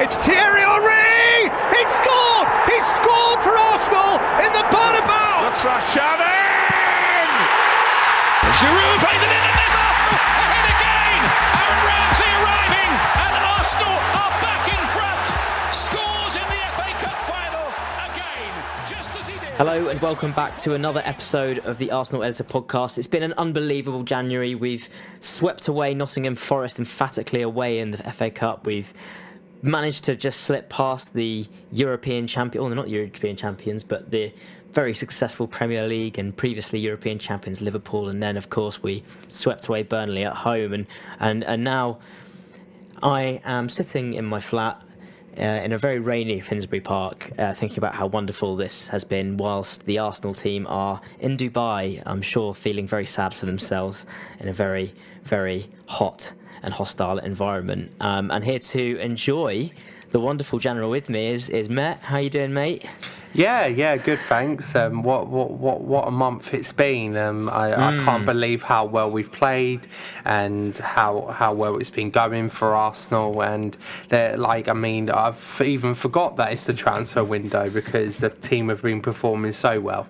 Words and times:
It's 0.00 0.16
Thierry 0.24 0.64
Henry! 0.64 1.52
He 1.76 1.82
scored! 2.00 2.48
He 2.64 2.80
scored 2.96 3.36
for 3.44 3.52
Arsenal 3.52 4.16
in 4.40 4.48
the 4.56 4.64
Bernabeu! 4.72 5.44
Looks 5.44 5.60
like 5.62 5.84
Shannon! 5.92 7.28
Giroud 8.56 8.96
plays 9.04 9.20
it 9.20 9.28
in 9.28 9.44
and 9.44 9.56
there's 9.60 9.76
Arsenal 9.76 10.16
ahead 10.40 10.72
again! 10.72 11.20
Aaron 11.52 11.84
Ramsey 11.84 12.32
arriving 12.32 12.92
and 13.12 13.44
Arsenal 13.44 13.92
are 13.92 14.34
back 14.40 14.72
in 14.72 14.80
front! 14.88 15.20
Scores 15.68 16.34
in 16.40 16.48
the 16.48 16.60
FA 16.80 16.88
Cup 17.04 17.20
final 17.28 17.68
again, 18.08 18.52
just 18.88 19.12
as 19.20 19.28
he 19.28 19.34
did. 19.34 19.52
Hello 19.60 19.88
and 19.88 20.00
welcome 20.00 20.32
back 20.32 20.56
to 20.60 20.72
another 20.72 21.02
episode 21.04 21.58
of 21.58 21.76
the 21.76 21.90
Arsenal 21.90 22.22
Editor 22.22 22.44
podcast. 22.44 22.96
It's 22.96 23.06
been 23.06 23.22
an 23.22 23.34
unbelievable 23.34 24.04
January. 24.04 24.54
We've 24.54 24.88
swept 25.20 25.68
away 25.68 25.92
Nottingham 25.92 26.36
Forest 26.36 26.78
emphatically 26.78 27.42
away 27.42 27.80
in 27.80 27.90
the 27.90 27.98
FA 27.98 28.30
Cup. 28.30 28.64
We've 28.64 28.94
managed 29.62 30.04
to 30.04 30.16
just 30.16 30.40
slip 30.40 30.68
past 30.68 31.12
the 31.14 31.46
European 31.72 32.26
champion, 32.26 32.64
well, 32.64 32.74
not 32.74 32.88
European 32.88 33.36
champions, 33.36 33.84
but 33.84 34.10
the 34.10 34.32
very 34.72 34.94
successful 34.94 35.46
Premier 35.46 35.86
League 35.86 36.18
and 36.18 36.36
previously 36.36 36.78
European 36.78 37.18
champions 37.18 37.60
Liverpool, 37.60 38.08
and 38.08 38.22
then 38.22 38.36
of 38.36 38.50
course 38.50 38.82
we 38.82 39.02
swept 39.28 39.66
away 39.66 39.82
Burnley 39.82 40.24
at 40.24 40.34
home, 40.34 40.72
and 40.72 40.86
and 41.18 41.44
and 41.44 41.64
now 41.64 41.98
I 43.02 43.40
am 43.44 43.68
sitting 43.68 44.14
in 44.14 44.24
my 44.24 44.40
flat. 44.40 44.82
Uh, 45.38 45.42
in 45.42 45.72
a 45.72 45.78
very 45.78 46.00
rainy 46.00 46.40
Finsbury 46.40 46.80
Park, 46.80 47.30
uh, 47.38 47.54
thinking 47.54 47.78
about 47.78 47.94
how 47.94 48.04
wonderful 48.04 48.56
this 48.56 48.88
has 48.88 49.04
been, 49.04 49.36
whilst 49.36 49.84
the 49.86 49.96
Arsenal 49.96 50.34
team 50.34 50.66
are 50.68 51.00
in 51.20 51.36
Dubai, 51.36 52.02
I'm 52.04 52.20
sure 52.20 52.52
feeling 52.52 52.84
very 52.84 53.06
sad 53.06 53.32
for 53.32 53.46
themselves 53.46 54.04
in 54.40 54.48
a 54.48 54.52
very, 54.52 54.92
very 55.22 55.70
hot 55.86 56.32
and 56.62 56.74
hostile 56.74 57.18
environment. 57.18 57.92
Um, 58.00 58.30
and 58.30 58.44
here 58.44 58.58
to 58.58 58.98
enjoy 58.98 59.70
the 60.10 60.20
wonderful 60.20 60.58
general 60.58 60.90
with 60.90 61.08
me 61.08 61.28
is 61.28 61.48
is 61.50 61.68
Matt. 61.68 62.00
How 62.00 62.18
you 62.18 62.30
doing, 62.30 62.52
mate? 62.52 62.86
Yeah, 63.32 63.66
yeah, 63.68 63.96
good. 63.96 64.18
Thanks. 64.26 64.74
Um, 64.74 65.04
what, 65.04 65.28
what, 65.28 65.52
what, 65.52 65.82
what 65.82 66.08
a 66.08 66.10
month 66.10 66.52
it's 66.52 66.72
been. 66.72 67.16
Um, 67.16 67.48
I, 67.48 67.72
I 67.72 68.04
can't 68.04 68.26
believe 68.26 68.64
how 68.64 68.84
well 68.86 69.08
we've 69.08 69.30
played 69.30 69.86
and 70.24 70.76
how 70.78 71.26
how 71.26 71.54
well 71.54 71.76
it's 71.76 71.90
been 71.90 72.10
going 72.10 72.48
for 72.48 72.74
Arsenal. 72.74 73.40
And 73.42 73.76
like, 74.10 74.66
I 74.66 74.72
mean, 74.72 75.10
I've 75.10 75.62
even 75.64 75.94
forgot 75.94 76.36
that 76.38 76.52
it's 76.52 76.64
the 76.64 76.74
transfer 76.74 77.22
window 77.22 77.70
because 77.70 78.18
the 78.18 78.30
team 78.30 78.68
have 78.68 78.82
been 78.82 79.00
performing 79.00 79.52
so 79.52 79.78
well. 79.78 80.08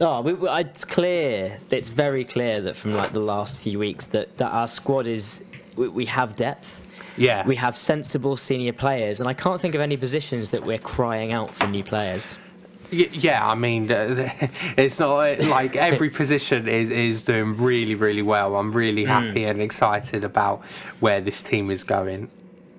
Oh, 0.00 0.20
we, 0.20 0.34
we, 0.34 0.48
it's 0.48 0.84
clear. 0.84 1.58
It's 1.70 1.88
very 1.88 2.24
clear 2.24 2.60
that 2.60 2.76
from 2.76 2.94
like 2.94 3.10
the 3.10 3.20
last 3.20 3.56
few 3.56 3.80
weeks 3.80 4.06
that, 4.08 4.36
that 4.38 4.52
our 4.52 4.68
squad 4.68 5.08
is 5.08 5.42
we, 5.76 5.88
we 5.88 6.04
have 6.06 6.36
depth. 6.36 6.80
Yeah, 7.16 7.46
We 7.46 7.54
have 7.56 7.76
sensible 7.76 8.36
senior 8.36 8.72
players, 8.72 9.20
and 9.20 9.28
I 9.28 9.34
can't 9.34 9.60
think 9.60 9.76
of 9.76 9.80
any 9.80 9.96
positions 9.96 10.50
that 10.50 10.64
we're 10.64 10.78
crying 10.80 11.32
out 11.32 11.54
for 11.54 11.68
new 11.68 11.84
players. 11.84 12.34
Yeah. 12.90 13.46
I 13.48 13.54
mean, 13.54 13.86
it's 14.76 14.98
not 14.98 15.38
like 15.40 15.76
every 15.76 16.10
position 16.20 16.66
is 16.66 16.90
is 16.90 17.22
doing 17.22 17.56
really, 17.56 17.94
really 17.94 18.22
well. 18.22 18.56
I'm 18.56 18.72
really 18.72 19.04
happy 19.04 19.44
and 19.44 19.60
excited 19.62 20.24
about 20.24 20.64
where 20.98 21.20
this 21.20 21.40
team 21.42 21.70
is 21.70 21.84
going. 21.84 22.28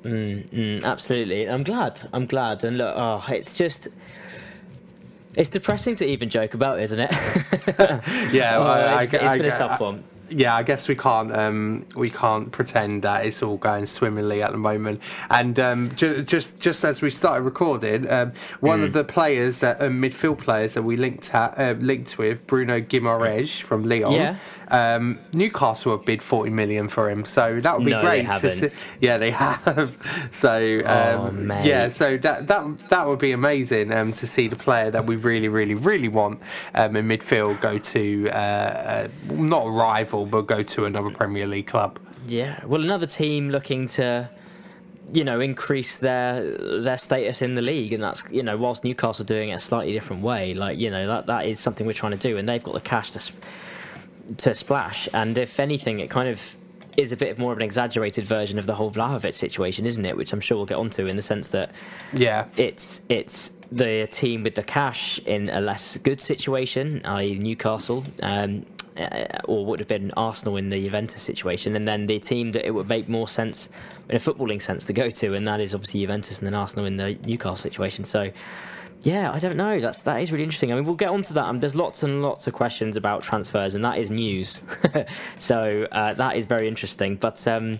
Mm, 0.04 0.84
absolutely. 0.84 1.46
I'm 1.50 1.64
glad. 1.64 2.02
I'm 2.14 2.26
glad. 2.26 2.64
And 2.66 2.78
look, 2.78 2.94
oh, 2.98 3.24
it's 3.30 3.54
just. 3.54 3.88
It's 5.36 5.50
depressing 5.50 5.96
to 5.98 6.06
even 6.06 6.30
joke 6.30 6.54
about, 6.54 6.80
isn't 6.82 7.00
it? 7.00 7.12
Yeah, 8.34 8.58
Oh, 8.58 8.64
I- 8.64 9.04
it's, 9.04 9.14
I- 9.14 9.18
it's 9.18 9.24
I- 9.34 9.38
been 9.38 9.46
a 9.48 9.56
tough 9.56 9.80
one. 9.80 10.04
Yeah, 10.30 10.56
I 10.56 10.64
guess 10.64 10.88
we 10.88 10.96
can't 10.96 11.32
um, 11.36 11.86
we 11.96 12.10
can't 12.10 12.52
pretend 12.52 13.04
that 13.04 13.26
it's 13.26 13.42
all 13.44 13.58
going 13.58 13.86
swimmingly 13.86 14.42
at 14.42 14.52
the 14.52 14.58
moment. 14.58 15.02
And 15.30 15.60
um, 15.60 15.96
ju- 15.96 16.22
just 16.24 16.60
just 16.60 16.84
as 16.84 17.02
we 17.02 17.10
started 17.10 17.44
recording, 17.44 18.10
um, 18.12 18.34
one 18.60 18.82
Mm. 18.82 18.86
of 18.86 18.94
the 18.94 19.04
players 19.04 19.60
that 19.60 19.82
uh, 19.82 19.86
midfield 19.86 20.38
players 20.40 20.74
that 20.74 20.84
we 20.84 20.98
linked 20.98 21.34
at, 21.34 21.58
uh, 21.60 21.74
linked 21.80 22.18
with 22.18 22.46
Bruno 22.48 22.80
Guimaraes 22.82 23.62
from 23.62 23.84
Lyon. 23.88 24.12
Yeah. 24.14 24.38
Um, 24.70 25.20
Newcastle 25.32 25.92
have 25.96 26.06
bid 26.06 26.24
forty 26.24 26.50
million 26.50 26.90
for 26.90 27.10
him, 27.10 27.24
so 27.24 27.60
that 27.60 27.78
would 27.78 27.86
be 27.86 27.92
No, 27.92 28.02
they 28.02 28.24
great. 28.24 28.40
to 28.42 28.50
see. 28.50 28.70
Yeah, 29.00 29.18
they 29.18 29.32
have. 29.32 29.96
So 30.32 30.82
Oh, 30.86 31.28
um, 31.28 31.52
yeah, 31.64 31.88
so 31.90 32.18
that 32.18 32.48
that 32.48 32.90
that 32.90 33.08
would 33.08 33.20
be 33.20 33.32
amazing 33.32 33.94
um, 33.94 34.12
to 34.14 34.26
see 34.26 34.48
the 34.48 34.56
player 34.56 34.90
that 34.92 35.06
we 35.06 35.16
really, 35.18 35.50
really, 35.50 35.76
really 35.76 36.08
want 36.08 36.40
um, 36.74 36.96
in 36.96 37.08
midfield 37.08 37.62
go 37.62 37.78
to 37.78 38.30
uh, 38.32 38.36
uh, 38.36 39.08
not 39.32 39.68
a 39.68 39.70
rival, 39.70 40.15
but 40.24 40.44
go 40.44 40.62
to 40.62 40.86
another 40.86 41.10
Premier 41.10 41.48
League 41.48 41.66
club. 41.66 42.00
Yeah. 42.28 42.64
Well, 42.64 42.82
another 42.82 43.08
team 43.08 43.50
looking 43.50 43.88
to, 43.88 44.30
you 45.12 45.24
know, 45.24 45.40
increase 45.40 45.98
their 45.98 46.58
their 46.82 46.98
status 46.98 47.42
in 47.42 47.56
the 47.56 47.62
league, 47.62 47.94
and 47.94 48.04
that's 48.04 48.24
you 48.30 48.44
know, 48.44 48.56
whilst 48.56 48.84
Newcastle 48.84 49.24
are 49.24 49.26
doing 49.26 49.50
it 49.50 49.54
a 49.54 49.60
slightly 49.60 49.94
different 49.94 50.22
way, 50.22 50.54
like 50.54 50.78
you 50.78 50.92
know, 50.92 51.08
that 51.08 51.26
that 51.26 51.48
is 51.48 51.60
something 51.60 51.88
we're 51.88 51.94
trying 51.94 52.18
to 52.18 52.30
do, 52.30 52.38
and 52.38 52.48
they've 52.48 52.64
got 52.64 52.76
the 52.76 52.82
cash 52.82 53.10
to 53.12 53.32
to 54.38 54.56
splash. 54.56 55.10
And 55.14 55.38
if 55.38 55.60
anything, 55.60 56.00
it 56.00 56.10
kind 56.10 56.30
of 56.30 56.58
is 56.98 57.12
a 57.12 57.18
bit 57.18 57.38
more 57.38 57.52
of 57.52 57.58
an 57.58 57.64
exaggerated 57.64 58.24
version 58.24 58.58
of 58.58 58.66
the 58.66 58.76
whole 58.76 58.90
Vlahovic 58.92 59.34
situation, 59.34 59.86
isn't 59.86 60.06
it? 60.06 60.16
Which 60.16 60.32
I'm 60.32 60.40
sure 60.40 60.58
we'll 60.58 60.66
get 60.66 60.78
onto 60.78 61.08
in 61.08 61.16
the 61.16 61.22
sense 61.22 61.50
that 61.50 61.72
Yeah, 62.14 62.46
it's 62.56 63.02
it's 63.10 63.52
the 63.72 64.08
team 64.12 64.44
with 64.44 64.56
the 64.56 64.64
cash 64.64 65.20
in 65.26 65.50
a 65.50 65.60
less 65.60 65.98
good 65.98 66.22
situation, 66.22 67.02
i.e. 67.04 67.36
Newcastle, 67.38 68.06
um, 68.22 68.66
uh, 68.98 69.40
or 69.46 69.66
would 69.66 69.80
have 69.80 69.88
been 69.88 70.12
Arsenal 70.18 70.58
in 70.58 70.70
the 70.70 70.84
Juventus 70.84 71.22
situation, 71.22 71.76
and 71.76 71.88
then 71.88 72.06
the 72.06 72.20
team 72.20 72.52
that 72.52 72.66
it 72.66 72.72
would 72.72 72.88
make 72.88 73.10
more 73.10 73.28
sense 73.28 73.70
in 74.10 74.16
a 74.16 74.20
footballing 74.20 74.62
sense 74.62 74.86
to 74.86 74.94
go 74.94 75.10
to, 75.10 75.34
and 75.34 75.48
that 75.48 75.60
is 75.60 75.74
obviously 75.74 76.02
Juventus 76.02 76.40
and 76.40 76.48
then 76.48 76.54
Arsenal 76.54 76.86
in 76.86 76.98
the 76.98 77.18
Newcastle 77.26 77.58
situation. 77.58 78.06
So. 78.06 78.32
Yeah, 79.02 79.32
I 79.32 79.38
don't 79.38 79.56
know. 79.56 79.80
That's 79.80 80.02
that 80.04 80.24
is 80.24 80.32
really 80.32 80.44
interesting. 80.44 80.72
I 80.72 80.76
mean, 80.76 80.86
we'll 80.86 80.96
get 80.96 81.10
onto 81.10 81.36
that. 81.36 81.44
Um, 81.44 81.60
there's 81.60 81.76
lots 81.76 82.02
and 82.02 82.24
lots 82.24 82.48
of 82.48 82.54
questions 82.54 82.98
about 82.98 83.22
transfers, 83.22 83.76
and 83.76 83.86
that 83.86 84.00
is 84.00 84.10
news. 84.10 84.64
so 85.38 85.88
uh, 85.92 86.14
that 86.16 86.38
is 86.38 86.46
very 86.46 86.68
interesting. 86.68 87.16
But 87.16 87.46
um, 87.48 87.78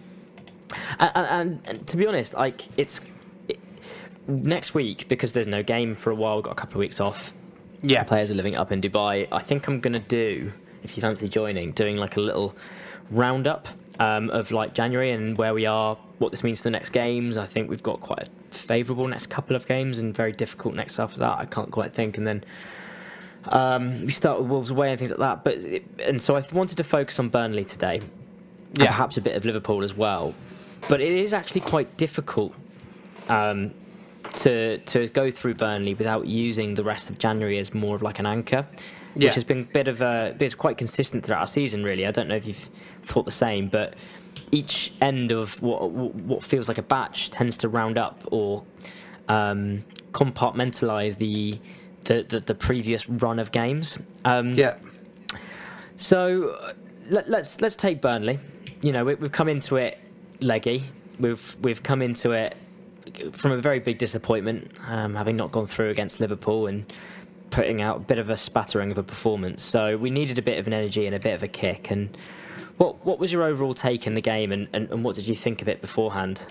and, 1.00 1.12
and, 1.16 1.62
and 1.68 1.88
to 1.88 1.98
be 1.98 2.06
honest, 2.06 2.34
like 2.34 2.66
it's 2.78 3.02
it, 3.48 3.60
next 4.28 4.74
week 4.74 5.08
because 5.08 5.34
there's 5.34 5.48
no 5.48 5.64
game 5.64 5.96
for 5.96 6.12
a 6.12 6.16
while. 6.16 6.36
We've 6.36 6.44
got 6.44 6.52
a 6.52 6.56
couple 6.56 6.76
of 6.76 6.80
weeks 6.80 7.00
off. 7.00 7.34
yeah, 7.82 8.04
Players 8.04 8.32
are 8.32 8.36
living 8.36 8.56
up 8.56 8.72
in 8.72 8.82
Dubai. 8.82 9.28
I 9.32 9.42
think 9.42 9.68
I'm 9.68 9.80
gonna 9.80 10.00
do, 10.00 10.52
if 10.86 10.96
you 10.98 11.02
fancy 11.02 11.28
joining, 11.28 11.72
doing 11.72 11.98
like 11.98 12.16
a 12.18 12.20
little 12.22 12.56
roundup 13.12 13.68
um, 14.00 14.30
of 14.30 14.52
like 14.52 14.74
January 14.74 15.12
and 15.12 15.38
where 15.38 15.54
we 15.54 15.66
are, 15.66 15.96
what 16.20 16.32
this 16.32 16.44
means 16.44 16.60
for 16.60 16.64
the 16.66 16.72
next 16.72 16.90
games. 16.92 17.38
I 17.38 17.46
think 17.46 17.70
we've 17.70 17.84
got 17.84 18.00
quite 18.00 18.24
a 18.28 18.56
favourable 18.56 19.08
next 19.08 19.28
couple 19.28 19.56
of 19.56 19.68
games 19.68 20.00
and 20.00 20.16
very 20.16 20.32
difficult 20.32 20.76
next 20.76 21.00
after 21.00 21.20
that. 21.20 21.38
I 21.38 21.46
can't 21.46 21.72
quite 21.72 21.94
think, 21.94 22.18
and 22.18 22.26
then. 22.26 22.44
Um, 23.48 24.02
we 24.06 24.12
start 24.12 24.40
with 24.40 24.50
Wolves 24.50 24.72
away 24.72 24.90
and 24.90 24.98
things 24.98 25.12
like 25.12 25.20
that, 25.20 25.44
but 25.44 25.54
it, 25.58 25.86
and 26.00 26.20
so 26.20 26.36
I 26.36 26.44
wanted 26.52 26.78
to 26.78 26.84
focus 26.84 27.20
on 27.20 27.30
Burnley 27.30 27.64
today, 27.64 28.02
Yeah. 28.74 28.88
perhaps 28.88 29.18
a 29.18 29.22
bit 29.22 29.36
of 29.36 29.46
Liverpool 29.46 29.84
as 29.84 29.94
well. 29.96 30.34
But 30.90 31.00
it 31.00 31.12
is 31.12 31.32
actually 31.32 31.62
quite 31.62 31.96
difficult 31.96 32.56
um, 33.30 33.72
to 34.38 34.80
to 34.80 35.10
go 35.10 35.30
through 35.30 35.54
Burnley 35.54 35.94
without 35.94 36.26
using 36.26 36.74
the 36.74 36.84
rest 36.84 37.12
of 37.12 37.20
January 37.20 37.60
as 37.60 37.72
more 37.72 37.96
of 37.96 38.02
like 38.02 38.18
an 38.18 38.26
anchor, 38.26 38.66
Yeah. 39.16 39.28
which 39.28 39.36
has 39.36 39.44
been 39.46 39.62
a 39.62 39.64
bit 39.64 39.88
of 39.88 40.02
a 40.02 40.36
bit 40.38 40.58
quite 40.58 40.78
consistent 40.78 41.26
throughout 41.26 41.40
our 41.40 41.48
season. 41.48 41.84
Really, 41.84 42.06
I 42.06 42.12
don't 42.12 42.28
know 42.28 42.36
if 42.36 42.48
you've 42.48 42.70
thought 43.04 43.24
the 43.24 43.32
same, 43.32 43.70
but 43.70 43.94
each 44.52 44.94
end 45.02 45.32
of 45.32 45.62
what 45.62 45.90
what 45.92 46.44
feels 46.44 46.68
like 46.68 46.78
a 46.78 46.84
batch 46.84 47.30
tends 47.30 47.58
to 47.58 47.70
round 47.70 47.98
up 47.98 48.24
or 48.32 48.64
um, 49.28 49.84
compartmentalize 50.12 51.18
the, 51.18 51.60
the 52.04 52.24
the 52.24 52.40
the 52.42 52.56
previous 52.56 53.08
run 53.10 53.40
of 53.40 53.52
games. 53.52 53.98
Um, 54.26 54.52
yeah, 54.54 54.76
so 55.98 56.74
let, 57.10 57.30
let's 57.30 57.62
let's 57.62 57.76
take 57.76 58.02
Burnley. 58.02 58.40
You 58.82 58.92
know, 58.92 59.06
we, 59.06 59.16
we've 59.16 59.32
come 59.32 59.50
into 59.50 59.78
it 59.78 59.98
leggy. 60.42 60.90
We've 61.20 61.56
we've 61.62 61.82
come 61.82 62.02
into 62.02 62.32
it 62.32 62.56
from 63.32 63.52
a 63.52 63.58
very 63.58 63.80
big 63.80 63.98
disappointment, 63.98 64.72
um, 64.88 65.16
having 65.16 65.36
not 65.36 65.52
gone 65.52 65.68
through 65.68 65.90
against 65.90 66.20
Liverpool 66.20 66.68
and 66.68 66.92
putting 67.50 67.82
out 67.82 67.98
a 67.98 68.00
bit 68.00 68.18
of 68.18 68.30
a 68.30 68.38
spattering 68.38 68.92
of 68.92 68.98
a 68.98 69.04
performance. 69.04 69.64
So 69.64 69.98
we 69.98 70.10
needed 70.10 70.38
a 70.38 70.42
bit 70.42 70.60
of 70.60 70.68
an 70.68 70.74
energy 70.74 71.06
and 71.06 71.16
a 71.16 71.20
bit 71.20 71.34
of 71.34 71.44
a 71.44 71.48
kick. 71.48 71.92
And 71.92 72.18
what 72.78 73.06
what 73.06 73.20
was 73.20 73.32
your 73.32 73.44
overall 73.44 73.74
take 73.74 74.08
in 74.08 74.16
the 74.16 74.22
game, 74.22 74.52
and, 74.52 74.68
and, 74.74 74.90
and 74.92 75.04
what 75.04 75.16
did 75.16 75.28
you 75.28 75.36
think 75.36 75.62
of 75.62 75.68
it 75.68 75.82
beforehand? 75.82 76.42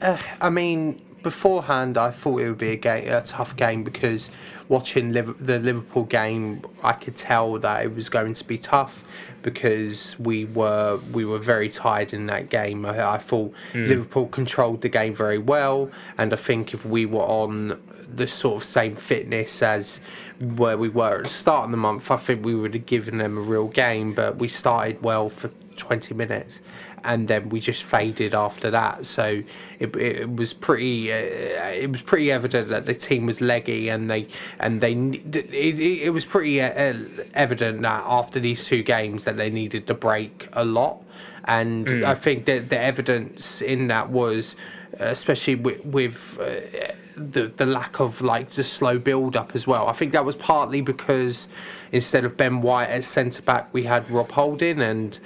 Uh, 0.00 0.18
I 0.40 0.50
mean, 0.50 1.00
beforehand, 1.26 1.98
I 1.98 2.12
thought 2.12 2.40
it 2.40 2.48
would 2.48 2.58
be 2.58 2.70
a, 2.70 2.76
game, 2.76 3.12
a 3.12 3.20
tough 3.20 3.56
game 3.56 3.82
because 3.82 4.30
watching 4.68 5.12
Liv- 5.12 5.44
the 5.44 5.58
Liverpool 5.58 6.04
game, 6.04 6.64
I 6.84 6.92
could 6.92 7.16
tell 7.16 7.58
that 7.58 7.84
it 7.84 7.92
was 7.92 8.08
going 8.08 8.34
to 8.34 8.44
be 8.44 8.58
tough 8.58 9.02
because 9.42 10.16
we 10.20 10.44
were 10.44 11.00
we 11.10 11.24
were 11.24 11.38
very 11.38 11.68
tired 11.68 12.14
in 12.14 12.26
that 12.26 12.48
game. 12.48 12.86
I, 12.86 13.14
I 13.14 13.18
thought 13.18 13.52
hmm. 13.72 13.86
Liverpool 13.86 14.28
controlled 14.28 14.82
the 14.82 14.88
game 14.88 15.16
very 15.16 15.38
well, 15.38 15.90
and 16.16 16.32
I 16.32 16.36
think 16.36 16.72
if 16.72 16.86
we 16.86 17.06
were 17.06 17.28
on 17.42 17.82
the 18.08 18.28
sort 18.28 18.62
of 18.62 18.62
same 18.62 18.94
fitness 18.94 19.64
as 19.64 20.00
where 20.38 20.78
we 20.78 20.88
were 20.88 21.18
at 21.18 21.24
the 21.24 21.28
start 21.28 21.64
of 21.64 21.72
the 21.72 21.76
month, 21.76 22.08
I 22.12 22.18
think 22.18 22.44
we 22.44 22.54
would 22.54 22.74
have 22.74 22.86
given 22.86 23.18
them 23.18 23.36
a 23.36 23.40
real 23.40 23.66
game. 23.66 24.14
But 24.14 24.36
we 24.36 24.46
started 24.46 25.02
well 25.02 25.28
for 25.28 25.50
20 25.76 26.14
minutes 26.14 26.60
and 27.06 27.28
then 27.28 27.48
we 27.48 27.60
just 27.60 27.84
faded 27.84 28.34
after 28.34 28.70
that. 28.70 29.06
So 29.06 29.42
it, 29.78 29.96
it 29.96 30.36
was 30.36 30.52
pretty 30.52 31.12
uh, 31.12 31.16
it 31.16 31.90
was 31.90 32.02
pretty 32.02 32.30
evident 32.30 32.68
that 32.68 32.84
the 32.86 32.94
team 32.94 33.26
was 33.26 33.40
leggy, 33.40 33.88
and 33.88 34.10
they 34.10 34.28
and 34.58 34.80
they 34.80 34.92
it, 34.92 35.80
it 35.80 36.12
was 36.12 36.24
pretty 36.24 36.60
uh, 36.60 36.94
evident 37.34 37.82
that 37.82 38.02
after 38.04 38.40
these 38.40 38.66
two 38.66 38.82
games 38.82 39.24
that 39.24 39.36
they 39.36 39.50
needed 39.50 39.86
to 39.86 39.94
break 39.94 40.48
a 40.52 40.64
lot, 40.64 41.02
and 41.44 41.86
mm. 41.86 42.04
I 42.04 42.14
think 42.14 42.44
that 42.46 42.68
the 42.68 42.78
evidence 42.78 43.62
in 43.62 43.88
that 43.88 44.10
was 44.10 44.56
especially 44.98 45.54
with, 45.54 45.84
with 45.84 46.38
uh, 46.40 46.92
the 47.16 47.48
the 47.56 47.66
lack 47.66 48.00
of 48.00 48.20
like 48.20 48.50
the 48.50 48.62
slow 48.62 48.98
build 48.98 49.36
up 49.36 49.54
as 49.54 49.66
well. 49.66 49.88
I 49.88 49.92
think 49.92 50.12
that 50.12 50.24
was 50.24 50.36
partly 50.36 50.80
because 50.80 51.48
instead 51.92 52.24
of 52.24 52.36
Ben 52.36 52.60
White 52.60 52.88
as 52.88 53.06
centre 53.06 53.42
back, 53.42 53.72
we 53.72 53.84
had 53.84 54.10
Rob 54.10 54.30
Holding 54.32 54.80
and 54.80 55.18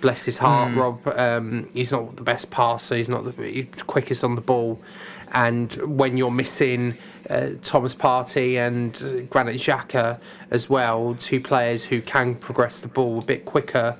bless 0.00 0.24
his 0.24 0.38
heart, 0.38 0.72
mm. 0.72 0.76
Rob. 0.76 1.18
Um, 1.18 1.68
he's 1.72 1.92
not 1.92 2.16
the 2.16 2.22
best 2.22 2.50
passer. 2.50 2.96
He's 2.96 3.08
not 3.08 3.24
the 3.24 3.66
quickest 3.86 4.24
on 4.24 4.34
the 4.34 4.40
ball. 4.40 4.80
And 5.32 5.72
when 5.98 6.16
you're 6.16 6.30
missing 6.30 6.96
uh, 7.28 7.50
Thomas 7.62 7.94
Partey 7.94 8.56
and 8.56 9.28
Granit 9.28 9.56
Xhaka 9.56 10.20
as 10.50 10.70
well, 10.70 11.16
two 11.18 11.40
players 11.40 11.84
who 11.84 12.00
can 12.00 12.34
progress 12.36 12.80
the 12.80 12.88
ball 12.88 13.18
a 13.18 13.24
bit 13.24 13.44
quicker, 13.44 13.96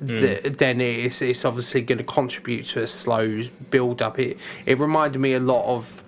mm. 0.00 0.06
th- 0.06 0.56
then 0.56 0.80
it's, 0.80 1.20
it's 1.20 1.44
obviously 1.44 1.82
going 1.82 1.98
to 1.98 2.04
contribute 2.04 2.66
to 2.66 2.82
a 2.82 2.86
slow 2.86 3.42
build 3.70 4.02
up. 4.02 4.18
It, 4.18 4.38
it 4.66 4.78
reminded 4.78 5.18
me 5.18 5.34
a 5.34 5.40
lot 5.40 5.64
of 5.66 6.03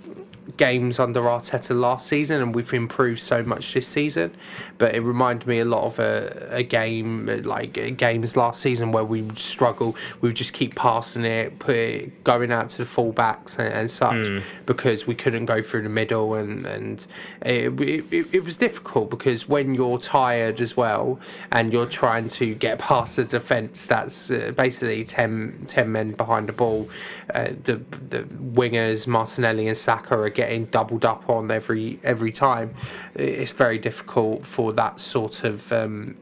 games 0.56 0.99
under 0.99 1.20
Arteta 1.23 1.79
last 1.79 2.06
season, 2.06 2.43
and 2.43 2.55
we've 2.55 2.73
improved 2.73 3.20
so 3.20 3.43
much 3.43 3.75
this 3.75 3.87
season. 3.87 4.35
But 4.79 4.94
it 4.94 5.00
reminded 5.00 5.47
me 5.47 5.61
a 5.61 5.64
lot 5.64 5.85
of 5.85 5.99
a, 5.99 6.49
a 6.50 6.62
game 6.62 7.26
like 7.44 7.75
games 7.97 8.37
last 8.37 8.61
season 8.61 8.93
where 8.93 9.05
we 9.05 9.23
would 9.23 9.38
struggle. 9.38 9.97
We 10.20 10.29
would 10.29 10.37
just 10.37 10.53
keep 10.53 10.75
passing 10.75 11.25
it, 11.25 11.58
put 11.58 11.76
it, 11.76 12.25
going 12.25 12.53
out 12.53 12.70
to 12.70 12.79
the 12.79 12.85
fullbacks 12.85 13.58
and, 13.58 13.73
and 13.73 13.91
such 13.91 14.14
mm. 14.14 14.43
because 14.64 15.06
we 15.06 15.14
couldn't 15.14 15.47
go 15.47 15.62
through 15.62 15.82
the 15.82 15.88
middle, 15.88 16.35
and 16.35 16.67
and 16.67 17.06
it, 17.43 17.79
it, 17.81 18.35
it 18.35 18.44
was 18.44 18.56
difficult 18.56 19.11
because 19.11 19.49
when 19.49 19.75
you're 19.75 19.99
tired 19.99 20.61
as 20.61 20.76
well 20.76 21.20
and 21.53 21.73
you're 21.73 21.87
trying 21.87 22.29
to 22.29 22.55
get 22.55 22.79
past 22.87 23.17
the 23.17 23.25
defence, 23.25 23.87
that's 23.87 24.31
uh, 24.31 24.53
basically 24.56 25.05
10, 25.05 25.64
10 25.67 25.93
men 25.93 26.12
behind 26.12 26.49
the 26.49 26.53
ball. 26.53 26.88
Uh, 27.35 27.50
the 27.64 27.76
the 28.08 28.23
wingers 28.55 29.06
Martinelli 29.06 29.69
and 29.69 29.76
Saka 29.76 30.17
are 30.17 30.29
getting 30.29 30.45
doubled 30.70 31.04
up 31.04 31.28
on 31.28 31.50
every 31.50 31.98
every 32.02 32.32
time. 32.32 32.75
It's 33.14 33.52
very 33.52 33.78
difficult 33.78 34.44
for 34.46 34.72
that 34.75 35.00
sort 35.00 35.44
of 35.44 35.70
um, 35.72 36.16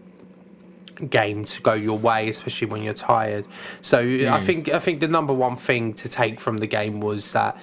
game 1.10 1.44
to 1.44 1.62
go 1.62 1.74
your 1.74 1.98
way, 1.98 2.28
especially 2.28 2.68
when 2.68 2.82
you're 2.82 2.94
tired. 2.94 3.46
So 3.82 4.04
mm. 4.04 4.30
I 4.30 4.40
think 4.40 4.68
I 4.68 4.78
think 4.78 5.00
the 5.00 5.08
number 5.08 5.32
one 5.32 5.56
thing 5.56 5.94
to 5.94 6.08
take 6.08 6.40
from 6.40 6.58
the 6.58 6.66
game 6.66 7.00
was 7.00 7.32
that 7.32 7.56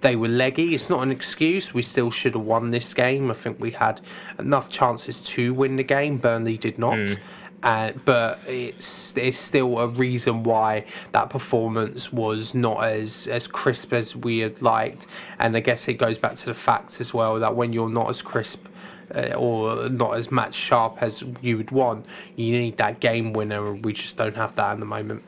they 0.00 0.16
were 0.16 0.28
leggy. 0.28 0.74
It's 0.74 0.90
not 0.90 1.02
an 1.02 1.10
excuse. 1.10 1.72
We 1.72 1.82
still 1.82 2.10
should 2.10 2.34
have 2.34 2.44
won 2.44 2.70
this 2.70 2.92
game. 2.92 3.30
I 3.30 3.34
think 3.34 3.58
we 3.58 3.70
had 3.70 4.00
enough 4.38 4.68
chances 4.68 5.20
to 5.22 5.54
win 5.54 5.76
the 5.76 5.82
game. 5.82 6.18
Burnley 6.18 6.58
did 6.58 6.78
not. 6.78 6.94
Mm 6.94 7.18
and 7.62 8.04
but 8.04 8.38
it's 8.46 9.16
it's 9.16 9.38
still 9.38 9.78
a 9.78 9.88
reason 9.88 10.42
why 10.44 10.86
that 11.12 11.28
performance 11.30 12.12
was 12.12 12.54
not 12.54 12.84
as 12.84 13.26
as 13.26 13.46
crisp 13.46 13.92
as 13.92 14.14
we 14.14 14.38
had 14.38 14.62
liked, 14.62 15.06
and 15.38 15.56
I 15.56 15.60
guess 15.60 15.88
it 15.88 15.94
goes 15.94 16.18
back 16.18 16.36
to 16.36 16.46
the 16.46 16.54
fact 16.54 17.00
as 17.00 17.12
well 17.12 17.38
that 17.40 17.56
when 17.56 17.72
you're 17.72 17.90
not 17.90 18.10
as 18.10 18.22
crisp. 18.22 18.66
Uh, 19.14 19.32
or 19.38 19.88
not 19.88 20.18
as 20.18 20.30
match 20.30 20.52
sharp 20.52 20.98
as 21.00 21.24
you 21.40 21.56
would 21.56 21.70
want. 21.70 22.04
You 22.36 22.52
need 22.52 22.76
that 22.76 23.00
game 23.00 23.32
winner, 23.32 23.66
and 23.72 23.82
we 23.82 23.94
just 23.94 24.18
don't 24.18 24.36
have 24.36 24.54
that 24.56 24.72
at 24.72 24.80
the 24.80 24.84
moment. 24.84 25.22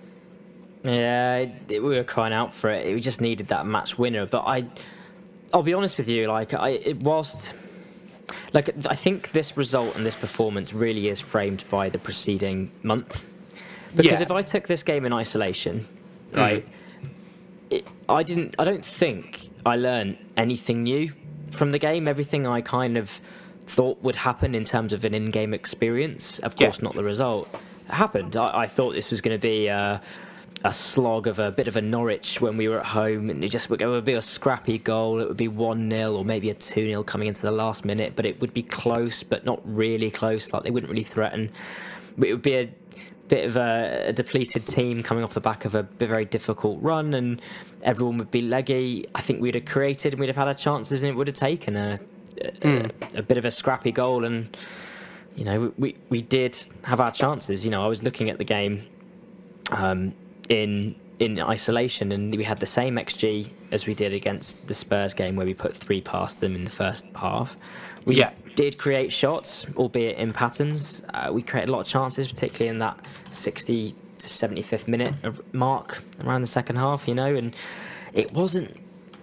Yeah, 0.84 1.46
it, 1.66 1.82
we 1.82 1.96
were 1.96 2.04
crying 2.04 2.34
out 2.34 2.52
for 2.52 2.68
it. 2.68 2.94
We 2.94 3.00
just 3.00 3.22
needed 3.22 3.48
that 3.48 3.64
match 3.64 3.96
winner. 3.96 4.26
But 4.26 4.44
I, 4.46 4.66
I'll 5.54 5.62
be 5.62 5.72
honest 5.72 5.96
with 5.96 6.10
you. 6.10 6.28
Like 6.28 6.52
I, 6.52 6.70
it, 6.70 6.98
whilst 7.00 7.54
like 8.52 8.70
I 8.86 8.94
think 8.94 9.32
this 9.32 9.56
result 9.56 9.96
and 9.96 10.04
this 10.04 10.16
performance 10.16 10.72
really 10.72 11.08
is 11.08 11.20
framed 11.20 11.64
by 11.70 11.88
the 11.88 11.98
preceding 11.98 12.70
month. 12.82 13.24
Because 13.94 14.20
yeah. 14.20 14.26
if 14.26 14.30
I 14.30 14.42
took 14.42 14.68
this 14.68 14.82
game 14.82 15.04
in 15.04 15.12
isolation, 15.12 15.86
mm. 16.32 16.38
right, 16.38 16.68
it, 17.70 17.86
I 18.08 18.22
didn't. 18.22 18.54
I 18.58 18.64
don't 18.64 18.84
think 18.84 19.50
I 19.66 19.76
learned 19.76 20.18
anything 20.36 20.82
new 20.84 21.12
from 21.50 21.70
the 21.72 21.78
game. 21.78 22.06
Everything 22.06 22.46
I 22.46 22.60
kind 22.60 22.96
of 22.96 23.20
thought 23.66 24.00
would 24.02 24.14
happen 24.14 24.54
in 24.54 24.64
terms 24.64 24.92
of 24.92 25.04
an 25.04 25.14
in-game 25.14 25.54
experience, 25.54 26.38
of 26.40 26.56
course, 26.56 26.78
yeah. 26.78 26.84
not 26.84 26.94
the 26.94 27.04
result, 27.04 27.48
happened. 27.88 28.36
I, 28.36 28.62
I 28.62 28.66
thought 28.66 28.94
this 28.94 29.10
was 29.10 29.20
going 29.20 29.36
to 29.36 29.40
be. 29.40 29.68
Uh, 29.68 29.98
a 30.64 30.72
slog 30.72 31.26
of 31.26 31.38
a 31.38 31.50
bit 31.50 31.68
of 31.68 31.76
a 31.76 31.80
Norwich 31.80 32.40
when 32.40 32.56
we 32.56 32.68
were 32.68 32.80
at 32.80 32.86
home, 32.86 33.30
and 33.30 33.42
it 33.42 33.48
just 33.48 33.70
would, 33.70 33.80
it 33.80 33.86
would 33.86 34.04
be 34.04 34.12
a 34.12 34.22
scrappy 34.22 34.78
goal. 34.78 35.20
It 35.20 35.28
would 35.28 35.36
be 35.36 35.48
one 35.48 35.90
0 35.90 36.14
or 36.14 36.24
maybe 36.24 36.50
a 36.50 36.54
two 36.54 36.86
0 36.86 37.02
coming 37.02 37.28
into 37.28 37.42
the 37.42 37.50
last 37.50 37.84
minute, 37.84 38.12
but 38.14 38.26
it 38.26 38.40
would 38.40 38.52
be 38.52 38.62
close, 38.62 39.22
but 39.22 39.44
not 39.44 39.60
really 39.64 40.10
close. 40.10 40.52
Like 40.52 40.64
they 40.64 40.70
wouldn't 40.70 40.90
really 40.90 41.04
threaten. 41.04 41.50
It 42.22 42.32
would 42.32 42.42
be 42.42 42.56
a 42.56 42.68
bit 43.28 43.46
of 43.46 43.56
a, 43.56 44.06
a 44.08 44.12
depleted 44.12 44.66
team 44.66 45.02
coming 45.02 45.24
off 45.24 45.32
the 45.32 45.40
back 45.40 45.64
of 45.64 45.74
a, 45.74 45.82
very 45.82 46.26
difficult 46.26 46.82
run, 46.82 47.14
and 47.14 47.40
everyone 47.82 48.18
would 48.18 48.30
be 48.30 48.42
leggy. 48.42 49.06
I 49.14 49.22
think 49.22 49.40
we'd 49.40 49.54
have 49.54 49.64
created 49.64 50.12
and 50.12 50.20
we'd 50.20 50.28
have 50.28 50.36
had 50.36 50.48
our 50.48 50.54
chances, 50.54 51.02
and 51.02 51.10
it 51.10 51.14
would 51.14 51.28
have 51.28 51.36
taken 51.36 51.76
a, 51.76 51.98
a, 52.42 52.50
mm. 52.50 53.18
a 53.18 53.22
bit 53.22 53.38
of 53.38 53.46
a 53.46 53.50
scrappy 53.50 53.92
goal, 53.92 54.24
and 54.26 54.54
you 55.36 55.44
know 55.44 55.72
we 55.78 55.96
we 56.10 56.20
did 56.20 56.62
have 56.82 57.00
our 57.00 57.12
chances. 57.12 57.64
You 57.64 57.70
know, 57.70 57.82
I 57.82 57.86
was 57.86 58.02
looking 58.02 58.28
at 58.28 58.36
the 58.36 58.44
game. 58.44 58.86
Um, 59.70 60.12
in 60.50 60.94
in 61.20 61.38
isolation, 61.38 62.12
and 62.12 62.34
we 62.34 62.42
had 62.42 62.58
the 62.60 62.66
same 62.66 62.96
xG 62.96 63.48
as 63.72 63.86
we 63.86 63.94
did 63.94 64.12
against 64.12 64.66
the 64.66 64.74
Spurs 64.74 65.14
game, 65.14 65.36
where 65.36 65.46
we 65.46 65.54
put 65.54 65.76
three 65.76 66.00
past 66.00 66.40
them 66.40 66.54
in 66.54 66.64
the 66.64 66.70
first 66.70 67.04
half. 67.14 67.56
We 68.06 68.16
yeah. 68.16 68.30
did 68.56 68.78
create 68.78 69.12
shots, 69.12 69.66
albeit 69.76 70.16
in 70.16 70.32
patterns. 70.32 71.02
Uh, 71.12 71.30
we 71.32 71.42
created 71.42 71.68
a 71.68 71.72
lot 71.72 71.80
of 71.80 71.86
chances, 71.86 72.26
particularly 72.26 72.70
in 72.70 72.78
that 72.78 72.98
60 73.30 73.94
to 74.18 74.26
75th 74.26 74.88
minute 74.88 75.14
mark 75.52 76.02
around 76.24 76.40
the 76.40 76.46
second 76.46 76.76
half. 76.76 77.06
You 77.06 77.14
know, 77.14 77.34
and 77.34 77.54
it 78.14 78.32
wasn't 78.32 78.74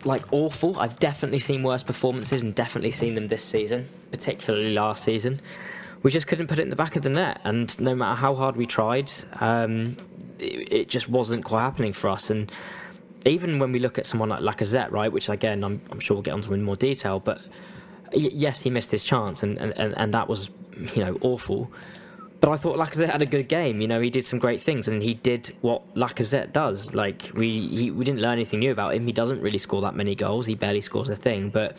like 0.05 0.23
awful. 0.31 0.79
I've 0.79 0.99
definitely 0.99 1.39
seen 1.39 1.63
worse 1.63 1.81
performances, 1.81 2.43
and 2.43 2.53
definitely 2.53 2.91
seen 2.91 3.15
them 3.15 3.27
this 3.27 3.43
season, 3.43 3.89
particularly 4.11 4.73
last 4.73 5.03
season. 5.03 5.41
We 6.03 6.11
just 6.11 6.27
couldn't 6.27 6.47
put 6.47 6.59
it 6.59 6.63
in 6.63 6.69
the 6.69 6.75
back 6.75 6.95
of 6.95 7.01
the 7.03 7.09
net, 7.09 7.41
and 7.43 7.77
no 7.79 7.95
matter 7.95 8.15
how 8.15 8.35
hard 8.35 8.55
we 8.55 8.65
tried, 8.65 9.11
um, 9.39 9.97
it, 10.39 10.71
it 10.71 10.89
just 10.89 11.09
wasn't 11.09 11.43
quite 11.43 11.61
happening 11.61 11.93
for 11.93 12.09
us. 12.09 12.29
And 12.29 12.51
even 13.25 13.59
when 13.59 13.71
we 13.71 13.79
look 13.79 13.97
at 13.97 14.05
someone 14.05 14.29
like 14.29 14.41
Lacazette, 14.41 14.91
right, 14.91 15.11
which 15.11 15.29
again 15.29 15.63
I'm, 15.63 15.81
I'm 15.91 15.99
sure 15.99 16.15
we'll 16.15 16.23
get 16.23 16.33
onto 16.33 16.53
in 16.53 16.63
more 16.63 16.75
detail, 16.75 17.19
but 17.19 17.41
yes, 18.13 18.61
he 18.61 18.69
missed 18.69 18.91
his 18.91 19.03
chance, 19.03 19.43
and, 19.43 19.57
and, 19.57 19.73
and 19.77 20.13
that 20.13 20.27
was 20.27 20.49
you 20.95 21.03
know 21.03 21.17
awful. 21.21 21.71
But 22.39 22.51
I 22.51 22.57
thought 22.57 22.77
Lacazette 22.77 23.09
had 23.09 23.23
a 23.23 23.25
good 23.25 23.47
game. 23.47 23.81
You 23.81 23.87
know, 23.87 23.99
he 23.99 24.11
did 24.11 24.23
some 24.23 24.37
great 24.37 24.61
things, 24.61 24.87
and 24.87 25.01
he 25.01 25.15
did 25.15 25.55
what 25.61 25.81
Lacazette 25.95 26.53
does. 26.53 26.93
Like 26.93 27.31
we 27.33 27.67
he, 27.67 27.91
we 27.91 28.05
didn't 28.05 28.21
learn 28.21 28.33
anything 28.33 28.59
new 28.59 28.71
about 28.71 28.93
him. 28.93 29.05
He 29.05 29.13
doesn't 29.13 29.41
really 29.41 29.57
score 29.57 29.81
that 29.81 29.95
many 29.95 30.13
goals. 30.13 30.45
He 30.45 30.53
barely 30.53 30.81
scores 30.81 31.09
a 31.09 31.15
thing. 31.15 31.49
But 31.49 31.77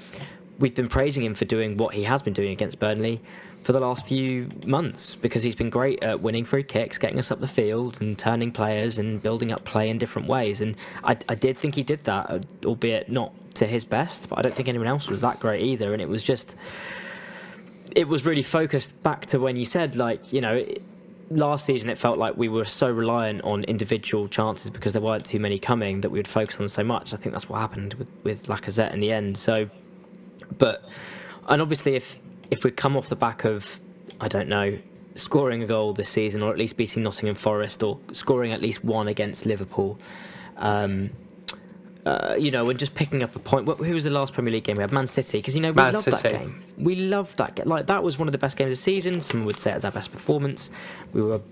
we've 0.58 0.74
been 0.74 0.88
praising 0.88 1.24
him 1.24 1.34
for 1.34 1.44
doing 1.44 1.76
what 1.76 1.94
he 1.94 2.02
has 2.02 2.22
been 2.22 2.32
doing 2.32 2.50
against 2.50 2.80
Burnley 2.80 3.20
for 3.68 3.72
the 3.72 3.80
last 3.80 4.06
few 4.06 4.48
months 4.64 5.14
because 5.14 5.42
he's 5.42 5.54
been 5.54 5.68
great 5.68 6.02
at 6.02 6.22
winning 6.22 6.42
free 6.42 6.62
kicks, 6.62 6.96
getting 6.96 7.18
us 7.18 7.30
up 7.30 7.38
the 7.38 7.46
field, 7.46 8.00
and 8.00 8.18
turning 8.18 8.50
players 8.50 8.98
and 8.98 9.22
building 9.22 9.52
up 9.52 9.62
play 9.66 9.90
in 9.90 9.98
different 9.98 10.26
ways. 10.26 10.62
And 10.62 10.74
I, 11.04 11.18
I 11.28 11.34
did 11.34 11.58
think 11.58 11.74
he 11.74 11.82
did 11.82 12.02
that, 12.04 12.46
albeit 12.64 13.10
not 13.10 13.34
to 13.56 13.66
his 13.66 13.84
best, 13.84 14.30
but 14.30 14.38
I 14.38 14.40
don't 14.40 14.54
think 14.54 14.70
anyone 14.70 14.86
else 14.86 15.08
was 15.08 15.20
that 15.20 15.38
great 15.38 15.62
either. 15.62 15.92
And 15.92 16.00
it 16.00 16.08
was 16.08 16.22
just, 16.22 16.56
it 17.94 18.08
was 18.08 18.24
really 18.24 18.42
focused 18.42 19.02
back 19.02 19.26
to 19.26 19.38
when 19.38 19.58
you 19.58 19.66
said, 19.66 19.96
like, 19.96 20.32
you 20.32 20.40
know, 20.40 20.64
last 21.28 21.66
season 21.66 21.90
it 21.90 21.98
felt 21.98 22.16
like 22.16 22.38
we 22.38 22.48
were 22.48 22.64
so 22.64 22.90
reliant 22.90 23.42
on 23.42 23.64
individual 23.64 24.28
chances 24.28 24.70
because 24.70 24.94
there 24.94 25.02
weren't 25.02 25.26
too 25.26 25.40
many 25.40 25.58
coming 25.58 26.00
that 26.00 26.08
we 26.08 26.18
would 26.18 26.26
focus 26.26 26.58
on 26.58 26.68
so 26.68 26.82
much. 26.82 27.12
I 27.12 27.18
think 27.18 27.34
that's 27.34 27.50
what 27.50 27.58
happened 27.58 27.92
with, 27.98 28.10
with 28.24 28.44
Lacazette 28.44 28.94
in 28.94 29.00
the 29.00 29.12
end. 29.12 29.36
So, 29.36 29.68
but, 30.56 30.88
and 31.48 31.60
obviously 31.60 31.96
if 31.96 32.18
if 32.50 32.64
we 32.64 32.70
come 32.70 32.96
off 32.96 33.08
the 33.08 33.16
back 33.16 33.44
of, 33.44 33.80
I 34.20 34.28
don't 34.28 34.48
know, 34.48 34.78
scoring 35.14 35.62
a 35.62 35.66
goal 35.66 35.92
this 35.92 36.08
season, 36.08 36.42
or 36.42 36.50
at 36.50 36.58
least 36.58 36.76
beating 36.76 37.02
Nottingham 37.02 37.34
Forest, 37.34 37.82
or 37.82 37.98
scoring 38.12 38.52
at 38.52 38.60
least 38.60 38.84
one 38.84 39.08
against 39.08 39.46
Liverpool, 39.46 39.98
um, 40.56 41.10
uh, 42.06 42.36
you 42.38 42.50
know, 42.50 42.68
and 42.70 42.78
just 42.78 42.94
picking 42.94 43.22
up 43.22 43.36
a 43.36 43.38
point. 43.38 43.68
Who 43.68 43.92
was 43.92 44.04
the 44.04 44.10
last 44.10 44.32
Premier 44.32 44.52
League 44.52 44.64
game 44.64 44.76
we 44.76 44.82
had? 44.82 44.92
Man 44.92 45.06
City, 45.06 45.38
because 45.38 45.54
you 45.54 45.60
know 45.60 45.70
we 45.70 45.76
Man 45.76 45.92
loved 45.94 46.04
City. 46.04 46.16
that 46.22 46.38
game. 46.38 46.64
We 46.78 46.94
love 46.94 47.34
that 47.36 47.56
game. 47.56 47.66
Like 47.66 47.86
that 47.86 48.02
was 48.02 48.18
one 48.18 48.28
of 48.28 48.32
the 48.32 48.38
best 48.38 48.56
games 48.56 48.68
of 48.68 48.72
the 48.72 48.76
season. 48.76 49.20
Some 49.20 49.44
would 49.44 49.58
say 49.58 49.72
it 49.72 49.74
was 49.74 49.84
our 49.84 49.90
best 49.90 50.10
performance. 50.10 50.70
We 51.12 51.20
were 51.20 51.42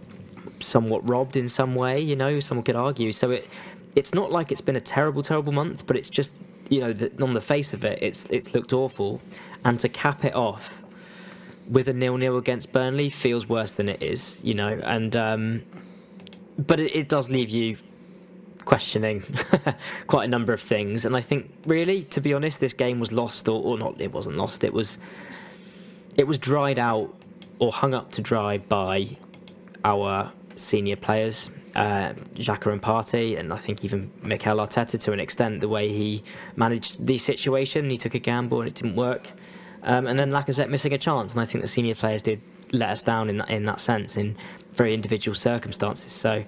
somewhat 0.60 1.08
robbed 1.08 1.36
in 1.36 1.48
some 1.48 1.74
way. 1.74 2.00
You 2.00 2.16
know, 2.16 2.40
someone 2.40 2.64
could 2.64 2.76
argue. 2.76 3.12
So 3.12 3.32
it, 3.32 3.48
it's 3.96 4.14
not 4.14 4.32
like 4.32 4.50
it's 4.50 4.62
been 4.62 4.76
a 4.76 4.80
terrible, 4.80 5.22
terrible 5.22 5.52
month, 5.52 5.86
but 5.86 5.96
it's 5.96 6.08
just 6.08 6.32
you 6.68 6.80
know, 6.80 6.92
the, 6.92 7.12
on 7.22 7.34
the 7.34 7.40
face 7.40 7.72
of 7.72 7.84
it, 7.84 7.98
it's 8.02 8.26
it's 8.26 8.54
looked 8.54 8.72
awful. 8.72 9.20
And 9.64 9.78
to 9.80 9.88
cap 9.88 10.24
it 10.24 10.34
off, 10.34 10.82
with 11.68 11.88
a 11.88 11.92
nil-nil 11.92 12.36
against 12.36 12.72
Burnley 12.72 13.10
feels 13.10 13.48
worse 13.48 13.74
than 13.74 13.88
it 13.88 14.02
is, 14.02 14.40
you 14.44 14.54
know. 14.54 14.80
And 14.84 15.14
um, 15.16 15.62
but 16.58 16.80
it, 16.80 16.94
it, 16.94 17.08
does 17.08 17.28
leave 17.28 17.50
you 17.50 17.76
questioning 18.64 19.22
quite 20.06 20.24
a 20.24 20.28
number 20.28 20.52
of 20.52 20.60
things. 20.60 21.04
And 21.04 21.16
I 21.16 21.20
think, 21.20 21.52
really, 21.66 22.02
to 22.04 22.20
be 22.20 22.34
honest, 22.34 22.60
this 22.60 22.72
game 22.72 23.00
was 23.00 23.12
lost, 23.12 23.48
or, 23.48 23.62
or 23.62 23.78
not. 23.78 24.00
It 24.00 24.12
wasn't 24.12 24.36
lost. 24.36 24.64
It 24.64 24.72
was 24.72 24.98
it 26.16 26.26
was 26.26 26.38
dried 26.38 26.78
out 26.78 27.14
or 27.58 27.72
hung 27.72 27.94
up 27.94 28.10
to 28.12 28.22
dry 28.22 28.58
by 28.58 29.16
our 29.84 30.32
senior 30.56 30.96
players, 30.96 31.50
uh, 31.74 32.12
Xhaka 32.34 32.72
and 32.72 32.82
Partey, 32.82 33.38
and 33.38 33.52
I 33.52 33.56
think 33.56 33.84
even 33.84 34.10
Mikel 34.22 34.56
Arteta 34.58 34.98
to 35.00 35.12
an 35.12 35.20
extent, 35.20 35.60
the 35.60 35.68
way 35.68 35.88
he 35.88 36.24
managed 36.56 37.06
the 37.06 37.18
situation. 37.18 37.88
He 37.90 37.96
took 37.96 38.14
a 38.14 38.18
gamble 38.18 38.60
and 38.60 38.68
it 38.68 38.74
didn't 38.74 38.96
work. 38.96 39.30
Um, 39.86 40.06
and 40.06 40.18
then 40.18 40.30
Lacazette 40.30 40.68
missing 40.68 40.92
a 40.92 40.98
chance, 40.98 41.32
and 41.32 41.40
I 41.40 41.44
think 41.44 41.62
the 41.62 41.68
senior 41.68 41.94
players 41.94 42.20
did 42.20 42.40
let 42.72 42.90
us 42.90 43.02
down 43.02 43.30
in 43.30 43.38
that, 43.38 43.50
in 43.50 43.64
that 43.64 43.80
sense, 43.80 44.16
in 44.16 44.36
very 44.74 44.92
individual 44.92 45.34
circumstances. 45.34 46.12
So 46.12 46.44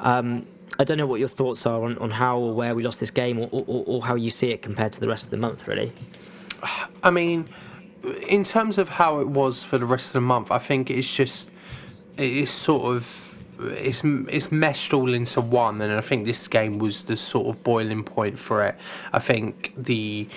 um, 0.00 0.46
I 0.78 0.84
don't 0.84 0.98
know 0.98 1.06
what 1.06 1.20
your 1.20 1.28
thoughts 1.28 1.66
are 1.66 1.82
on, 1.84 1.98
on 1.98 2.10
how 2.10 2.38
or 2.38 2.54
where 2.54 2.74
we 2.74 2.82
lost 2.82 3.00
this 3.00 3.10
game, 3.10 3.38
or, 3.38 3.48
or, 3.50 3.84
or 3.86 4.02
how 4.04 4.14
you 4.14 4.30
see 4.30 4.50
it 4.50 4.62
compared 4.62 4.92
to 4.92 5.00
the 5.00 5.08
rest 5.08 5.24
of 5.24 5.30
the 5.30 5.38
month, 5.38 5.66
really. 5.66 5.92
I 7.02 7.10
mean, 7.10 7.48
in 8.28 8.44
terms 8.44 8.78
of 8.78 8.88
how 8.88 9.20
it 9.20 9.28
was 9.28 9.62
for 9.62 9.78
the 9.78 9.86
rest 9.86 10.08
of 10.08 10.12
the 10.14 10.20
month, 10.20 10.50
I 10.50 10.58
think 10.58 10.90
it's 10.90 11.14
just 11.14 11.50
it's 12.16 12.50
sort 12.50 12.84
of 12.94 13.42
it's 13.58 14.02
it's 14.04 14.52
meshed 14.52 14.92
all 14.92 15.14
into 15.14 15.40
one, 15.40 15.80
and 15.80 15.92
I 15.92 16.00
think 16.00 16.26
this 16.26 16.48
game 16.48 16.78
was 16.78 17.04
the 17.04 17.16
sort 17.16 17.48
of 17.48 17.62
boiling 17.62 18.04
point 18.04 18.38
for 18.38 18.64
it. 18.64 18.76
I 19.12 19.18
think 19.18 19.72
the 19.76 20.28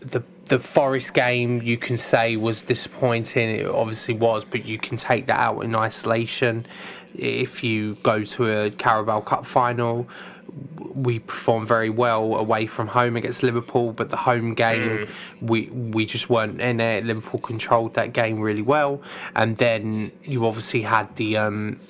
the 0.00 0.22
the 0.46 0.58
Forest 0.58 1.14
game 1.14 1.60
you 1.62 1.76
can 1.76 1.96
say 1.96 2.36
was 2.36 2.62
disappointing. 2.62 3.50
It 3.50 3.66
obviously 3.66 4.14
was, 4.14 4.44
but 4.44 4.64
you 4.64 4.78
can 4.78 4.96
take 4.96 5.26
that 5.26 5.38
out 5.38 5.60
in 5.64 5.74
isolation. 5.74 6.66
If 7.14 7.64
you 7.64 7.96
go 8.02 8.24
to 8.24 8.64
a 8.64 8.70
Carabao 8.70 9.20
Cup 9.22 9.44
final, 9.44 10.08
we 10.94 11.18
performed 11.18 11.66
very 11.66 11.90
well 11.90 12.36
away 12.36 12.66
from 12.66 12.86
home 12.86 13.16
against 13.16 13.42
Liverpool, 13.42 13.92
but 13.92 14.08
the 14.08 14.16
home 14.16 14.54
game 14.54 15.06
mm. 15.06 15.08
we 15.40 15.68
we 15.70 16.06
just 16.06 16.30
weren't 16.30 16.60
in 16.60 16.80
it. 16.80 17.04
Liverpool 17.04 17.40
controlled 17.40 17.94
that 17.94 18.12
game 18.12 18.40
really 18.40 18.62
well, 18.62 19.02
and 19.34 19.56
then 19.56 20.12
you 20.22 20.46
obviously 20.46 20.82
had 20.82 21.14
the 21.16 21.36
um, 21.36 21.80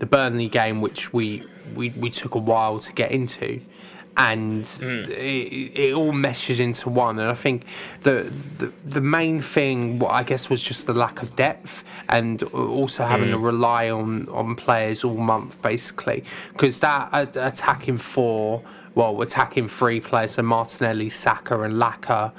the 0.00 0.06
Burnley 0.06 0.48
game, 0.48 0.80
which 0.80 1.12
we, 1.12 1.44
we 1.74 1.90
we 1.90 2.10
took 2.10 2.34
a 2.34 2.38
while 2.38 2.80
to 2.80 2.92
get 2.92 3.12
into 3.12 3.60
and 4.18 4.64
mm. 4.64 5.08
it, 5.08 5.80
it, 5.80 5.94
all 5.94 6.12
meshes 6.12 6.58
into 6.58 6.90
one. 6.90 7.18
And 7.20 7.28
I 7.28 7.34
think 7.34 7.64
the, 8.02 8.24
the, 8.58 8.72
the 8.84 9.00
main 9.00 9.40
thing, 9.40 10.00
what 10.00 10.12
I 10.12 10.24
guess, 10.24 10.50
was 10.50 10.60
just 10.60 10.86
the 10.86 10.92
lack 10.92 11.22
of 11.22 11.34
depth, 11.36 11.84
and 12.08 12.42
also 12.42 13.04
having 13.04 13.28
mm. 13.28 13.32
to 13.32 13.38
rely 13.38 13.90
on 13.90 14.28
on 14.28 14.56
players 14.56 15.04
all 15.04 15.16
month, 15.16 15.60
basically, 15.62 16.24
because 16.52 16.80
that 16.80 17.08
uh, 17.12 17.26
attacking 17.36 17.98
four, 17.98 18.62
well, 18.94 19.22
attacking 19.22 19.68
three 19.68 20.00
players, 20.00 20.32
so 20.32 20.42
Martinelli, 20.42 21.08
Saka, 21.08 21.60
and 21.62 21.74
Laka 21.74 22.32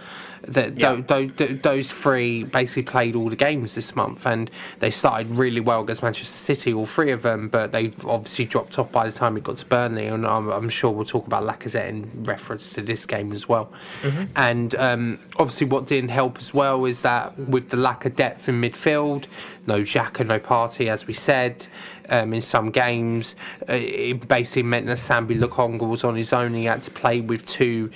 that 0.53 0.79
yeah. 0.79 1.01
those, 1.07 1.31
those 1.61 1.91
three 1.91 2.43
basically 2.43 2.83
played 2.83 3.15
all 3.15 3.29
the 3.29 3.35
games 3.35 3.75
this 3.75 3.95
month, 3.95 4.25
and 4.25 4.49
they 4.79 4.91
started 4.91 5.29
really 5.31 5.59
well 5.59 5.81
against 5.81 6.03
Manchester 6.03 6.37
City, 6.37 6.73
all 6.73 6.85
three 6.85 7.11
of 7.11 7.21
them. 7.21 7.49
But 7.49 7.71
they 7.71 7.93
obviously 8.05 8.45
dropped 8.45 8.77
off 8.79 8.91
by 8.91 9.05
the 9.05 9.11
time 9.11 9.37
it 9.37 9.43
got 9.43 9.57
to 9.57 9.65
Burnley, 9.65 10.07
and 10.07 10.25
I'm, 10.25 10.49
I'm 10.49 10.69
sure 10.69 10.91
we'll 10.91 11.05
talk 11.05 11.27
about 11.27 11.43
Lacazette 11.43 11.89
in 11.89 12.23
reference 12.23 12.73
to 12.73 12.81
this 12.81 13.05
game 13.05 13.31
as 13.31 13.47
well. 13.47 13.71
Mm-hmm. 14.01 14.23
And 14.35 14.75
um, 14.75 15.19
obviously, 15.37 15.67
what 15.67 15.87
didn't 15.87 16.09
help 16.09 16.37
as 16.37 16.53
well 16.53 16.85
is 16.85 17.01
that 17.03 17.37
with 17.37 17.69
the 17.69 17.77
lack 17.77 18.05
of 18.05 18.15
depth 18.15 18.49
in 18.49 18.61
midfield, 18.61 19.25
no 19.67 19.81
Xhaka, 19.81 20.25
no 20.25 20.39
Partey, 20.39 20.87
as 20.87 21.07
we 21.07 21.13
said. 21.13 21.67
Um, 22.11 22.33
in 22.33 22.41
some 22.41 22.71
games, 22.71 23.35
uh, 23.69 23.73
it 23.73 24.27
basically 24.27 24.63
meant 24.63 24.87
that 24.87 24.97
Sambi 24.97 25.39
Lokonga 25.39 25.87
was 25.87 26.03
on 26.03 26.15
his 26.15 26.33
own. 26.33 26.47
And 26.47 26.55
he 26.55 26.65
had 26.65 26.81
to 26.81 26.91
play 26.91 27.21
with 27.21 27.45
two 27.45 27.91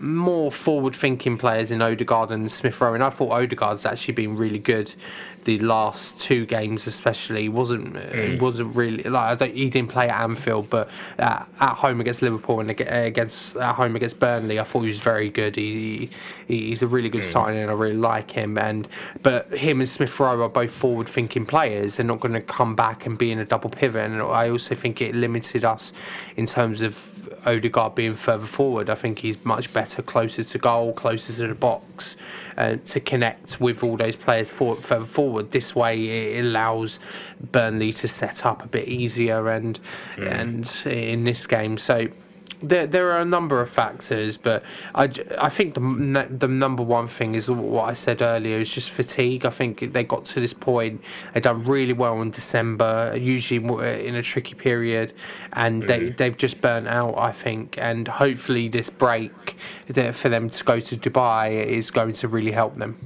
more 0.00 0.50
forward-thinking 0.50 1.36
players 1.36 1.70
in 1.70 1.82
Odegaard 1.82 2.30
and 2.30 2.50
Smith 2.50 2.80
Rowe, 2.80 2.94
and 2.94 3.04
I 3.04 3.10
thought 3.10 3.32
Odegaard's 3.32 3.84
actually 3.84 4.14
been 4.14 4.34
really 4.36 4.58
good 4.58 4.94
the 5.44 5.58
last 5.60 6.18
two 6.18 6.46
games, 6.46 6.86
especially. 6.86 7.48
wasn't 7.48 7.94
mm. 7.94 8.40
wasn't 8.40 8.74
really 8.74 9.02
like 9.04 9.40
he 9.40 9.68
didn't 9.70 9.90
play 9.90 10.08
at 10.08 10.20
Anfield, 10.20 10.70
but 10.70 10.88
at, 11.18 11.48
at, 11.60 11.74
home 11.74 12.00
against 12.00 12.22
Liverpool 12.22 12.60
and 12.60 12.70
against 12.70 13.56
at 13.56 13.74
home 13.74 13.96
against 13.96 14.18
Burnley, 14.20 14.58
I 14.58 14.64
thought 14.64 14.82
he 14.82 14.88
was 14.88 14.98
very 14.98 15.30
good. 15.30 15.56
He, 15.56 16.10
he 16.46 16.68
he's 16.68 16.82
a 16.82 16.86
really 16.86 17.08
good 17.08 17.22
mm. 17.22 17.32
signing, 17.32 17.62
and 17.62 17.70
I 17.70 17.74
really 17.74 17.96
like 17.96 18.30
him. 18.30 18.58
And 18.58 18.86
but 19.22 19.50
him 19.52 19.80
and 19.80 19.88
Smith 19.88 20.18
Rowe 20.20 20.42
are 20.42 20.48
both 20.48 20.70
forward-thinking 20.70 21.46
players. 21.46 21.96
They're 21.96 22.06
not 22.06 22.20
going 22.20 22.34
to 22.34 22.40
come 22.40 22.74
back 22.74 23.06
and 23.06 23.16
be 23.16 23.30
in 23.30 23.38
a 23.38 23.44
double 23.44 23.70
pivot, 23.70 24.10
and 24.10 24.22
I 24.22 24.50
also 24.50 24.74
think 24.74 25.00
it 25.00 25.14
limited 25.14 25.64
us 25.64 25.92
in 26.36 26.46
terms 26.46 26.82
of 26.82 27.20
Odegaard 27.46 27.94
being 27.94 28.14
further 28.14 28.46
forward. 28.46 28.90
I 28.90 28.94
think 28.94 29.20
he's 29.20 29.42
much 29.44 29.72
better 29.72 30.02
closer 30.02 30.44
to 30.44 30.58
goal, 30.58 30.92
closer 30.92 31.32
to 31.32 31.48
the 31.48 31.54
box, 31.54 32.16
uh, 32.56 32.76
to 32.86 33.00
connect 33.00 33.60
with 33.60 33.82
all 33.82 33.96
those 33.96 34.16
players 34.16 34.50
for, 34.50 34.76
further 34.76 35.04
forward. 35.04 35.29
This 35.50 35.74
way, 35.74 36.36
it 36.36 36.44
allows 36.44 36.98
Burnley 37.52 37.92
to 37.94 38.08
set 38.08 38.44
up 38.44 38.64
a 38.64 38.68
bit 38.68 38.88
easier 38.88 39.48
and 39.48 39.78
mm. 40.16 40.30
and 40.30 40.86
in 40.86 41.24
this 41.24 41.46
game. 41.46 41.78
So 41.78 42.08
there, 42.62 42.86
there 42.86 43.10
are 43.12 43.20
a 43.20 43.24
number 43.24 43.60
of 43.60 43.70
factors, 43.70 44.36
but 44.36 44.62
I, 44.94 45.10
I 45.38 45.48
think 45.48 45.74
the, 45.74 46.26
the 46.30 46.48
number 46.48 46.82
one 46.82 47.08
thing 47.08 47.34
is 47.34 47.50
what 47.50 47.88
I 47.88 47.94
said 47.94 48.22
earlier 48.22 48.58
is 48.58 48.72
just 48.72 48.90
fatigue. 48.90 49.46
I 49.46 49.50
think 49.50 49.92
they 49.92 50.04
got 50.04 50.24
to 50.26 50.40
this 50.40 50.52
point, 50.52 51.02
they've 51.32 51.42
done 51.42 51.64
really 51.64 51.92
well 51.92 52.20
in 52.22 52.30
December, 52.30 53.16
usually 53.18 54.06
in 54.06 54.14
a 54.14 54.22
tricky 54.22 54.54
period, 54.54 55.12
and 55.54 55.82
mm. 55.82 55.86
they, 55.86 56.10
they've 56.10 56.36
just 56.36 56.60
burnt 56.60 56.88
out, 56.88 57.16
I 57.16 57.32
think. 57.32 57.78
And 57.78 58.06
hopefully, 58.06 58.68
this 58.68 58.90
break 58.90 59.56
for 60.12 60.28
them 60.28 60.50
to 60.50 60.64
go 60.64 60.80
to 60.80 60.96
Dubai 60.96 61.64
is 61.64 61.90
going 61.90 62.12
to 62.14 62.28
really 62.28 62.52
help 62.52 62.76
them. 62.76 62.98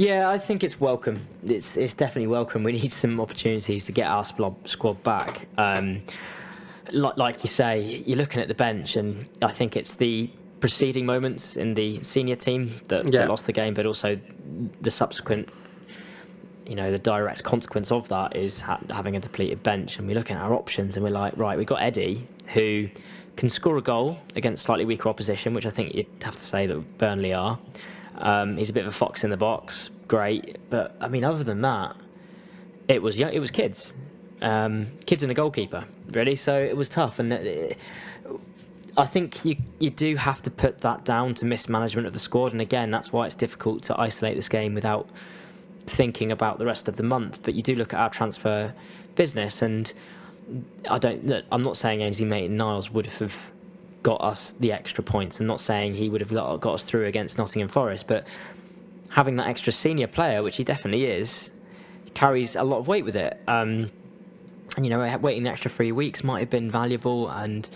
Yeah, 0.00 0.30
I 0.30 0.38
think 0.38 0.64
it's 0.64 0.80
welcome. 0.80 1.26
It's 1.44 1.76
it's 1.76 1.92
definitely 1.92 2.28
welcome. 2.28 2.62
We 2.62 2.72
need 2.72 2.90
some 2.90 3.20
opportunities 3.20 3.84
to 3.84 3.92
get 3.92 4.06
our 4.06 4.24
squad 4.24 5.02
back. 5.02 5.46
Um, 5.58 6.00
like, 6.90 7.18
like 7.18 7.44
you 7.44 7.50
say, 7.50 8.02
you're 8.06 8.16
looking 8.16 8.40
at 8.40 8.48
the 8.48 8.54
bench, 8.54 8.96
and 8.96 9.28
I 9.42 9.52
think 9.52 9.76
it's 9.76 9.96
the 9.96 10.30
preceding 10.60 11.04
moments 11.04 11.58
in 11.58 11.74
the 11.74 12.02
senior 12.02 12.36
team 12.36 12.72
that, 12.88 13.12
yeah. 13.12 13.20
that 13.20 13.28
lost 13.28 13.44
the 13.44 13.52
game, 13.52 13.74
but 13.74 13.84
also 13.84 14.18
the 14.80 14.90
subsequent 14.90 15.50
you 16.64 16.76
know 16.76 16.90
the 16.90 16.98
direct 16.98 17.44
consequence 17.44 17.92
of 17.92 18.08
that 18.08 18.34
is 18.34 18.62
ha- 18.62 18.80
having 18.88 19.16
a 19.16 19.20
depleted 19.20 19.62
bench 19.62 19.98
and 19.98 20.06
we're 20.06 20.14
looking 20.14 20.36
at 20.36 20.42
our 20.42 20.54
options 20.54 20.94
and 20.94 21.04
we're 21.04 21.10
like 21.10 21.32
right 21.36 21.58
we've 21.58 21.66
got 21.66 21.82
eddie 21.82 22.24
who 22.54 22.88
can 23.36 23.48
score 23.48 23.76
a 23.76 23.82
goal 23.82 24.16
against 24.36 24.62
slightly 24.62 24.84
weaker 24.84 25.08
opposition 25.08 25.52
which 25.52 25.66
i 25.66 25.70
think 25.70 25.94
you'd 25.94 26.06
have 26.22 26.36
to 26.36 26.44
say 26.44 26.66
that 26.66 26.76
burnley 26.98 27.32
are 27.32 27.58
um, 28.20 28.56
he's 28.56 28.70
a 28.70 28.72
bit 28.72 28.84
of 28.84 28.88
a 28.88 28.92
fox 28.92 29.24
in 29.24 29.30
the 29.30 29.36
box 29.36 29.90
great 30.08 30.58
but 30.70 30.94
i 31.00 31.08
mean 31.08 31.24
other 31.24 31.44
than 31.44 31.60
that 31.60 31.96
it 32.88 33.02
was 33.02 33.18
yeah 33.18 33.28
it 33.28 33.40
was 33.40 33.50
kids 33.50 33.94
um, 34.42 34.90
kids 35.06 35.22
and 35.22 35.30
a 35.30 35.34
goalkeeper, 35.34 35.84
really. 36.10 36.36
So 36.36 36.58
it 36.58 36.76
was 36.76 36.88
tough, 36.88 37.18
and 37.18 37.32
it, 37.32 37.78
I 38.96 39.06
think 39.06 39.44
you 39.44 39.56
you 39.78 39.90
do 39.90 40.16
have 40.16 40.42
to 40.42 40.50
put 40.50 40.78
that 40.78 41.04
down 41.04 41.34
to 41.34 41.46
mismanagement 41.46 42.06
of 42.06 42.12
the 42.12 42.18
squad. 42.18 42.52
And 42.52 42.60
again, 42.60 42.90
that's 42.90 43.12
why 43.12 43.26
it's 43.26 43.34
difficult 43.34 43.82
to 43.84 44.00
isolate 44.00 44.36
this 44.36 44.48
game 44.48 44.74
without 44.74 45.08
thinking 45.86 46.32
about 46.32 46.58
the 46.58 46.66
rest 46.66 46.88
of 46.88 46.96
the 46.96 47.02
month. 47.02 47.42
But 47.42 47.54
you 47.54 47.62
do 47.62 47.74
look 47.74 47.92
at 47.92 48.00
our 48.00 48.10
transfer 48.10 48.72
business, 49.14 49.62
and 49.62 49.92
I 50.88 50.98
don't. 50.98 51.30
I'm 51.52 51.62
not 51.62 51.76
saying 51.76 52.00
Ainsley 52.00 52.26
Maitland-Niles 52.26 52.90
would 52.90 53.06
have 53.06 53.52
got 54.02 54.20
us 54.22 54.54
the 54.60 54.72
extra 54.72 55.04
points. 55.04 55.40
I'm 55.40 55.46
not 55.46 55.60
saying 55.60 55.94
he 55.94 56.08
would 56.08 56.20
have 56.20 56.32
got 56.32 56.66
us 56.66 56.84
through 56.84 57.06
against 57.06 57.38
Nottingham 57.38 57.68
Forest, 57.68 58.06
but 58.06 58.26
having 59.08 59.36
that 59.36 59.48
extra 59.48 59.72
senior 59.72 60.06
player, 60.06 60.42
which 60.42 60.56
he 60.56 60.64
definitely 60.64 61.04
is, 61.04 61.50
carries 62.14 62.56
a 62.56 62.62
lot 62.62 62.78
of 62.78 62.88
weight 62.88 63.04
with 63.04 63.16
it. 63.16 63.40
Um, 63.46 63.90
and 64.76 64.86
you 64.86 64.90
know 64.90 65.18
waiting 65.18 65.42
the 65.42 65.50
extra 65.50 65.70
three 65.70 65.92
weeks 65.92 66.22
might 66.24 66.40
have 66.40 66.50
been 66.50 66.70
valuable 66.70 67.28
and 67.28 67.68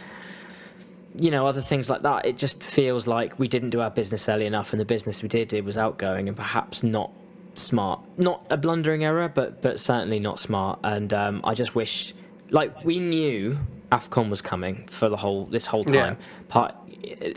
you 1.19 1.31
know 1.31 1.47
other 1.47 1.61
things 1.61 1.88
like 1.90 2.02
that 2.02 2.26
it 2.26 2.37
just 2.37 2.62
feels 2.62 3.07
like 3.07 3.38
we 3.38 3.49
didn't 3.49 3.71
do 3.71 3.81
our 3.81 3.90
business 3.90 4.28
early 4.28 4.47
enough 4.47 4.73
and 4.73 4.81
the 4.81 4.85
business 4.85 5.23
we 5.23 5.28
did 5.28 5.52
it 5.52 5.64
was 5.64 5.76
outgoing 5.76 6.28
and 6.28 6.37
perhaps 6.37 6.83
not 6.83 7.11
smart 7.54 8.00
not 8.19 8.45
a 8.50 8.57
blundering 8.57 9.04
error 9.04 9.28
but 9.28 9.62
but 9.62 9.78
certainly 9.78 10.19
not 10.19 10.38
smart 10.38 10.78
and 10.83 11.12
um, 11.12 11.40
i 11.45 11.54
just 11.54 11.75
wish 11.75 12.14
like 12.50 12.85
we 12.85 12.99
knew 12.99 13.57
afcon 13.95 14.29
was 14.29 14.43
coming 14.43 14.87
for 14.89 15.09
the 15.09 15.17
whole 15.17 15.47
this 15.47 15.67
whole 15.67 15.85
time 15.85 16.17
yeah. 16.19 16.45
part 16.49 16.75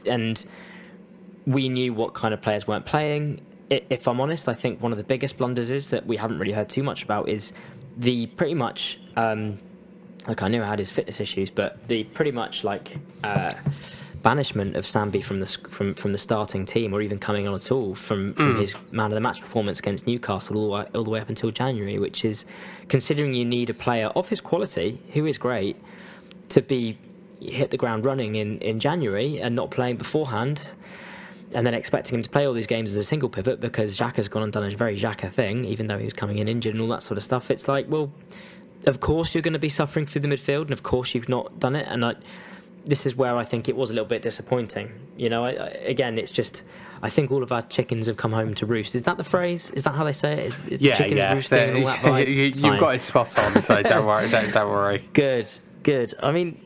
and 0.06 0.46
we 1.46 1.70
knew 1.70 1.94
what 1.94 2.14
kind 2.14 2.34
of 2.34 2.42
players 2.42 2.68
weren't 2.68 2.86
playing 2.86 3.40
if 3.70 4.08
i'm 4.08 4.20
honest 4.20 4.50
i 4.50 4.54
think 4.54 4.82
one 4.82 4.92
of 4.92 4.98
the 4.98 5.04
biggest 5.04 5.38
blunders 5.38 5.72
is 5.72 5.90
that 5.90 6.06
we 6.06 6.18
haven't 6.18 6.40
really 6.40 6.54
heard 6.54 6.70
too 6.70 6.84
much 6.84 7.04
about 7.04 7.28
is 7.30 7.54
the 7.98 8.28
pretty 8.28 8.54
much 8.54 9.00
um, 9.16 9.60
like 10.28 10.42
I 10.42 10.48
knew 10.50 10.62
I 10.62 10.68
had 10.68 10.80
his 10.80 10.92
fitness 10.92 11.20
issues, 11.20 11.50
but 11.50 11.88
the 11.88 12.04
pretty 12.04 12.32
much 12.32 12.64
like 12.64 12.98
uh, 13.24 13.54
banishment 14.24 14.76
of 14.76 14.86
Sambi 14.86 15.24
from 15.24 15.40
the 15.40 15.46
from 15.46 15.94
from 15.94 16.12
the 16.12 16.18
starting 16.18 16.66
team, 16.66 16.94
or 16.94 17.02
even 17.02 17.18
coming 17.18 17.48
on 17.48 17.56
at 17.56 17.72
all 17.72 17.96
from 17.96 18.34
from 18.34 18.56
mm. 18.56 18.60
his 18.60 18.76
man 18.92 19.08
of 19.08 19.14
the 19.14 19.22
match 19.22 19.40
performance 19.40 19.80
against 19.80 20.06
Newcastle 20.06 20.58
all 20.58 20.64
the 20.66 20.74
way 20.74 20.86
all 20.96 21.04
the 21.04 21.10
way 21.10 21.20
up 21.22 21.30
until 21.30 21.50
January, 21.50 21.98
which 21.98 22.26
is 22.26 22.46
considering 22.90 23.34
you 23.34 23.46
need 23.46 23.70
a 23.70 23.74
player 23.74 24.08
of 24.08 24.28
his 24.28 24.42
quality 24.42 25.02
who 25.14 25.26
is 25.26 25.38
great 25.38 25.78
to 26.50 26.62
be 26.62 26.98
hit 27.42 27.72
the 27.72 27.78
ground 27.78 28.06
running 28.06 28.36
in, 28.36 28.60
in 28.60 28.80
January 28.80 29.40
and 29.40 29.56
not 29.56 29.72
playing 29.72 29.98
beforehand, 29.98 30.62
and 31.54 31.66
then 31.66 31.74
expecting 31.74 32.16
him 32.16 32.22
to 32.22 32.30
play 32.30 32.46
all 32.46 32.54
these 32.54 32.68
games 32.68 32.92
as 32.92 32.98
a 32.98 33.04
single 33.04 33.30
pivot 33.30 33.60
because 33.60 33.98
Xhaka's 33.98 34.28
gone 34.28 34.44
and 34.44 34.52
done 34.52 34.64
a 34.64 34.76
very 34.76 34.98
Xhaka 34.98 35.32
thing, 35.32 35.66
even 35.66 35.88
though 35.88 35.98
he 35.98 36.04
was 36.04 36.14
coming 36.14 36.40
in 36.40 36.48
injured 36.48 36.74
and 36.74 36.82
all 36.82 36.90
that 36.90 37.04
sort 37.04 37.18
of 37.18 37.24
stuff. 37.24 37.50
It's 37.50 37.68
like, 37.68 37.86
well, 37.90 38.12
of 38.86 39.00
course 39.00 39.34
you're 39.34 39.42
going 39.42 39.54
to 39.54 39.60
be 39.60 39.70
suffering 39.70 40.06
through 40.06 40.22
the 40.22 40.28
midfield, 40.28 40.64
and 40.64 40.72
of 40.72 40.84
course 40.84 41.16
you've 41.16 41.30
not 41.30 41.60
done 41.60 41.76
it. 41.76 41.88
And 41.90 42.04
I, 42.04 42.16
this 42.86 43.06
is 43.06 43.16
where 43.16 43.36
I 43.38 43.44
think 43.44 43.70
it 43.70 43.76
was 43.76 43.92
a 43.92 43.94
little 43.94 44.08
bit 44.08 44.22
disappointing. 44.22 44.92
You 45.18 45.30
know, 45.30 45.46
I, 45.46 45.52
I, 45.52 45.68
again, 45.86 46.18
it's 46.18 46.32
just 46.32 46.64
I 47.02 47.10
think 47.10 47.32
all 47.32 47.44
of 47.44 47.52
our 47.52 47.62
chickens 47.64 48.08
have 48.08 48.18
come 48.18 48.32
home 48.32 48.54
to 48.56 48.66
roost. 48.66 48.96
Is 48.96 49.04
that 49.04 49.18
the 49.18 49.24
phrase? 49.24 49.72
Is 49.72 49.84
that 49.84 49.94
how 49.94 50.04
they 50.04 50.14
say 50.14 50.34
it? 50.34 50.40
Is, 50.40 50.60
is 50.68 50.82
yeah, 50.82 50.96
chickens 50.96 51.18
yeah. 51.18 51.34
roosting 51.34 51.60
and 51.60 51.78
all 51.78 51.86
that 51.86 52.00
vibe? 52.00 52.56
you, 52.56 52.70
have 52.70 52.80
got 52.80 52.96
it 52.96 53.02
spot 53.02 53.38
on, 53.38 53.60
so 53.60 53.82
don't 53.84 54.06
worry, 54.06 54.30
don't, 54.30 54.52
don't 54.54 54.70
worry. 54.70 55.08
Good, 55.14 55.52
good. 55.88 56.14
I 56.22 56.34
mean, 56.34 56.60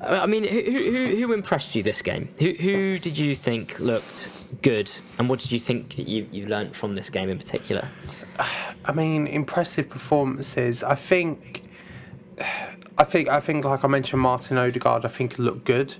I 0.00 0.24
mean, 0.24 0.42
who, 0.42 0.62
who, 0.62 1.16
who 1.16 1.32
impressed 1.34 1.74
you 1.74 1.82
this 1.82 2.00
game? 2.00 2.34
Who, 2.38 2.52
who 2.52 2.98
did 2.98 3.18
you 3.18 3.34
think 3.34 3.78
looked 3.78 4.30
good, 4.62 4.90
and 5.18 5.28
what 5.28 5.40
did 5.40 5.52
you 5.52 5.58
think 5.58 5.96
that 5.96 6.08
you, 6.08 6.26
you 6.32 6.46
learnt 6.46 6.74
from 6.74 6.94
this 6.94 7.10
game 7.10 7.28
in 7.28 7.36
particular? 7.36 7.86
I 8.86 8.92
mean, 8.92 9.26
impressive 9.26 9.90
performances. 9.90 10.82
I 10.82 10.94
think, 10.94 11.64
I 12.98 13.04
think, 13.04 13.28
I 13.28 13.38
think, 13.38 13.66
like 13.66 13.84
I 13.84 13.88
mentioned, 13.88 14.22
Martin 14.22 14.56
Odegaard. 14.56 15.04
I 15.04 15.08
think 15.08 15.38
looked 15.38 15.66
good. 15.66 15.94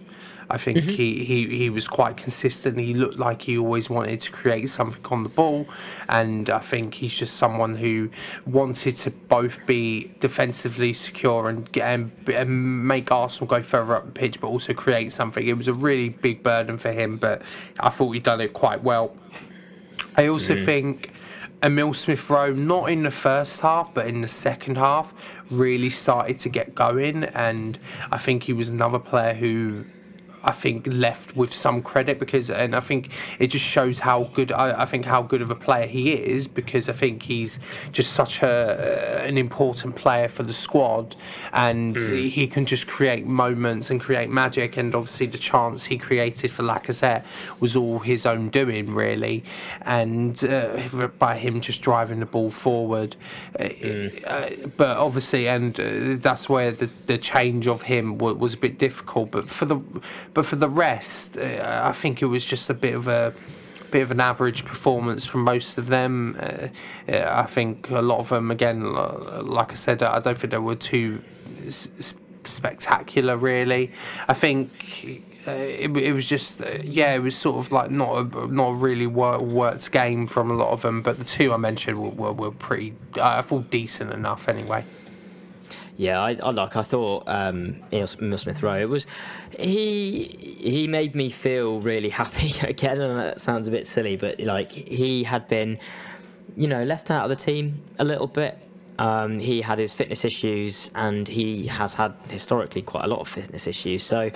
I 0.54 0.56
think 0.56 0.78
Mm-hmm. 0.78 0.90
he, 0.90 1.24
he, 1.24 1.58
he 1.58 1.70
was 1.70 1.86
quite 1.88 2.16
consistent. 2.16 2.78
He 2.78 2.94
looked 2.94 3.18
like 3.18 3.42
he 3.42 3.58
always 3.58 3.90
wanted 3.90 4.20
to 4.22 4.30
create 4.30 4.68
something 4.68 5.04
on 5.10 5.22
the 5.22 5.28
ball, 5.28 5.66
and 6.08 6.48
I 6.48 6.60
think 6.60 6.94
he's 6.94 7.16
just 7.18 7.34
someone 7.36 7.74
who 7.76 8.10
wanted 8.46 8.96
to 8.98 9.10
both 9.10 9.64
be 9.66 10.14
defensively 10.20 10.92
secure 10.92 11.48
and, 11.48 11.70
get, 11.72 11.86
and, 11.86 12.10
and 12.28 12.86
make 12.86 13.10
Arsenal 13.12 13.46
go 13.46 13.62
further 13.62 13.94
up 13.96 14.06
the 14.06 14.12
pitch, 14.12 14.40
but 14.40 14.48
also 14.48 14.72
create 14.74 15.12
something. 15.12 15.46
It 15.46 15.56
was 15.56 15.68
a 15.68 15.74
really 15.74 16.08
big 16.08 16.42
burden 16.42 16.78
for 16.78 16.92
him, 16.92 17.16
but 17.16 17.42
I 17.80 17.90
thought 17.90 18.10
he'd 18.12 18.22
done 18.22 18.40
it 18.40 18.52
quite 18.52 18.82
well. 18.82 19.16
I 20.16 20.28
also 20.28 20.64
think 20.64 21.12
Emil 21.62 21.94
Smith 21.94 22.28
Rowe, 22.30 22.52
not 22.52 22.90
in 22.90 23.02
the 23.04 23.10
first 23.10 23.60
half, 23.62 23.92
but 23.94 24.06
in 24.06 24.20
the 24.20 24.28
second 24.28 24.76
half, 24.76 25.12
really 25.50 25.90
started 25.90 26.38
to 26.40 26.48
get 26.48 26.74
going. 26.74 27.24
And 27.24 27.78
I 28.12 28.18
think 28.18 28.42
he 28.44 28.52
was 28.52 28.68
another 28.68 28.98
player 28.98 29.34
who 29.34 29.84
I 30.44 30.52
think 30.52 30.86
left 30.86 31.36
with 31.36 31.52
some 31.52 31.82
credit 31.82 32.18
because, 32.18 32.50
and 32.50 32.76
I 32.76 32.80
think 32.80 33.10
it 33.38 33.48
just 33.48 33.64
shows 33.64 33.98
how 34.00 34.24
good 34.34 34.52
I, 34.52 34.82
I 34.82 34.84
think 34.86 35.04
how 35.04 35.22
good 35.22 35.42
of 35.42 35.50
a 35.50 35.54
player 35.54 35.86
he 35.86 36.12
is 36.12 36.46
because 36.46 36.88
I 36.88 36.92
think 36.92 37.22
he's 37.22 37.58
just 37.92 38.12
such 38.12 38.42
a 38.42 39.24
an 39.24 39.38
important 39.38 39.96
player 39.96 40.28
for 40.28 40.42
the 40.42 40.52
squad, 40.52 41.16
and 41.52 41.96
he 41.96 42.46
can 42.46 42.66
just 42.66 42.86
create 42.86 43.26
moments 43.26 43.90
and 43.90 44.00
create 44.00 44.30
magic. 44.30 44.76
And 44.76 44.94
obviously, 44.94 45.26
the 45.26 45.38
chance 45.38 45.84
he 45.84 45.98
created 45.98 46.50
for 46.50 46.62
Lacazette 46.62 47.24
was 47.60 47.74
all 47.76 47.98
his 47.98 48.26
own 48.26 48.50
doing, 48.50 48.94
really, 48.94 49.44
and 49.82 50.42
uh, 50.44 51.08
by 51.18 51.36
him 51.36 51.60
just 51.60 51.82
driving 51.82 52.20
the 52.20 52.26
ball 52.26 52.50
forward. 52.50 53.16
Uh, 53.58 53.64
uh, 54.26 54.50
but 54.76 54.96
obviously, 54.96 55.48
and 55.48 55.78
uh, 55.80 56.16
that's 56.18 56.48
where 56.48 56.70
the, 56.70 56.86
the 57.06 57.18
change 57.18 57.66
of 57.66 57.82
him 57.82 58.18
was, 58.18 58.34
was 58.34 58.54
a 58.54 58.58
bit 58.58 58.78
difficult. 58.78 59.30
But 59.30 59.48
for 59.48 59.64
the 59.64 59.80
but 60.34 60.44
for 60.44 60.56
the 60.56 60.68
rest, 60.68 61.36
uh, 61.36 61.82
I 61.84 61.92
think 61.92 62.20
it 62.20 62.26
was 62.26 62.44
just 62.44 62.68
a 62.68 62.74
bit 62.74 62.94
of 62.94 63.08
a 63.08 63.32
bit 63.90 64.02
of 64.02 64.10
an 64.10 64.20
average 64.20 64.64
performance 64.64 65.24
from 65.24 65.42
most 65.44 65.78
of 65.78 65.86
them. 65.86 66.36
Uh, 66.40 66.68
uh, 67.08 67.42
I 67.44 67.46
think 67.46 67.90
a 67.90 68.02
lot 68.02 68.18
of 68.18 68.28
them, 68.28 68.50
again, 68.50 68.92
like 68.92 69.70
I 69.70 69.74
said, 69.74 70.02
I 70.02 70.18
don't 70.18 70.36
think 70.36 70.50
they 70.50 70.58
were 70.58 70.74
too 70.74 71.22
spectacular, 72.44 73.36
really. 73.36 73.92
I 74.28 74.34
think. 74.34 75.22
Uh, 75.46 75.50
it, 75.50 75.94
it 75.98 76.14
was 76.14 76.26
just 76.26 76.62
uh, 76.62 76.78
yeah 76.82 77.12
it 77.14 77.18
was 77.18 77.36
sort 77.36 77.58
of 77.58 77.70
like 77.70 77.90
not 77.90 78.16
a 78.16 78.46
not 78.46 78.68
a 78.70 78.72
really 78.72 79.06
wor- 79.06 79.42
worked 79.42 79.92
game 79.92 80.26
from 80.26 80.50
a 80.50 80.54
lot 80.54 80.70
of 80.70 80.80
them 80.80 81.02
but 81.02 81.18
the 81.18 81.24
two 81.24 81.52
I 81.52 81.58
mentioned 81.58 82.00
were, 82.00 82.08
were, 82.08 82.32
were 82.32 82.50
pretty 82.50 82.94
I 83.20 83.42
thought 83.42 83.70
decent 83.70 84.10
enough 84.14 84.48
anyway 84.48 84.86
Yeah, 85.96 86.20
I, 86.20 86.30
I 86.42 86.50
like. 86.50 86.76
I 86.76 86.82
thought 86.82 87.24
um, 87.28 87.82
Smith 88.06 88.62
Rowe. 88.62 88.80
It 88.80 88.88
was 88.88 89.06
he. 89.58 90.40
He 90.64 90.86
made 90.86 91.14
me 91.14 91.28
feel 91.28 91.80
really 91.80 92.08
happy 92.08 92.54
again, 92.66 93.00
and 93.00 93.18
that 93.18 93.38
sounds 93.38 93.68
a 93.68 93.70
bit 93.70 93.86
silly, 93.86 94.16
but 94.16 94.40
like 94.40 94.72
he 94.72 95.22
had 95.22 95.46
been, 95.46 95.78
you 96.56 96.66
know, 96.66 96.84
left 96.84 97.10
out 97.10 97.24
of 97.24 97.28
the 97.28 97.36
team 97.36 97.82
a 97.98 98.04
little 98.04 98.26
bit. 98.26 98.56
Um, 98.98 99.38
he 99.38 99.60
had 99.60 99.78
his 99.78 99.92
fitness 99.92 100.24
issues, 100.24 100.90
and 100.94 101.28
he 101.28 101.66
has 101.66 101.92
had 101.92 102.14
historically 102.28 102.82
quite 102.82 103.04
a 103.04 103.08
lot 103.08 103.20
of 103.20 103.28
fitness 103.28 103.66
issues. 103.66 104.02
So 104.02 104.30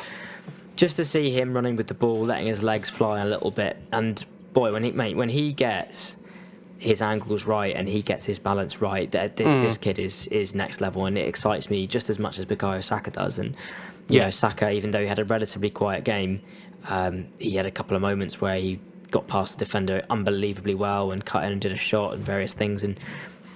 just 0.77 0.97
to 0.97 1.05
see 1.05 1.31
him 1.31 1.55
running 1.55 1.77
with 1.77 1.87
the 1.87 1.95
ball, 1.95 2.25
letting 2.25 2.47
his 2.47 2.63
legs 2.63 2.91
fly 2.91 3.21
a 3.21 3.27
little 3.27 3.51
bit, 3.51 3.77
and 3.93 4.25
boy, 4.53 4.73
when 4.73 4.85
he 4.85 4.91
mate, 4.91 5.17
when 5.17 5.29
he 5.29 5.53
gets 5.53 6.17
his 6.79 7.03
angles 7.03 7.45
right 7.45 7.75
and 7.75 7.89
he 7.89 8.03
gets 8.03 8.25
his 8.25 8.39
balance 8.39 8.81
right, 8.81 9.11
that 9.11 9.37
this 9.37 9.51
this 9.65 9.77
kid 9.77 9.99
is 9.99 10.27
is 10.29 10.55
next 10.55 10.81
level, 10.81 11.07
and 11.07 11.17
it 11.17 11.27
excites 11.27 11.71
me 11.71 11.87
just 11.87 12.11
as 12.11 12.19
much 12.19 12.39
as 12.39 12.47
Bukayo 12.47 12.83
Saka 12.83 13.11
does. 13.11 13.39
And 13.39 13.57
you 14.09 14.19
Yeah. 14.19 14.25
know, 14.27 14.31
Saka, 14.31 14.71
even 14.71 14.91
though 14.91 15.01
he 15.01 15.07
had 15.07 15.19
a 15.19 15.25
relatively 15.25 15.71
quiet 15.71 16.05
game, 16.05 16.41
um, 16.89 17.27
he 17.39 17.55
had 17.57 17.67
a 17.67 17.71
couple 17.71 17.95
of 17.97 18.03
moments 18.03 18.41
where 18.41 18.57
he 18.57 18.81
got 19.11 19.27
past 19.27 19.59
the 19.59 19.65
defender 19.65 20.03
unbelievably 20.11 20.75
well 20.75 21.11
and 21.13 21.25
cut 21.25 21.45
in 21.45 21.53
and 21.53 21.61
did 21.61 21.73
a 21.73 21.77
shot 21.77 22.15
and 22.15 22.25
various 22.25 22.55
things 22.55 22.85
and. 22.85 22.99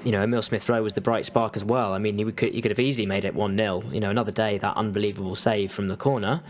You 0.05 0.11
know, 0.11 0.21
Emil 0.21 0.43
Smith 0.43 0.69
Rowe 0.69 0.83
was 0.83 0.95
the 0.97 1.01
bright 1.01 1.25
spark 1.25 1.55
as 1.55 1.63
well. 1.63 1.93
I 1.93 1.99
mean, 1.99 2.19
he 2.19 2.25
could 2.33 2.53
he 2.53 2.61
could 2.61 2.73
have 2.73 2.81
easily 2.81 3.07
made 3.07 3.25
it 3.25 3.37
one 3.37 3.57
0 3.57 3.85
You 3.93 4.01
know, 4.01 4.11
another 4.11 4.33
day 4.33 4.59
that 4.59 4.77
unbelievable 4.77 5.37
save 5.37 5.71
from 5.71 5.87
the 5.87 5.97
corner 5.97 6.43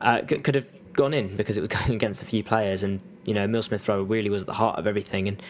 uh, 0.00 0.22
could, 0.22 0.42
could 0.42 0.54
have 0.54 0.66
gone 0.94 1.12
in 1.12 1.36
because 1.36 1.58
it 1.58 1.60
was 1.60 1.68
going 1.80 1.92
against 1.94 2.22
a 2.22 2.24
few 2.24 2.42
players, 2.42 2.82
and 2.82 3.00
you 3.26 3.34
know, 3.34 3.44
Emil 3.44 3.60
Smith 3.60 3.86
Rowe 3.90 4.02
really 4.02 4.30
was 4.30 4.44
at 4.44 4.46
the 4.46 4.54
heart 4.54 4.78
of 4.78 4.86
everything, 4.86 5.28
and 5.28 5.42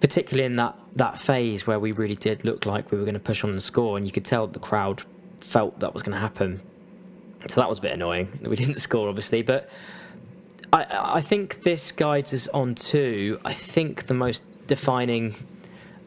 particularly 0.00 0.46
in 0.46 0.56
that 0.56 0.74
that 0.94 1.18
phase 1.18 1.66
where 1.66 1.78
we 1.78 1.92
really 1.92 2.16
did 2.16 2.42
look 2.46 2.64
like 2.64 2.90
we 2.90 2.96
were 2.96 3.04
going 3.04 3.12
to 3.12 3.20
push 3.20 3.44
on 3.44 3.50
and 3.50 3.62
score, 3.62 3.98
and 3.98 4.06
you 4.06 4.12
could 4.12 4.24
tell 4.24 4.46
the 4.46 4.58
crowd 4.58 5.02
felt 5.40 5.78
that 5.80 5.92
was 5.92 6.02
going 6.02 6.14
to 6.14 6.18
happen. 6.20 6.62
So 7.48 7.60
that 7.60 7.68
was 7.68 7.78
a 7.78 7.82
bit 7.82 7.92
annoying. 7.92 8.28
We 8.42 8.56
didn't 8.56 8.78
score, 8.88 9.08
obviously, 9.08 9.42
but 9.42 9.68
I 10.72 10.86
I 11.18 11.20
think 11.20 11.62
this 11.62 11.92
guides 11.92 12.32
us 12.34 12.48
on 12.48 12.74
to 12.74 13.40
I 13.44 13.52
think 13.52 14.06
the 14.06 14.14
most 14.14 14.44
defining 14.66 15.34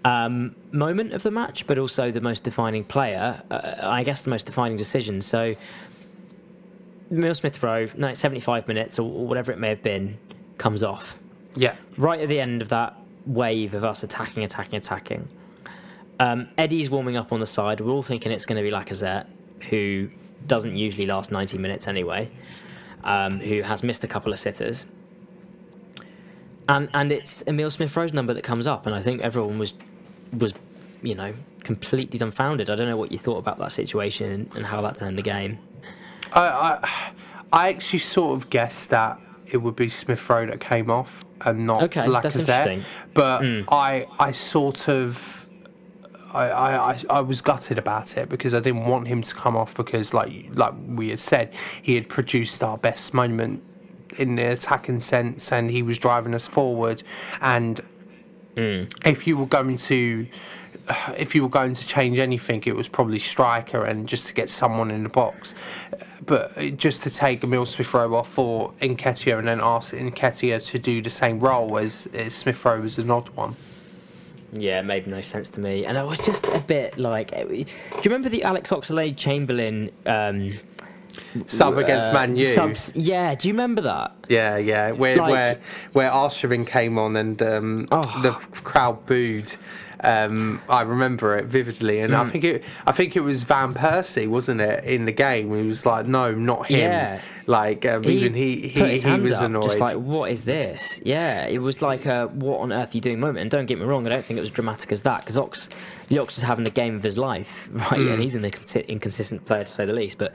um, 0.05 0.55
moment 0.71 1.13
of 1.13 1.23
the 1.23 1.31
match, 1.31 1.67
but 1.67 1.77
also 1.77 2.11
the 2.11 2.21
most 2.21 2.43
defining 2.43 2.83
player. 2.83 3.41
Uh, 3.51 3.75
I 3.81 4.03
guess 4.03 4.23
the 4.23 4.29
most 4.29 4.45
defining 4.45 4.77
decision. 4.77 5.21
So. 5.21 5.55
Emil 7.11 7.33
Smith 7.33 7.63
Rowe, 7.63 7.89
no, 7.97 8.13
75 8.13 8.67
minutes 8.67 8.99
or 8.99 9.11
or 9.11 9.25
whatever 9.25 9.51
it 9.51 9.57
may 9.57 9.69
have 9.69 9.81
been, 9.81 10.15
comes 10.59 10.83
off 10.83 11.17
yeah 11.55 11.75
right 11.97 12.19
at 12.21 12.29
the 12.29 12.39
end 12.39 12.61
of 12.61 12.69
that 12.69 12.95
wave 13.25 13.73
of 13.73 13.83
us 13.83 14.03
attacking, 14.03 14.43
attacking, 14.43 14.77
attacking. 14.77 15.27
Um, 16.19 16.49
Eddie's 16.57 16.89
warming 16.89 17.15
up 17.15 17.31
on 17.31 17.39
the 17.39 17.47
side. 17.47 17.79
We're 17.79 17.91
all 17.91 18.03
thinking 18.03 18.31
it's 18.31 18.45
going 18.45 18.61
to 18.61 18.69
be 18.69 18.75
Lacazette, 18.75 19.27
who 19.69 20.09
doesn't 20.47 20.75
usually 20.75 21.05
last 21.05 21.31
90 21.31 21.57
minutes 21.57 21.87
anyway, 21.87 22.29
um, 23.03 23.39
who 23.39 23.61
has 23.61 23.83
missed 23.83 24.03
a 24.03 24.07
couple 24.07 24.33
of 24.33 24.39
sitters. 24.39 24.85
And 26.67 26.87
and 26.93 27.11
it's 27.11 27.43
Emil 27.47 27.71
Smith 27.71 27.95
Rowe's 27.97 28.13
number 28.13 28.33
that 28.33 28.43
comes 28.43 28.67
up, 28.67 28.85
and 28.85 28.93
I 28.93 29.01
think 29.01 29.21
everyone 29.21 29.57
was 29.57 29.73
was 30.37 30.53
you 31.01 31.15
know 31.15 31.33
completely 31.63 32.19
dumbfounded. 32.19 32.69
I 32.69 32.75
don't 32.75 32.87
know 32.87 32.97
what 32.97 33.11
you 33.11 33.17
thought 33.17 33.37
about 33.37 33.57
that 33.59 33.71
situation 33.71 34.49
and, 34.55 34.65
how 34.65 34.81
that 34.81 34.95
turned 34.95 35.17
the 35.17 35.23
game. 35.23 35.57
I, 36.33 36.41
I 36.83 36.89
I 37.51 37.69
actually 37.69 37.99
sort 37.99 38.37
of 38.39 38.49
guessed 38.51 38.91
that 38.91 39.19
it 39.51 39.57
would 39.57 39.75
be 39.75 39.89
Smith 39.89 40.29
Rowe 40.29 40.45
that 40.45 40.59
came 40.59 40.91
off 40.91 41.25
and 41.41 41.65
not 41.65 41.81
Okay, 41.83 42.07
that's 42.07 42.35
Lacazette. 42.35 42.67
interesting. 42.67 42.83
But 43.15 43.41
I 43.71 44.05
I 44.19 44.31
sort 44.31 44.87
of 44.89 45.38
I, 46.33 46.49
I, 46.49 47.03
I- 47.09 47.21
was 47.21 47.41
gutted 47.41 47.77
about 47.77 48.17
it 48.17 48.29
because 48.29 48.53
I 48.53 48.59
didn't 48.59 48.85
want 48.85 49.07
him 49.07 49.21
to 49.21 49.35
come 49.35 49.55
off 49.55 49.75
because 49.75 50.13
like 50.13 50.47
like 50.53 50.73
we 50.87 51.09
had 51.09 51.19
said 51.19 51.53
he 51.81 51.95
had 51.95 52.07
produced 52.09 52.63
our 52.63 52.77
best 52.77 53.13
moment 53.13 53.63
in 54.17 54.35
the 54.35 54.51
attacking 54.51 54.99
sense 54.99 55.51
and 55.51 55.69
he 55.69 55.83
was 55.83 55.97
driving 55.97 56.33
us 56.33 56.47
forward. 56.47 57.03
And 57.41 57.81
mm. 58.55 58.91
if 59.05 59.27
you 59.27 59.37
were 59.37 59.45
going 59.45 59.77
to 59.77 60.27
if 61.17 61.35
you 61.35 61.43
were 61.43 61.49
going 61.49 61.73
to 61.73 61.87
change 61.87 62.17
anything 62.17 62.63
it 62.65 62.75
was 62.75 62.87
probably 62.87 63.19
striker 63.19 63.83
and 63.83 64.07
just 64.07 64.25
to 64.25 64.33
get 64.33 64.49
someone 64.49 64.89
in 64.91 65.03
the 65.03 65.09
box. 65.09 65.55
But 66.25 66.77
just 66.77 67.03
to 67.03 67.09
take 67.09 67.43
Emil 67.43 67.65
Smith 67.65 67.93
Rowe 67.93 68.15
off 68.15 68.29
for 68.29 68.71
Nketiah 68.81 69.39
and 69.39 69.47
then 69.47 69.59
ask 69.61 69.93
Nketiah 69.93 70.65
to 70.71 70.79
do 70.79 71.01
the 71.01 71.09
same 71.09 71.39
role 71.39 71.77
as, 71.77 72.07
as 72.13 72.33
Smith 72.33 72.63
Rowe 72.65 72.81
was 72.81 72.97
an 72.97 73.11
odd 73.11 73.29
one 73.29 73.55
Yeah, 74.53 74.79
it 74.79 74.83
made 74.85 75.05
no 75.07 75.21
sense 75.21 75.49
to 75.51 75.59
me, 75.59 75.85
and 75.85 75.97
I 75.97 76.03
was 76.03 76.17
just 76.19 76.45
a 76.47 76.59
bit 76.59 76.97
like, 76.97 77.31
do 77.31 77.55
you 77.55 77.65
remember 78.05 78.29
the 78.29 78.43
Alex 78.43 78.71
Oxlade 78.71 79.15
Chamberlain 79.15 79.91
um, 80.05 80.53
sub 81.45 81.77
against 81.77 82.09
uh, 82.09 82.13
Man 82.13 82.35
U 82.37 82.45
subs? 82.45 82.91
Yeah, 82.95 83.35
do 83.35 83.47
you 83.47 83.53
remember 83.53 83.81
that? 83.81 84.15
yeah 84.27 84.57
yeah 84.57 84.91
where 84.91 85.17
Like- 85.17 85.31
where 85.31 85.59
where 85.93 86.11
Arshavin 86.11 86.65
came 86.67 86.97
on 86.99 87.15
and 87.15 87.41
um, 87.41 87.85
Oh. 87.91 88.01
the 88.21 88.31
crowd 88.61 89.05
booed 89.07 89.55
Um, 90.01 90.61
I 90.69 90.81
remember 90.81 91.35
it 91.37 91.45
vividly, 91.45 91.99
and 91.99 92.15
I 92.15 92.23
Hmm. 92.23 92.29
think 92.29 92.43
it. 92.45 92.63
I 92.87 92.91
think 92.93 93.15
it 93.15 93.21
was 93.21 93.43
Van 93.43 93.73
Persie, 93.73 94.27
wasn't 94.27 94.61
it, 94.61 94.83
in 94.85 95.05
the 95.05 95.11
game? 95.11 95.53
He 95.55 95.67
was 95.67 95.85
like, 95.85 96.05
"No, 96.07 96.33
not 96.33 96.67
him." 96.67 96.91
Yeah. 96.91 97.21
Like 97.47 97.85
um, 97.85 98.05
even 98.05 98.33
he 98.33 98.67
he, 98.69 98.97
he 98.99 99.19
was 99.19 99.33
up, 99.33 99.41
annoyed. 99.43 99.63
Just 99.63 99.79
like, 99.79 99.97
what 99.97 100.31
is 100.31 100.45
this? 100.45 101.01
Yeah, 101.03 101.47
it 101.47 101.57
was 101.57 101.81
like 101.81 102.05
a 102.05 102.27
what 102.27 102.59
on 102.59 102.71
earth 102.71 102.93
are 102.93 102.97
you 102.97 103.01
doing 103.01 103.19
moment. 103.19 103.39
And 103.39 103.51
don't 103.51 103.65
get 103.65 103.79
me 103.79 103.85
wrong, 103.85 104.05
I 104.05 104.11
don't 104.11 104.23
think 104.23 104.37
it 104.37 104.41
was 104.41 104.51
dramatic 104.51 104.91
as 104.91 105.01
that 105.01 105.21
because 105.21 105.35
Ox, 105.35 105.67
the 106.09 106.19
Ox 106.19 106.35
was 106.35 106.43
having 106.43 106.63
the 106.63 106.69
game 106.69 106.95
of 106.95 107.01
his 107.03 107.17
life, 107.17 107.67
right? 107.73 107.99
Mm. 107.99 108.13
And 108.13 108.21
he's 108.21 108.35
an 108.35 108.45
inconsistent 108.87 109.45
player 109.45 109.63
to 109.63 109.69
say 109.71 109.85
the 109.85 109.93
least. 109.93 110.17
But 110.19 110.33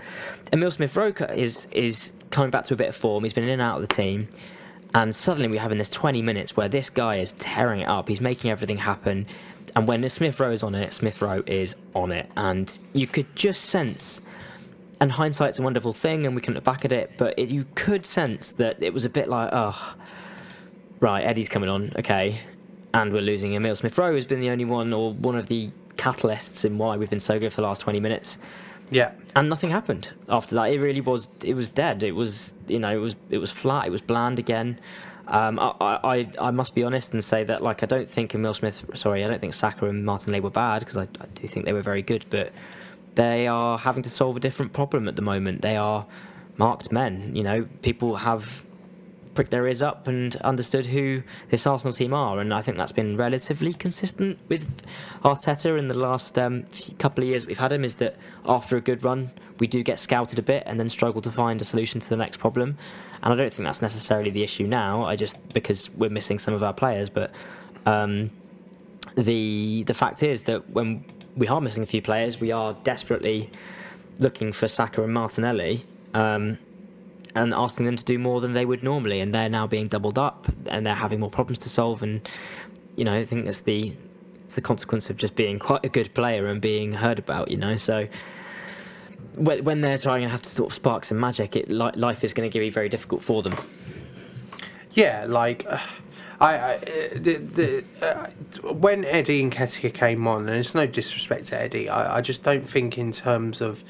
Emil 0.52 0.70
Smith 0.72 0.94
Rowe 0.96 1.12
is 1.34 1.66
is 1.70 2.12
coming 2.30 2.50
back 2.50 2.64
to 2.64 2.74
a 2.74 2.76
bit 2.76 2.88
of 2.88 2.96
form. 2.96 3.22
He's 3.24 3.32
been 3.32 3.44
in 3.44 3.50
and 3.50 3.62
out 3.62 3.80
of 3.80 3.88
the 3.88 3.94
team. 3.94 4.28
And 4.96 5.12
suddenly 5.14 5.48
we're 5.48 5.60
having 5.60 5.78
this 5.78 5.88
20 5.88 6.22
minutes 6.22 6.56
where 6.56 6.68
this 6.68 6.88
guy 6.88 7.16
is 7.16 7.32
tearing 7.40 7.80
it 7.80 7.88
up. 7.88 8.08
He's 8.08 8.20
making 8.20 8.52
everything 8.52 8.76
happen. 8.76 9.26
And 9.76 9.88
when 9.88 10.08
Smith 10.08 10.38
Rowe 10.38 10.48
Rowe's 10.48 10.62
on 10.62 10.74
it, 10.74 10.92
Smith 10.92 11.20
Rowe 11.20 11.42
is 11.46 11.74
on 11.94 12.12
it. 12.12 12.30
And 12.36 12.76
you 12.92 13.06
could 13.06 13.34
just 13.34 13.66
sense 13.66 14.20
and 15.00 15.10
hindsight's 15.10 15.58
a 15.58 15.62
wonderful 15.62 15.92
thing, 15.92 16.26
and 16.26 16.34
we 16.34 16.40
can 16.40 16.54
look 16.54 16.64
back 16.64 16.84
at 16.84 16.92
it. 16.92 17.12
But 17.16 17.38
it, 17.38 17.48
you 17.48 17.66
could 17.74 18.06
sense 18.06 18.52
that 18.52 18.82
it 18.82 18.92
was 18.92 19.04
a 19.04 19.10
bit 19.10 19.28
like, 19.28 19.50
oh, 19.52 19.94
right, 21.00 21.22
Eddie's 21.24 21.48
coming 21.48 21.68
on, 21.68 21.92
okay, 21.96 22.40
and 22.92 23.12
we're 23.12 23.22
losing 23.22 23.54
Emil 23.54 23.76
Smith 23.76 23.98
Rowe 23.98 24.14
has 24.14 24.24
been 24.24 24.40
the 24.40 24.50
only 24.50 24.64
one 24.64 24.92
or 24.92 25.12
one 25.14 25.36
of 25.36 25.48
the 25.48 25.70
catalysts 25.96 26.64
in 26.64 26.78
why 26.78 26.96
we've 26.96 27.10
been 27.10 27.20
so 27.20 27.38
good 27.38 27.52
for 27.52 27.60
the 27.60 27.66
last 27.66 27.80
20 27.80 28.00
minutes, 28.00 28.38
yeah. 28.90 29.12
and 29.36 29.48
nothing 29.48 29.70
happened 29.70 30.12
after 30.28 30.54
that. 30.54 30.66
It 30.72 30.78
really 30.78 31.00
was, 31.00 31.28
it 31.42 31.54
was 31.54 31.70
dead. 31.70 32.02
It 32.02 32.12
was, 32.12 32.54
you 32.68 32.78
know, 32.78 32.90
it 32.90 33.00
was, 33.00 33.16
it 33.30 33.38
was 33.38 33.50
flat. 33.50 33.86
It 33.86 33.90
was 33.90 34.00
bland 34.00 34.38
again. 34.38 34.78
Um, 35.26 35.58
I, 35.58 35.74
I, 35.80 36.28
I 36.38 36.50
must 36.50 36.74
be 36.74 36.84
honest 36.84 37.12
and 37.12 37.24
say 37.24 37.44
that, 37.44 37.62
like, 37.62 37.82
I 37.82 37.86
don't 37.86 38.10
think 38.10 38.34
Emil 38.34 38.54
Smith, 38.54 38.84
sorry, 38.94 39.24
I 39.24 39.28
don't 39.28 39.40
think 39.40 39.54
Saka 39.54 39.86
and 39.86 40.04
Martinelli 40.04 40.40
were 40.40 40.50
bad 40.50 40.80
because 40.80 40.96
I, 40.96 41.02
I 41.02 41.26
do 41.34 41.46
think 41.48 41.64
they 41.64 41.72
were 41.72 41.82
very 41.82 42.02
good, 42.02 42.26
but 42.30 42.52
they 43.14 43.46
are 43.46 43.78
having 43.78 44.02
to 44.02 44.10
solve 44.10 44.36
a 44.36 44.40
different 44.40 44.72
problem 44.72 45.08
at 45.08 45.16
the 45.16 45.22
moment. 45.22 45.62
They 45.62 45.76
are 45.76 46.04
marked 46.56 46.92
men. 46.92 47.34
You 47.34 47.42
know, 47.42 47.68
people 47.82 48.16
have 48.16 48.62
pricked 49.34 49.50
their 49.50 49.66
ears 49.66 49.82
up 49.82 50.06
and 50.06 50.36
understood 50.36 50.86
who 50.86 51.22
this 51.50 51.66
Arsenal 51.66 51.92
team 51.92 52.14
are, 52.14 52.38
and 52.38 52.54
I 52.54 52.62
think 52.62 52.76
that's 52.76 52.92
been 52.92 53.16
relatively 53.16 53.72
consistent 53.72 54.38
with 54.48 54.70
Arteta 55.24 55.78
in 55.78 55.88
the 55.88 55.94
last 55.94 56.38
um, 56.38 56.64
couple 56.98 57.24
of 57.24 57.28
years 57.28 57.46
we've 57.46 57.58
had 57.58 57.72
him. 57.72 57.84
Is 57.84 57.96
that 57.96 58.16
after 58.46 58.76
a 58.76 58.80
good 58.80 59.02
run, 59.02 59.30
we 59.58 59.66
do 59.66 59.82
get 59.82 59.98
scouted 59.98 60.38
a 60.38 60.42
bit 60.42 60.62
and 60.66 60.78
then 60.78 60.88
struggle 60.88 61.20
to 61.22 61.30
find 61.30 61.60
a 61.60 61.64
solution 61.64 62.00
to 62.00 62.08
the 62.08 62.16
next 62.16 62.38
problem. 62.38 62.76
And 63.24 63.32
I 63.32 63.36
don't 63.36 63.52
think 63.52 63.66
that's 63.66 63.82
necessarily 63.82 64.30
the 64.30 64.44
issue 64.44 64.66
now. 64.66 65.04
I 65.04 65.16
just 65.16 65.36
because 65.52 65.90
we're 65.90 66.10
missing 66.10 66.38
some 66.38 66.54
of 66.54 66.62
our 66.62 66.74
players, 66.74 67.10
but. 67.10 67.32
Um, 67.86 68.30
the 69.16 69.84
the 69.84 69.94
fact 69.94 70.22
is 70.22 70.44
that 70.44 70.68
when 70.70 71.04
we 71.36 71.48
are 71.48 71.60
missing 71.60 71.82
a 71.82 71.86
few 71.86 72.02
players, 72.02 72.40
we 72.40 72.52
are 72.52 72.74
desperately 72.84 73.50
looking 74.18 74.52
for 74.52 74.68
Saka 74.68 75.02
and 75.02 75.12
Martinelli, 75.12 75.84
um, 76.14 76.58
and 77.34 77.52
asking 77.52 77.86
them 77.86 77.96
to 77.96 78.04
do 78.04 78.18
more 78.18 78.40
than 78.40 78.52
they 78.52 78.64
would 78.64 78.82
normally, 78.82 79.20
and 79.20 79.34
they're 79.34 79.48
now 79.48 79.66
being 79.66 79.88
doubled 79.88 80.18
up, 80.18 80.46
and 80.68 80.86
they're 80.86 80.94
having 80.94 81.20
more 81.20 81.30
problems 81.30 81.58
to 81.60 81.68
solve, 81.68 82.02
and 82.02 82.28
you 82.96 83.04
know 83.04 83.14
I 83.14 83.22
think 83.22 83.44
that's 83.44 83.60
the 83.60 83.94
it's 84.46 84.56
the 84.56 84.60
consequence 84.60 85.10
of 85.10 85.16
just 85.16 85.34
being 85.34 85.58
quite 85.58 85.84
a 85.84 85.88
good 85.88 86.12
player 86.14 86.46
and 86.46 86.60
being 86.60 86.92
heard 86.92 87.18
about, 87.18 87.50
you 87.50 87.56
know. 87.56 87.76
So 87.76 88.08
when 89.36 89.64
when 89.64 89.80
they're 89.80 89.98
trying 89.98 90.22
to 90.22 90.28
have 90.28 90.42
to 90.42 90.48
sort 90.48 90.70
of 90.70 90.74
spark 90.74 91.04
some 91.04 91.18
magic, 91.20 91.56
it 91.56 91.68
li- 91.68 91.90
life 91.96 92.24
is 92.24 92.32
going 92.34 92.50
to 92.50 92.58
be 92.58 92.70
very 92.70 92.88
difficult 92.88 93.22
for 93.22 93.42
them. 93.42 93.54
Yeah, 94.92 95.26
like 95.28 95.64
uh, 95.68 95.78
I, 96.40 96.56
I 96.56 96.78
the, 97.14 97.34
the 97.36 97.84
uh, 98.02 98.26
when 98.72 99.04
Eddie 99.04 99.42
Nketiah 99.48 99.92
came 99.92 100.26
on, 100.26 100.48
and 100.48 100.58
it's 100.58 100.74
no 100.74 100.86
disrespect 100.86 101.46
to 101.46 101.60
Eddie, 101.60 101.88
I, 101.88 102.18
I 102.18 102.20
just 102.20 102.42
don't 102.44 102.68
think 102.68 102.96
in 102.98 103.12
terms 103.12 103.60
of 103.60 103.82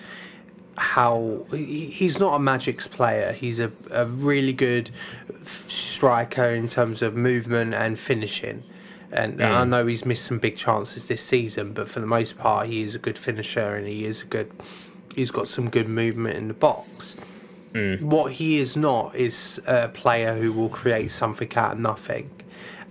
how 0.77 1.45
he- 1.51 1.87
he's 1.87 2.19
not 2.19 2.35
a 2.35 2.39
Magic's 2.39 2.89
player. 2.89 3.33
He's 3.33 3.61
a, 3.61 3.71
a 3.93 4.07
really 4.07 4.53
good 4.53 4.91
striker 5.67 6.47
in 6.47 6.69
terms 6.69 7.03
of 7.03 7.15
movement 7.15 7.75
and 7.75 7.99
finishing. 7.99 8.65
And 9.13 9.41
I 9.41 9.65
know 9.65 9.87
he's 9.87 10.05
missed 10.05 10.25
some 10.25 10.39
big 10.39 10.57
chances 10.57 11.07
this 11.07 11.23
season, 11.23 11.73
but 11.73 11.89
for 11.89 12.01
the 12.01 12.07
most 12.07 12.37
part, 12.37 12.67
he 12.67 12.83
is 12.83 12.97
a 12.97 12.99
good 12.99 13.17
finisher 13.17 13.77
and 13.77 13.87
he 13.87 14.05
is 14.07 14.23
a 14.23 14.27
good. 14.27 14.51
He's 15.15 15.31
got 15.31 15.49
some 15.49 15.71
good 15.71 15.89
movement 15.89 16.37
in 16.37 16.49
the 16.49 16.55
box. 16.55 17.17
What 18.01 18.31
he 18.31 18.59
is 18.59 18.77
not 18.77 19.17
is 19.17 19.61
a 19.67 19.89
player 19.89 20.37
who 20.37 20.53
will 20.53 20.69
create 20.69 21.11
something 21.11 21.53
out 21.57 21.73
of 21.73 21.79
nothing. 21.81 22.31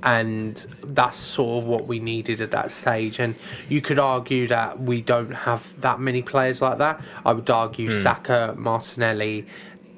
And 0.03 0.57
that's 0.83 1.15
sort 1.15 1.63
of 1.63 1.69
what 1.69 1.87
we 1.87 1.99
needed 1.99 2.41
at 2.41 2.51
that 2.51 2.69
stage. 2.69 3.17
And 3.17 3.35
you 3.69 3.79
could 3.79 3.97
argue 3.97 4.45
that 4.49 4.81
we 4.81 5.01
don't 5.01 5.31
have 5.31 5.79
that 5.79 6.01
many 6.01 6.21
players 6.21 6.61
like 6.61 6.79
that. 6.79 6.99
I 7.25 7.31
would 7.31 7.49
argue 7.49 7.89
Saka, 7.89 8.55
Martinelli, 8.57 9.45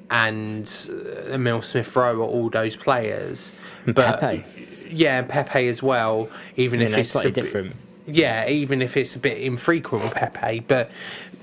and 0.08 0.72
uh, 0.88 1.32
Emil 1.32 1.62
Smith 1.62 1.96
Rowe 1.96 2.20
are 2.20 2.20
all 2.22 2.48
those 2.48 2.76
players. 2.76 3.50
But 3.86 4.20
Pepe. 4.20 4.44
yeah, 4.88 5.18
and 5.18 5.28
Pepe 5.28 5.66
as 5.66 5.82
well. 5.82 6.28
Even 6.56 6.80
if 6.80 6.96
it's 6.96 7.10
slightly 7.10 7.30
a 7.30 7.34
bit- 7.34 7.42
different. 7.42 7.76
yeah, 8.06 8.48
even 8.48 8.82
if 8.82 8.96
it's 8.96 9.16
a 9.16 9.18
bit 9.18 9.38
infrequent 9.38 10.04
with 10.04 10.14
Pepe, 10.14 10.60
but 10.60 10.92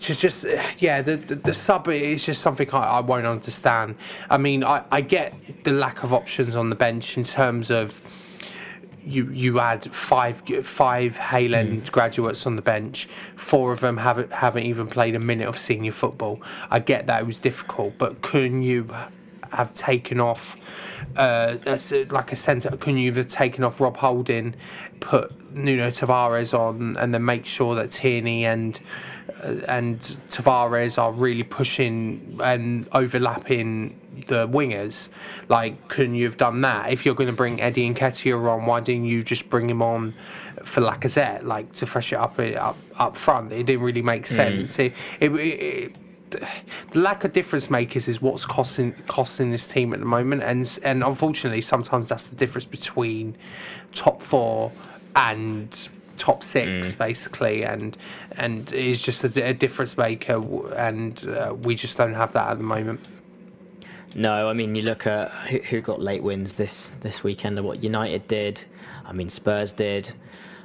just 0.06 0.22
just 0.22 0.46
yeah, 0.80 1.02
the 1.02 1.18
the, 1.18 1.36
the 1.36 1.54
sub 1.54 1.88
is 1.88 2.26
just 2.26 2.42
something 2.42 2.70
I, 2.72 2.98
I 2.98 3.00
won't 3.02 3.26
understand. 3.26 3.96
I 4.30 4.38
mean, 4.38 4.63
I, 4.63 4.84
I 4.92 5.02
get 5.02 5.34
the 5.63 5.72
lack 5.72 6.04
of 6.04 6.13
options 6.13 6.56
on 6.56 6.70
the 6.70 6.76
bench 6.76 7.18
in 7.18 7.24
terms 7.24 7.72
of 7.72 8.02
you 9.06 9.30
you 9.32 9.60
add 9.60 9.84
five 9.94 10.42
five 10.63 11.18
Hale 11.18 11.56
End 11.56 11.92
graduates 11.92 12.46
on 12.46 12.56
the 12.56 12.62
bench. 12.62 13.08
Four 13.36 13.72
of 13.72 13.80
them 13.80 13.98
haven't 13.98 14.32
haven't 14.32 14.63
even 14.63 14.88
played 14.88 15.16
a 15.16 15.20
minute 15.20 15.48
of 15.48 15.58
senior 15.58 15.92
football. 15.92 16.42
I 16.70 16.80
get 16.80 17.08
that 17.08 17.22
it 17.22 17.26
was 17.26 17.39
difficult, 17.39 17.98
but 17.98 18.22
couldn't 18.22 18.63
you 18.63 18.89
have 19.52 19.74
taken 19.74 20.20
off 20.20 20.58
uh, 21.16 21.58
like 22.10 22.32
a 22.32 22.36
centre? 22.36 22.70
Couldn't 22.72 22.98
you 22.98 23.13
have 23.13 23.28
taken 23.28 23.63
off 23.63 23.80
Rob 23.80 23.98
Holding, 23.98 24.56
put 25.00 25.54
Nuno 25.54 25.89
Tavares 25.89 26.58
on, 26.58 26.98
and 26.98 27.13
then 27.13 27.24
make 27.24 27.46
sure 27.46 27.76
that 27.76 27.92
Tierney 27.92 28.46
and 28.46 28.80
and 29.43 29.99
Tavares 30.29 30.97
are 30.97 31.12
really 31.12 31.43
pushing 31.43 32.39
and 32.43 32.88
overlapping 32.93 33.99
the 34.27 34.47
wingers. 34.47 35.10
Like, 35.49 35.88
couldn't 35.88 36.15
you 36.15 36.25
have 36.25 36.38
done 36.38 36.62
that? 36.62 36.91
If 36.91 37.06
you're 37.06 37.15
going 37.15 37.27
to 37.27 37.36
bring 37.36 37.62
Eddie 37.62 37.93
Nketiah 37.93 38.51
on, 38.51 38.65
why 38.65 38.79
didn't 38.79 39.06
you 39.06 39.23
just 39.23 39.49
bring 39.49 39.69
him 39.69 39.82
on 39.82 40.13
for 40.63 40.82
Lacazette, 40.82 41.43
like 41.43 41.73
to 41.75 41.86
fresh 41.86 42.13
it 42.13 42.17
up 42.17 42.39
up 42.39 42.77
up 42.97 43.17
front? 43.17 43.51
It 43.51 43.65
didn't 43.65 43.84
really 43.84 44.01
make 44.01 44.27
hmm. 44.27 44.36
sense. 44.36 44.79
It, 44.79 44.93
it, 45.19 45.32
it, 45.34 45.95
the 46.91 46.99
lack 46.99 47.23
of 47.23 47.34
difference 47.34 47.69
makers 47.69 48.08
is 48.08 48.21
what's 48.21 48.45
costing 48.45 48.93
costing 49.08 49.51
this 49.51 49.67
team 49.67 49.93
at 49.93 49.99
the 49.99 50.06
moment, 50.06 50.43
and 50.43 50.79
and 50.84 51.03
unfortunately, 51.03 51.62
sometimes 51.62 52.10
that's 52.10 52.27
the 52.27 52.36
difference 52.36 52.65
between 52.65 53.36
top 53.93 54.21
four 54.21 54.71
and 55.15 55.89
top 56.17 56.43
six, 56.43 56.93
basically, 56.93 57.63
and 57.63 57.97
and 58.38 58.71
it's 58.73 59.02
just 59.04 59.23
a, 59.23 59.47
a 59.49 59.54
difference 59.54 59.97
maker, 59.97 60.38
and 60.76 61.28
uh, 61.28 61.54
we 61.62 61.76
just 61.76 61.97
don't 61.97 62.13
have 62.13 62.34
that 62.34 62.49
at 62.52 62.58
the 62.58 62.63
moment. 62.63 62.99
No, 64.15 64.47
I 64.49 64.54
mean 64.54 64.76
you 64.76 64.84
look 64.84 65.08
at 65.08 65.32
who, 65.32 65.58
who 65.60 65.82
got 65.82 66.02
late 66.02 66.23
wins 66.23 66.56
this 66.56 66.93
this 67.02 67.23
weekend 67.23 67.58
and 67.58 67.65
what 67.65 67.84
United 67.84 68.28
did. 68.28 68.63
I 69.06 69.13
mean 69.13 69.30
Spurs 69.30 69.71
did, 69.71 70.13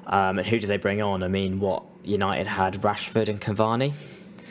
um, 0.06 0.38
and 0.38 0.46
who 0.46 0.58
did 0.58 0.68
they 0.68 0.76
bring 0.76 1.00
on? 1.00 1.22
I 1.22 1.28
mean 1.28 1.58
what 1.61 1.82
United 2.04 2.46
had 2.46 2.74
Rashford 2.82 3.28
and 3.28 3.40
Cavani. 3.40 3.92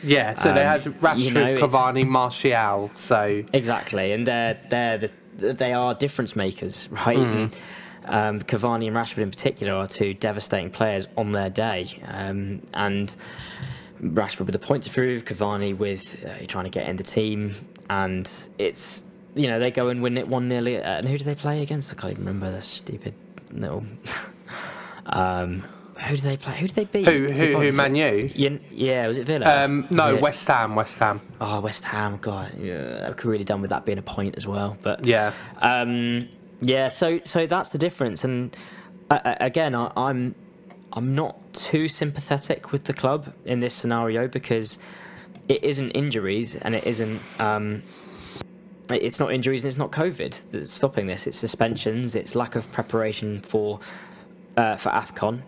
Yeah, 0.02 0.34
so 0.34 0.52
they 0.52 0.62
Um, 0.62 0.66
had 0.66 0.84
Rashford, 1.00 1.18
you 1.18 1.30
know, 1.32 1.56
Cavani, 1.56 2.06
Martial. 2.06 2.90
So 2.94 3.42
Exactly, 3.52 4.12
and 4.12 4.26
they're 4.26 4.58
they're 4.68 4.98
the, 4.98 5.52
they 5.54 5.72
are 5.72 5.94
difference 5.94 6.34
makers, 6.34 6.88
right? 6.90 7.16
And, 7.18 7.54
um, 8.08 8.40
Cavani 8.40 8.86
and 8.88 8.96
Rashford 8.96 9.18
in 9.22 9.30
particular 9.30 9.72
are 9.74 9.86
two 9.86 10.14
devastating 10.14 10.70
players 10.70 11.06
on 11.16 11.32
their 11.32 11.50
day, 11.50 12.00
um, 12.06 12.62
and 12.74 13.14
Rashford 14.02 14.46
with 14.46 14.52
the 14.52 14.58
point 14.58 14.84
to 14.84 14.90
prove, 14.90 15.24
Cavani 15.24 15.76
with 15.76 16.24
uh, 16.26 16.44
trying 16.46 16.64
to 16.64 16.70
get 16.70 16.88
in 16.88 16.96
the 16.96 17.02
team, 17.02 17.54
and 17.90 18.30
it's 18.58 19.02
you 19.34 19.48
know 19.48 19.58
they 19.58 19.70
go 19.70 19.88
and 19.88 20.02
win 20.02 20.16
it 20.18 20.26
one 20.28 20.48
0 20.48 20.66
And 20.66 21.06
who 21.08 21.18
do 21.18 21.24
they 21.24 21.34
play 21.34 21.62
against? 21.62 21.92
I 21.92 21.96
can't 21.96 22.12
even 22.12 22.24
remember 22.24 22.50
the 22.50 22.62
stupid 22.62 23.14
little. 23.52 23.84
um, 25.06 25.64
who 25.98 26.16
do 26.16 26.22
they 26.22 26.36
play? 26.36 26.56
Who 26.58 26.68
did 26.68 26.76
they 26.76 26.84
beat? 26.84 27.08
who 27.08 27.28
who 27.28 27.60
who 27.60 27.72
Man 27.72 27.94
U? 27.96 28.30
Yeah, 28.34 28.50
yeah, 28.70 29.08
was 29.08 29.18
it 29.18 29.26
Villa? 29.26 29.64
Um, 29.64 29.86
no, 29.90 30.14
it- 30.14 30.22
West 30.22 30.46
Ham, 30.48 30.76
West 30.76 30.98
Ham. 30.98 31.20
Oh, 31.40 31.60
West 31.60 31.84
Ham, 31.84 32.18
God, 32.20 32.52
yeah, 32.60 33.06
I 33.08 33.12
could 33.12 33.28
really 33.28 33.44
done 33.44 33.60
with 33.60 33.70
that 33.70 33.84
being 33.84 33.98
a 33.98 34.02
point 34.02 34.36
as 34.36 34.46
well. 34.46 34.76
But 34.82 35.04
Yeah. 35.04 35.32
um, 35.60 36.28
yeah. 36.60 36.88
So 36.88 37.20
so 37.24 37.46
that's 37.46 37.70
the 37.70 37.78
difference, 37.78 38.24
and 38.24 38.56
uh, 39.10 39.34
again, 39.40 39.74
I, 39.74 39.92
I'm 39.96 40.34
I'm 40.92 41.14
not 41.14 41.52
too 41.52 41.88
sympathetic 41.88 42.72
with 42.72 42.84
the 42.84 42.94
club 42.94 43.32
in 43.44 43.60
this 43.60 43.74
scenario 43.74 44.28
because 44.28 44.78
it 45.48 45.62
isn't 45.64 45.90
injuries 45.90 46.56
and 46.56 46.74
it 46.74 46.84
isn't. 46.86 47.20
Um, 47.40 47.82
it's 48.90 49.20
not 49.20 49.32
injuries 49.32 49.64
and 49.64 49.68
it's 49.68 49.76
not 49.76 49.90
COVID 49.90 50.50
that's 50.50 50.72
stopping 50.72 51.06
this. 51.06 51.26
It's 51.26 51.36
suspensions. 51.36 52.14
It's 52.14 52.34
lack 52.34 52.56
of 52.56 52.70
preparation 52.72 53.40
for 53.40 53.80
uh, 54.56 54.76
for 54.76 54.90
Afcon. 54.90 55.42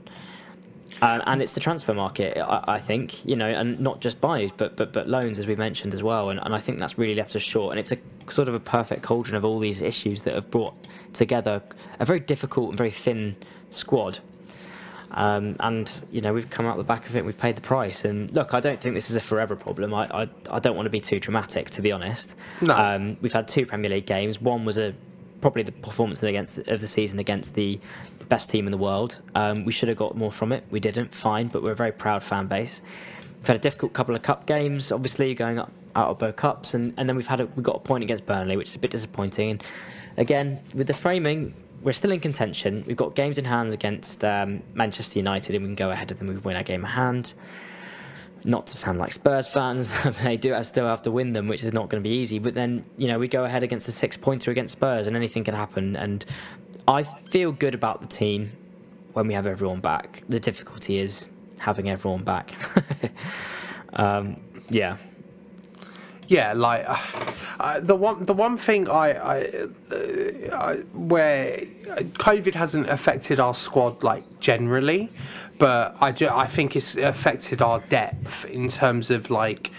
Uh, 1.03 1.21
and 1.27 1.41
it's 1.41 1.55
the 1.55 1.61
transfer 1.61 1.95
market, 1.95 2.37
I, 2.37 2.65
I, 2.69 2.79
think, 2.79 3.25
you 3.25 3.37
know, 3.37 3.47
and 3.47 3.81
not 3.81 4.01
just 4.01 4.21
buys, 4.21 4.51
but 4.53 4.77
but 4.77 4.93
but 4.93 5.09
loans, 5.09 5.39
as 5.39 5.47
we 5.47 5.57
mentioned 5.57 5.95
as 5.95 6.03
well. 6.03 6.31
And, 6.31 6.41
and 6.43 6.55
I 6.55 6.61
think 6.61 6.79
that's 6.79 6.99
really 6.99 7.15
left 7.15 7.35
us 7.35 7.43
short. 7.43 7.73
And 7.73 7.81
it's 7.81 7.93
a 7.93 7.99
sort 8.31 8.49
of 8.49 8.55
a 8.55 8.61
perfect 8.61 9.03
cauldron 9.03 9.37
of 9.37 9.45
all 9.45 9.59
these 9.59 9.83
issues 9.83 10.23
that 10.23 10.35
have 10.35 10.51
brought 10.51 10.75
together 11.13 11.63
a 11.99 12.05
very 12.05 12.21
difficult 12.21 12.71
and 12.71 12.79
very 12.79 12.91
thin 12.91 13.37
squad. 13.71 14.19
Um, 15.13 15.57
and 15.59 15.91
you 16.13 16.21
know 16.21 16.33
we've 16.33 16.49
come 16.51 16.67
out 16.67 16.77
the 16.77 16.85
back 16.85 17.09
of 17.09 17.17
it. 17.17 17.25
We've 17.25 17.37
paid 17.37 17.57
the 17.57 17.63
price. 17.63 18.05
And 18.05 18.33
look, 18.35 18.55
I 18.55 18.61
don't 18.61 18.81
think 18.81 18.95
this 18.95 19.11
is 19.11 19.17
a 19.17 19.21
forever 19.21 19.57
problem. 19.57 19.93
I 19.95 20.05
I, 20.13 20.29
I 20.51 20.59
don't 20.61 20.77
want 20.77 20.87
to 20.87 20.91
be 20.91 21.01
too 21.01 21.19
dramatic, 21.19 21.71
to 21.71 21.83
be 21.83 21.93
honest. 21.93 22.37
No. 22.61 22.77
Um, 22.77 23.17
we've 23.21 23.33
had 23.33 23.49
two 23.49 23.67
Premier 23.67 23.91
League 23.91 24.07
games. 24.07 24.41
One 24.41 24.65
was 24.65 24.79
a 24.79 24.95
probably 25.41 25.63
the 25.63 25.73
performance 25.73 26.23
against 26.23 26.59
of 26.59 26.81
the 26.81 26.89
season 26.89 27.19
against 27.19 27.55
the 27.55 27.81
best 28.29 28.51
team 28.51 28.67
in 28.67 28.73
the 28.73 28.79
world. 28.79 29.19
Um, 29.35 29.65
we 29.65 29.73
should 29.73 29.89
have 29.89 29.99
got 29.99 30.17
more 30.17 30.33
from 30.33 30.53
it. 30.53 30.65
We 30.71 30.81
didn't. 30.81 31.15
Fine, 31.15 31.49
but 31.49 31.63
we're 31.63 31.73
a 31.73 31.77
very 31.77 31.93
proud 31.93 32.23
fan 32.23 32.47
base. 32.47 32.83
We've 33.39 33.47
had 33.47 33.57
a 33.57 33.61
difficult 33.61 33.93
couple 33.93 34.15
of 34.15 34.23
cup 34.23 34.47
games, 34.47 34.93
obviously 34.93 35.35
going 35.35 35.59
up 35.59 35.73
out 35.97 36.09
of 36.09 36.19
both 36.19 36.37
cups, 36.37 36.75
and, 36.75 36.95
and 36.97 37.09
then 37.09 37.17
we've 37.17 37.27
had 37.27 37.41
a, 37.41 37.47
we 37.47 37.63
got 37.63 37.77
a 37.77 37.81
point 37.81 38.05
against 38.05 38.27
Burnley, 38.27 38.57
which 38.57 38.69
is 38.69 38.77
a 38.77 38.79
bit 38.79 38.91
disappointing. 38.91 39.51
And 39.51 39.63
again, 40.17 40.61
with 40.75 40.87
the 40.87 40.95
framing, 40.95 41.55
we're 41.83 41.93
still 41.93 42.13
in 42.13 42.21
contention. 42.21 42.85
We've 42.87 42.97
got 42.97 43.15
games 43.15 43.39
in 43.39 43.45
hand 43.45 43.73
against 43.73 44.25
um, 44.25 44.63
Manchester 44.75 45.19
United, 45.19 45.57
and 45.57 45.65
we 45.65 45.69
can 45.69 45.75
go 45.75 45.91
ahead 45.91 46.11
of 46.11 46.19
them. 46.19 46.29
We 46.29 46.37
win 46.37 46.57
our 46.57 46.63
game 46.63 46.85
of 46.85 46.91
hand. 46.91 47.35
Not 48.45 48.67
to 48.69 48.77
sound 48.77 48.99
like 48.99 49.13
Spurs 49.13 49.49
fans, 49.49 49.95
they 50.23 50.37
do 50.37 50.63
still 50.65 50.87
have 50.87 51.03
to 51.03 51.11
win 51.11 51.33
them, 51.33 51.49
which 51.49 51.63
is 51.63 51.73
not 51.73 51.89
going 51.89 52.03
to 52.03 52.09
be 52.09 52.15
easy. 52.15 52.39
But 52.39 52.55
then, 52.55 52.85
you 52.97 53.09
know, 53.09 53.19
we 53.19 53.29
go 53.29 53.45
ahead 53.45 53.63
against 53.63 53.89
a 53.89 53.93
six 53.93 54.17
pointer 54.17 54.51
against 54.51 54.73
Spurs, 54.73 55.07
and 55.07 55.17
anything 55.17 55.45
can 55.45 55.55
happen. 55.55 55.97
And 55.97 56.25
I 56.89 57.03
feel 57.03 57.53
good 57.53 57.75
about 57.75 58.01
the 58.01 58.07
team 58.07 58.53
when 59.13 59.27
we 59.27 59.35
have 59.35 59.47
everyone 59.47 59.81
back. 59.81 60.23
The 60.29 60.41
difficulty 60.41 60.99
is 60.99 61.29
having 61.59 61.91
everyone 61.91 62.25
back. 62.25 62.53
um, 63.93 64.41
yeah. 64.71 64.97
Yeah, 66.29 66.53
like 66.53 66.85
uh, 66.89 66.97
uh, 67.59 67.81
the 67.81 67.97
one 67.97 68.25
the 68.25 68.33
one 68.33 68.57
thing 68.57 68.89
I, 68.89 69.11
I, 69.11 69.41
uh, 69.41 70.57
I, 70.57 70.77
where 70.95 71.59
COVID 71.59 72.55
hasn't 72.55 72.89
affected 72.89 73.41
our 73.41 73.53
squad 73.53 74.05
like 74.05 74.23
generally, 74.39 75.11
but 75.61 75.97
I, 76.01 76.11
ju- 76.11 76.29
I 76.29 76.47
think 76.47 76.75
it's 76.75 76.97
affected 76.97 77.63
our 77.63 77.79
depth 77.89 78.45
in 78.47 78.67
terms 78.69 79.11
of 79.13 79.31
like. 79.31 79.71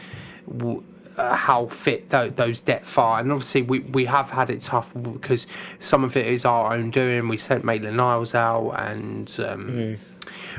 W- 0.48 0.86
uh, 1.18 1.36
how 1.36 1.66
fit 1.68 2.10
th- 2.10 2.36
those 2.36 2.62
depth 2.62 2.98
are. 2.98 3.20
And 3.20 3.32
obviously, 3.34 3.62
we, 3.62 3.80
we 3.80 4.06
have 4.06 4.30
had 4.30 4.50
it 4.50 4.62
tough 4.62 4.94
because 4.94 5.46
some 5.80 6.06
of 6.06 6.16
it 6.16 6.26
is 6.26 6.46
our 6.46 6.74
own 6.74 6.90
doing. 6.90 7.28
We 7.28 7.36
sent 7.36 7.66
Maitland 7.66 7.98
Niles 7.98 8.34
out, 8.34 8.72
and 8.72 9.30
um, 9.40 9.68
mm. 9.70 10.00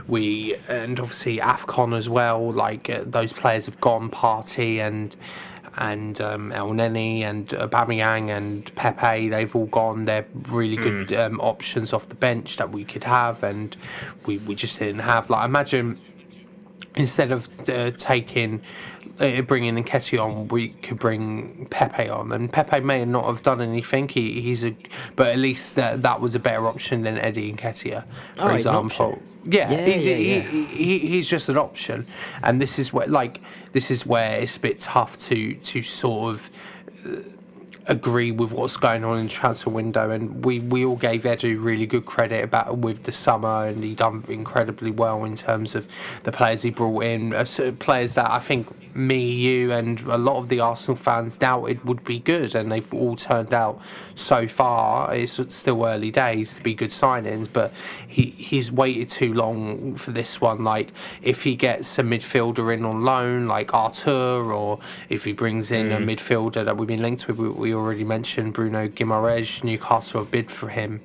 we 0.07 0.55
and 0.69 1.01
obviously 1.01 1.39
Afcon 1.39 1.97
as 1.97 2.09
well. 2.09 2.53
Like 2.53 2.91
uh, 2.91 3.05
those 3.07 3.33
players 3.33 3.65
have 3.67 3.81
gone 3.81 4.11
Partey, 4.11 4.77
and 4.79 5.17
and 5.77 6.21
um, 6.21 6.51
Elneny 6.53 7.23
and 7.23 7.49
Aubameyang 7.49 8.29
and 8.37 8.75
Pepe, 8.75 9.29
they've 9.29 9.55
all 9.57 9.67
gone. 9.67 10.05
They're 10.05 10.27
really 10.49 10.77
good 10.77 11.09
mm. 11.09 11.27
um, 11.27 11.41
options 11.41 11.93
off 11.93 12.09
the 12.09 12.15
bench 12.15 12.57
that 12.57 12.71
we 12.71 12.85
could 12.85 13.05
have, 13.05 13.43
and 13.43 13.77
we, 14.27 14.39
we 14.39 14.55
just 14.55 14.79
didn't 14.79 15.01
have. 15.01 15.31
Like, 15.31 15.45
imagine 15.45 15.99
instead 16.95 17.33
of 17.33 17.49
uh, 17.69 17.91
taking 17.93 18.61
bringing 19.17 19.83
Nketiah 19.83 20.25
on, 20.25 20.49
we 20.49 20.71
could 20.71 20.99
bring 20.99 21.67
Pepe 21.71 22.09
on, 22.09 22.33
and 22.33 22.53
Pepe 22.53 22.81
may 22.81 23.05
not 23.05 23.27
have 23.27 23.43
done 23.43 23.61
anything. 23.61 24.09
He, 24.09 24.41
he's 24.41 24.65
a, 24.65 24.75
but 25.17 25.29
at 25.29 25.39
least 25.39 25.77
that 25.77 26.03
that 26.03 26.21
was 26.21 26.35
a 26.35 26.39
better 26.39 26.67
option 26.67 27.03
than 27.03 27.19
Eddie 27.19 27.53
Nketiah, 27.53 28.05
for 28.37 28.51
oh, 28.51 28.55
example. 28.55 29.21
Yeah, 29.45 29.71
yeah, 29.71 29.85
he, 29.85 29.93
yeah, 29.93 30.17
he, 30.17 30.35
yeah. 30.35 30.67
He, 30.69 30.99
he's 30.99 31.29
just 31.29 31.49
an 31.49 31.59
option, 31.59 32.07
and 32.43 32.61
this 32.61 32.79
is 32.79 32.93
where 32.93 33.07
like 33.07 33.41
this 33.73 33.91
is 33.91 34.07
where 34.07 34.41
it's 34.41 34.57
a 34.57 34.61
bit 34.61 34.81
tough 34.81 35.19
to 35.21 35.55
to 35.55 35.83
sort 35.83 36.35
of. 36.35 36.51
Uh, 37.07 37.21
agree 37.89 38.31
with 38.31 38.53
what's 38.53 38.77
going 38.77 39.03
on 39.05 39.19
in 39.19 39.25
the 39.25 39.33
transfer 39.33 39.69
window 39.69 40.11
and 40.11 40.45
we, 40.45 40.61
we 40.61 40.85
all 40.85 40.95
gave 40.95 41.23
Edu 41.23 41.63
really 41.63 41.85
good 41.85 42.07
credit 42.07 42.45
about 42.45 42.79
with 42.79 43.03
the 43.03 43.11
summer 43.11 43.67
and 43.67 43.83
he 43.83 43.95
done 43.95 44.25
incredibly 44.29 44.93
well 44.93 45.25
in 45.25 45.35
terms 45.35 45.75
of 45.75 45.89
the 46.23 46.31
players 46.31 46.63
he 46.63 46.71
brought 46.71 47.03
in 47.03 47.35
uh, 47.35 47.45
players 47.81 48.15
that 48.15 48.31
I 48.31 48.39
think 48.39 48.69
me 48.95 49.31
you 49.31 49.73
and 49.73 50.01
a 50.03 50.19
lot 50.19 50.37
of 50.37 50.49
the 50.49 50.61
Arsenal 50.61 50.97
fans 50.97 51.37
doubted 51.37 51.85
would 51.85 52.05
be 52.05 52.19
good 52.19 52.55
and 52.55 52.71
they've 52.71 52.93
all 52.93 53.17
turned 53.17 53.55
out 53.55 53.81
so 54.15 54.47
far 54.47 55.15
it's 55.15 55.41
still 55.55 55.85
early 55.85 56.11
days 56.11 56.55
to 56.55 56.63
be 56.63 56.75
good 56.75 56.91
signings 56.91 57.49
but 57.51 57.73
he 58.07 58.27
he's 58.31 58.71
waited 58.71 59.09
too 59.09 59.33
long 59.33 59.95
for 59.95 60.11
this 60.11 60.41
one 60.41 60.63
like 60.65 60.91
if 61.23 61.43
he 61.43 61.57
gets 61.57 61.99
a 61.99 62.03
midfielder 62.03 62.73
in 62.75 62.85
on 62.85 63.03
loan 63.03 63.47
like 63.47 63.73
Arthur, 63.75 64.53
or 64.53 64.79
if 65.09 65.25
he 65.25 65.33
brings 65.33 65.71
in 65.71 65.91
mm. 65.91 65.97
a 65.97 65.99
midfielder 65.99 66.65
that 66.65 66.77
we've 66.77 66.89
been 66.89 67.03
linked 67.03 67.27
with 67.27 67.39
we, 67.39 67.49
we 67.49 67.75
already 67.75 68.05
mentioned 68.05 68.53
Bruno 68.53 68.89
Guimaraes. 68.89 69.65
Newcastle 69.65 70.23
have 70.23 70.31
bid 70.31 70.51
for 70.51 70.69
him. 70.69 71.01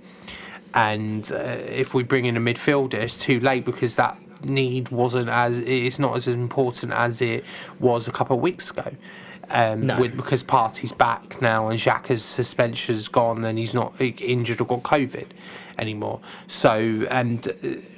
And 0.74 1.32
uh, 1.32 1.38
if 1.38 1.94
we 1.94 2.04
bring 2.04 2.26
in 2.26 2.38
a 2.38 2.40
midfielder, 2.40 2.96
it's 2.96 3.18
too 3.18 3.40
late 3.40 3.66
because 3.66 3.96
that 3.96 4.18
need 4.44 4.90
wasn't 4.90 5.30
as 5.30 5.60
it's 5.60 6.00
not 6.00 6.16
as 6.16 6.28
important 6.28 6.92
as 6.94 7.22
it 7.22 7.44
was 7.80 8.08
a 8.08 8.12
couple 8.12 8.36
of 8.36 8.42
weeks 8.42 8.70
ago. 8.72 8.92
Um, 9.50 9.86
no. 9.88 9.98
with, 9.98 10.18
because 10.18 10.44
Partey's 10.44 10.92
back 10.92 11.42
now 11.42 11.70
and 11.70 11.80
Xhaka's 11.80 12.22
suspension's 12.22 13.08
gone 13.08 13.46
and 13.46 13.58
he's 13.58 13.74
not 13.74 13.94
injured 14.02 14.60
or 14.60 14.66
got 14.66 14.84
COVID 14.84 15.28
anymore. 15.78 16.20
So 16.48 17.06
and 17.10 17.48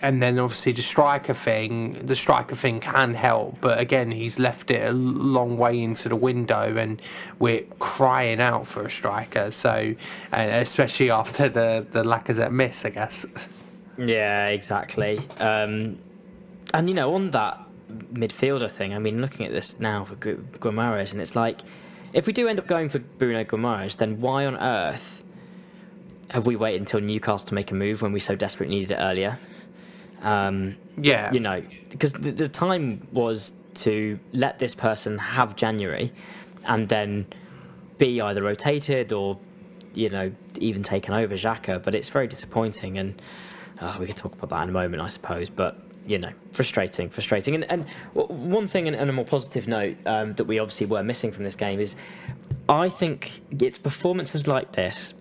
and 0.01 0.21
then 0.21 0.37
obviously 0.37 0.73
the 0.73 0.81
striker 0.81 1.33
thing, 1.33 1.93
the 2.05 2.15
striker 2.15 2.55
thing 2.55 2.79
can 2.79 3.13
help, 3.13 3.59
but 3.61 3.79
again 3.79 4.11
he's 4.11 4.37
left 4.37 4.69
it 4.71 4.87
a 4.87 4.93
long 4.93 5.57
way 5.57 5.81
into 5.81 6.09
the 6.09 6.15
window, 6.15 6.77
and 6.77 7.01
we're 7.39 7.63
crying 7.79 8.41
out 8.41 8.67
for 8.67 8.85
a 8.85 8.89
striker. 8.89 9.51
So 9.51 9.95
especially 10.31 11.09
after 11.09 11.49
the 11.49 11.85
the 11.91 12.03
Lacazette 12.03 12.51
miss, 12.51 12.85
I 12.85 12.89
guess. 12.89 13.25
Yeah, 13.97 14.47
exactly. 14.47 15.19
Um, 15.39 15.97
and 16.73 16.89
you 16.89 16.95
know 16.95 17.13
on 17.15 17.31
that 17.31 17.59
midfielder 18.13 18.71
thing, 18.71 18.93
I 18.93 18.99
mean 18.99 19.21
looking 19.21 19.45
at 19.45 19.51
this 19.51 19.79
now 19.79 20.05
for 20.05 20.15
Guimaraes, 20.15 21.11
and 21.11 21.21
it's 21.21 21.35
like. 21.35 21.61
If 22.11 22.25
we 22.25 22.33
do 22.33 22.47
end 22.47 22.57
up 22.57 22.65
going 22.65 22.89
for 22.89 22.97
Bruno 22.97 23.43
Guimaraes, 23.43 23.97
then 23.97 24.19
why 24.19 24.47
on 24.47 24.57
earth 24.57 25.21
have 26.31 26.47
we 26.47 26.55
waited 26.55 26.81
until 26.81 27.01
Newcastle 27.01 27.47
to 27.49 27.53
make 27.53 27.69
a 27.71 27.75
move 27.75 28.01
when 28.01 28.11
we 28.11 28.19
so 28.19 28.35
desperately 28.35 28.77
needed 28.77 28.93
it 28.93 28.97
earlier? 28.99 29.39
Um, 30.21 30.75
yeah. 30.97 31.31
You 31.31 31.39
know, 31.39 31.63
because 31.89 32.13
the, 32.13 32.31
the 32.31 32.49
time 32.49 33.07
was 33.11 33.53
to 33.75 34.19
let 34.33 34.59
this 34.59 34.75
person 34.75 35.17
have 35.17 35.55
January 35.55 36.11
and 36.65 36.89
then 36.89 37.27
be 37.97 38.21
either 38.21 38.43
rotated 38.43 39.13
or, 39.13 39.37
you 39.93 40.09
know, 40.09 40.31
even 40.59 40.83
taken 40.83 41.13
over 41.13 41.35
Xhaka. 41.35 41.81
But 41.81 41.95
it's 41.95 42.09
very 42.09 42.27
disappointing. 42.27 42.97
And 42.97 43.21
uh, 43.79 43.97
we 43.99 44.07
could 44.07 44.17
talk 44.17 44.33
about 44.33 44.49
that 44.49 44.63
in 44.63 44.69
a 44.69 44.73
moment, 44.73 45.01
I 45.01 45.07
suppose. 45.09 45.49
But 45.49 45.79
you 46.09 46.17
know, 46.17 46.31
frustrating, 46.51 47.09
frustrating. 47.09 47.53
And, 47.55 47.71
and 47.71 47.85
one 48.13 48.67
thing, 48.67 48.87
and 48.87 49.09
a 49.09 49.13
more 49.13 49.25
positive 49.25 49.67
note 49.67 49.95
um, 50.07 50.33
that 50.33 50.45
we 50.45 50.57
obviously 50.57 50.87
were 50.87 51.03
missing 51.03 51.31
from 51.31 51.43
this 51.43 51.55
game 51.55 51.79
is, 51.79 51.95
I 52.67 52.89
think 52.89 53.41
it's 53.59 53.77
performances 53.77 54.47
like 54.47 54.71
this 54.71 55.13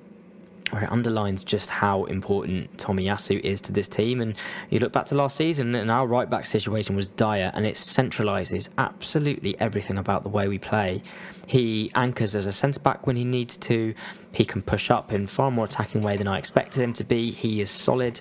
where 0.70 0.84
it 0.84 0.92
underlines 0.92 1.42
just 1.42 1.70
how 1.70 2.04
important 2.04 2.76
Tomiyasu 2.76 3.40
is 3.40 3.60
to 3.62 3.72
this 3.72 3.88
team. 3.88 4.20
And 4.20 4.34
you 4.70 4.78
look 4.78 4.92
back 4.92 5.06
to 5.06 5.14
last 5.14 5.36
season, 5.36 5.74
and 5.74 5.90
our 5.90 6.06
right 6.06 6.28
back 6.28 6.46
situation 6.46 6.96
was 6.96 7.06
dire, 7.06 7.50
and 7.54 7.66
it 7.66 7.76
centralises 7.76 8.68
absolutely 8.78 9.58
everything 9.60 9.98
about 9.98 10.22
the 10.22 10.28
way 10.28 10.48
we 10.48 10.58
play. 10.58 11.02
He 11.46 11.90
anchors 11.94 12.34
as 12.34 12.46
a 12.46 12.52
centre 12.52 12.80
back 12.80 13.06
when 13.06 13.16
he 13.16 13.24
needs 13.24 13.56
to. 13.58 13.94
He 14.32 14.44
can 14.44 14.62
push 14.62 14.90
up 14.90 15.12
in 15.12 15.26
far 15.26 15.50
more 15.50 15.64
attacking 15.64 16.02
way 16.02 16.16
than 16.16 16.28
I 16.28 16.38
expected 16.38 16.82
him 16.82 16.92
to 16.94 17.04
be. 17.04 17.30
He 17.30 17.60
is 17.60 17.70
solid. 17.70 18.20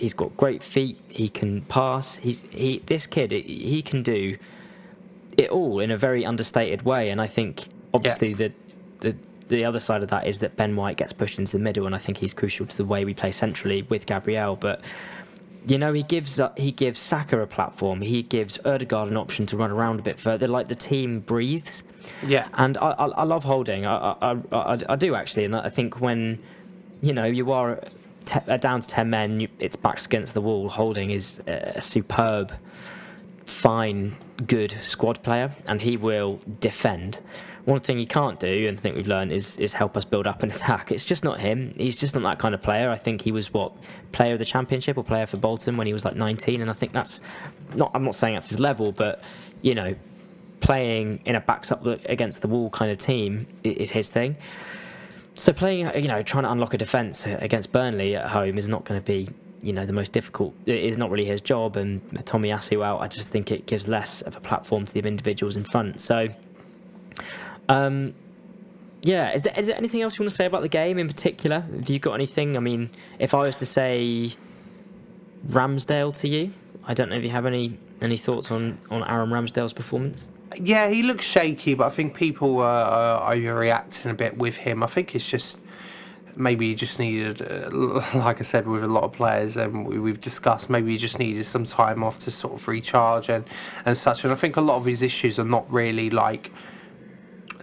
He's 0.00 0.14
got 0.14 0.34
great 0.38 0.62
feet. 0.62 0.98
He 1.08 1.28
can 1.28 1.60
pass. 1.62 2.16
He's 2.16 2.40
he. 2.50 2.78
This 2.86 3.06
kid, 3.06 3.32
he 3.32 3.82
can 3.82 4.02
do 4.02 4.38
it 5.36 5.50
all 5.50 5.80
in 5.80 5.90
a 5.90 5.98
very 5.98 6.24
understated 6.24 6.82
way. 6.82 7.10
And 7.10 7.20
I 7.20 7.26
think 7.26 7.64
obviously 7.92 8.30
yeah. 8.30 8.36
the 8.36 8.52
the 9.00 9.16
the 9.48 9.64
other 9.64 9.78
side 9.78 10.02
of 10.02 10.08
that 10.08 10.26
is 10.26 10.38
that 10.38 10.56
Ben 10.56 10.74
White 10.74 10.96
gets 10.96 11.12
pushed 11.12 11.38
into 11.38 11.52
the 11.52 11.62
middle, 11.62 11.84
and 11.84 11.94
I 11.94 11.98
think 11.98 12.16
he's 12.16 12.32
crucial 12.32 12.64
to 12.64 12.76
the 12.76 12.84
way 12.84 13.04
we 13.04 13.12
play 13.12 13.30
centrally 13.30 13.82
with 13.82 14.06
Gabriel. 14.06 14.56
But 14.56 14.80
you 15.66 15.76
know, 15.76 15.92
he 15.92 16.02
gives 16.02 16.40
uh, 16.40 16.52
he 16.56 16.72
gives 16.72 16.98
Saka 16.98 17.38
a 17.40 17.46
platform. 17.46 18.00
He 18.00 18.22
gives 18.22 18.58
Odegaard 18.64 19.10
an 19.10 19.18
option 19.18 19.44
to 19.46 19.56
run 19.58 19.70
around 19.70 20.00
a 20.00 20.02
bit 20.02 20.18
further. 20.18 20.48
Like 20.48 20.68
the 20.68 20.74
team 20.74 21.20
breathes. 21.20 21.82
Yeah. 22.26 22.48
And 22.54 22.78
I, 22.78 22.92
I, 22.92 23.06
I 23.08 23.24
love 23.24 23.44
holding. 23.44 23.84
I, 23.84 24.16
I, 24.22 24.36
I, 24.52 24.78
I, 24.88 24.96
do 24.96 25.14
actually, 25.14 25.44
and 25.44 25.54
I 25.54 25.68
think 25.68 26.00
when 26.00 26.38
you 27.02 27.12
know 27.12 27.26
you 27.26 27.52
are 27.52 27.78
te- 28.30 28.50
uh, 28.50 28.56
down 28.56 28.80
to 28.80 28.86
ten 28.86 29.10
men, 29.10 29.40
you, 29.40 29.48
it's 29.58 29.76
backs 29.76 30.06
against 30.06 30.34
the 30.34 30.40
wall. 30.40 30.68
Holding 30.68 31.10
is 31.10 31.40
a 31.46 31.80
superb, 31.80 32.52
fine, 33.44 34.16
good 34.46 34.76
squad 34.82 35.22
player, 35.22 35.52
and 35.66 35.80
he 35.80 35.96
will 35.96 36.40
defend 36.60 37.20
one 37.64 37.80
thing 37.80 37.98
he 37.98 38.06
can't 38.06 38.40
do, 38.40 38.68
and 38.68 38.78
I 38.78 38.80
think 38.80 38.96
we've 38.96 39.06
learned, 39.06 39.32
is 39.32 39.56
is 39.56 39.72
help 39.72 39.96
us 39.96 40.04
build 40.04 40.26
up 40.26 40.42
an 40.42 40.50
attack. 40.56 40.90
It's 40.90 41.04
just 41.04 41.24
not 41.24 41.40
him. 41.40 41.74
He's 41.76 41.96
just 41.96 42.14
not 42.14 42.22
that 42.22 42.38
kind 42.38 42.54
of 42.54 42.62
player. 42.62 42.90
I 42.90 42.96
think 42.96 43.20
he 43.22 43.32
was 43.32 43.52
what 43.52 43.72
player 44.12 44.34
of 44.34 44.38
the 44.38 44.44
championship 44.44 44.96
or 44.96 45.04
player 45.04 45.26
for 45.26 45.36
Bolton 45.36 45.76
when 45.76 45.86
he 45.86 45.92
was 45.92 46.04
like 46.04 46.16
19, 46.16 46.60
and 46.60 46.70
I 46.70 46.74
think 46.74 46.92
that's 46.92 47.20
not. 47.74 47.90
I'm 47.94 48.04
not 48.04 48.14
saying 48.14 48.34
that's 48.34 48.50
his 48.50 48.60
level, 48.60 48.92
but 48.92 49.22
you 49.62 49.74
know, 49.74 49.94
playing 50.60 51.20
in 51.24 51.34
a 51.36 51.40
backs 51.40 51.70
up 51.72 51.84
against 51.86 52.42
the 52.42 52.48
wall 52.48 52.70
kind 52.70 52.90
of 52.90 52.98
team 52.98 53.46
is 53.62 53.90
his 53.90 54.08
thing. 54.08 54.36
So 55.40 55.54
playing, 55.54 55.90
you 55.96 56.06
know, 56.06 56.22
trying 56.22 56.44
to 56.44 56.52
unlock 56.52 56.74
a 56.74 56.76
defence 56.76 57.24
against 57.24 57.72
Burnley 57.72 58.14
at 58.14 58.28
home 58.28 58.58
is 58.58 58.68
not 58.68 58.84
going 58.84 59.00
to 59.00 59.04
be, 59.04 59.26
you 59.62 59.72
know, 59.72 59.86
the 59.86 59.92
most 59.94 60.12
difficult. 60.12 60.54
It 60.66 60.84
is 60.84 60.98
not 60.98 61.10
really 61.10 61.24
his 61.24 61.40
job. 61.40 61.78
And 61.78 62.02
with 62.12 62.26
Tomiyasu 62.26 62.84
out, 62.84 63.00
I 63.00 63.08
just 63.08 63.30
think 63.30 63.50
it 63.50 63.64
gives 63.64 63.88
less 63.88 64.20
of 64.20 64.36
a 64.36 64.40
platform 64.40 64.84
to 64.84 64.92
the 64.92 65.00
individuals 65.00 65.56
in 65.56 65.64
front. 65.64 66.02
So, 66.02 66.28
um, 67.70 68.14
yeah, 69.00 69.32
is 69.32 69.44
there, 69.44 69.54
is 69.56 69.68
there 69.68 69.78
anything 69.78 70.02
else 70.02 70.18
you 70.18 70.24
want 70.24 70.30
to 70.30 70.36
say 70.36 70.44
about 70.44 70.60
the 70.60 70.68
game 70.68 70.98
in 70.98 71.06
particular? 71.06 71.60
Have 71.60 71.88
you 71.88 71.98
got 71.98 72.12
anything? 72.12 72.58
I 72.58 72.60
mean, 72.60 72.90
if 73.18 73.32
I 73.32 73.38
was 73.38 73.56
to 73.56 73.66
say 73.66 74.34
Ramsdale 75.48 76.14
to 76.18 76.28
you, 76.28 76.52
I 76.84 76.92
don't 76.92 77.08
know 77.08 77.16
if 77.16 77.24
you 77.24 77.30
have 77.30 77.46
any 77.46 77.78
any 78.00 78.16
thoughts 78.16 78.50
on 78.50 78.78
on 78.90 79.04
Aaron 79.04 79.30
Ramsdale's 79.30 79.72
performance. 79.72 80.28
Yeah, 80.58 80.88
he 80.88 81.02
looks 81.04 81.24
shaky, 81.24 81.74
but 81.74 81.86
I 81.86 81.90
think 81.90 82.14
people 82.14 82.58
are, 82.58 82.84
are 82.84 83.34
overreacting 83.34 84.10
a 84.10 84.14
bit 84.14 84.36
with 84.36 84.56
him. 84.56 84.82
I 84.82 84.88
think 84.88 85.14
it's 85.14 85.28
just 85.30 85.60
maybe 86.36 86.68
he 86.68 86.74
just 86.74 86.98
needed, 86.98 87.42
uh, 87.42 87.70
like 88.14 88.40
I 88.40 88.42
said, 88.42 88.66
with 88.66 88.82
a 88.82 88.88
lot 88.88 89.04
of 89.04 89.12
players, 89.12 89.56
and 89.56 89.86
we, 89.86 90.10
have 90.10 90.20
discussed, 90.20 90.70
maybe 90.70 90.92
he 90.92 90.98
just 90.98 91.18
needed 91.18 91.44
some 91.44 91.64
time 91.64 92.02
off 92.02 92.18
to 92.20 92.30
sort 92.30 92.54
of 92.54 92.66
recharge 92.66 93.28
and, 93.28 93.44
and 93.84 93.96
such. 93.96 94.24
And 94.24 94.32
I 94.32 94.36
think 94.36 94.56
a 94.56 94.60
lot 94.60 94.76
of 94.76 94.84
his 94.84 95.02
issues 95.02 95.38
are 95.38 95.44
not 95.44 95.70
really 95.72 96.10
like 96.10 96.50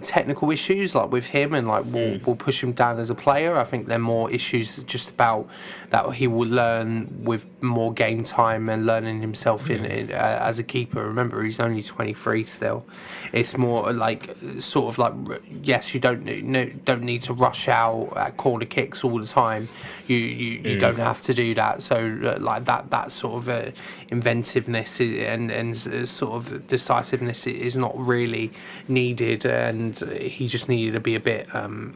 technical 0.04 0.52
issues 0.52 0.96
like 0.96 1.12
with 1.12 1.26
him 1.26 1.54
and 1.54 1.68
like 1.68 1.86
will 1.86 2.18
mm. 2.18 2.26
will 2.26 2.36
push 2.36 2.64
him 2.64 2.72
down 2.72 3.00
as 3.00 3.10
a 3.10 3.16
player. 3.16 3.58
I 3.58 3.64
think 3.64 3.88
they're 3.88 4.00
more 4.00 4.30
issues 4.32 4.78
just 4.86 5.10
about 5.10 5.48
that 5.90 6.14
he 6.14 6.28
will 6.28 6.48
learn 6.48 7.24
with 7.24 7.46
more 7.62 7.94
game 7.94 8.24
time 8.24 8.70
and 8.70 8.86
learning 8.86 9.22
himself 9.22 9.70
in, 9.70 9.86
in 9.86 10.12
uh, 10.12 10.40
as 10.42 10.60
a 10.60 10.64
keeper. 10.64 11.06
Remember, 11.06 11.44
he's 11.44 11.60
only 11.60 11.84
23 11.84 12.46
still. 12.46 12.86
It's 13.34 13.58
more 13.58 13.92
like 13.94 14.36
sort 14.60 14.94
of 14.94 14.98
like 14.98 15.42
yes, 15.64 15.94
you 15.94 16.00
don't 16.00 16.24
no, 16.26 16.66
don't 16.86 17.04
need 17.04 17.22
to 17.24 17.34
rush 17.34 17.68
out 17.68 18.14
at 18.16 18.38
corner 18.38 18.66
kicks 18.66 19.04
all 19.04 19.20
the 19.20 19.28
time. 19.28 19.68
You 20.08 20.18
you, 20.18 20.52
you 20.52 20.78
mm. 20.78 20.80
don't 20.80 20.98
have 20.98 21.22
to 21.24 21.34
do 21.34 21.54
that. 21.56 21.82
So 21.82 22.20
uh, 22.24 22.38
like 22.40 22.66
that 22.66 22.90
that 22.92 23.12
sort 23.12 23.42
of 23.42 23.50
uh, 23.50 23.72
inventiveness 24.10 25.02
and 25.02 25.52
and 25.52 25.78
sort 26.08 26.34
of 26.34 26.68
decisiveness 26.68 27.46
is 27.46 27.76
not 27.76 27.98
really 27.98 28.52
needed 28.88 29.46
and 29.46 30.00
he 30.00 30.48
just 30.48 30.70
needed 30.70 30.94
to 30.94 31.00
be 31.00 31.16
a 31.16 31.20
bit 31.20 31.54
um, 31.54 31.94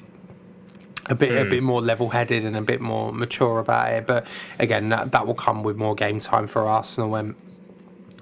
a 1.07 1.15
bit 1.15 1.31
mm. 1.31 1.41
a 1.41 1.43
hmm. 1.43 1.49
bit 1.49 1.63
more 1.63 1.81
level 1.81 2.09
headed 2.09 2.45
and 2.45 2.55
a 2.55 2.61
bit 2.61 2.81
more 2.81 3.11
mature 3.11 3.59
about 3.59 3.93
it. 3.93 4.07
But 4.07 4.27
again, 4.59 4.89
that 4.89 5.11
that 5.11 5.25
will 5.25 5.35
come 5.35 5.63
with 5.63 5.77
more 5.77 5.95
game 5.95 6.19
time 6.19 6.47
for 6.47 6.67
Arsenal 6.67 7.15
and 7.15 7.35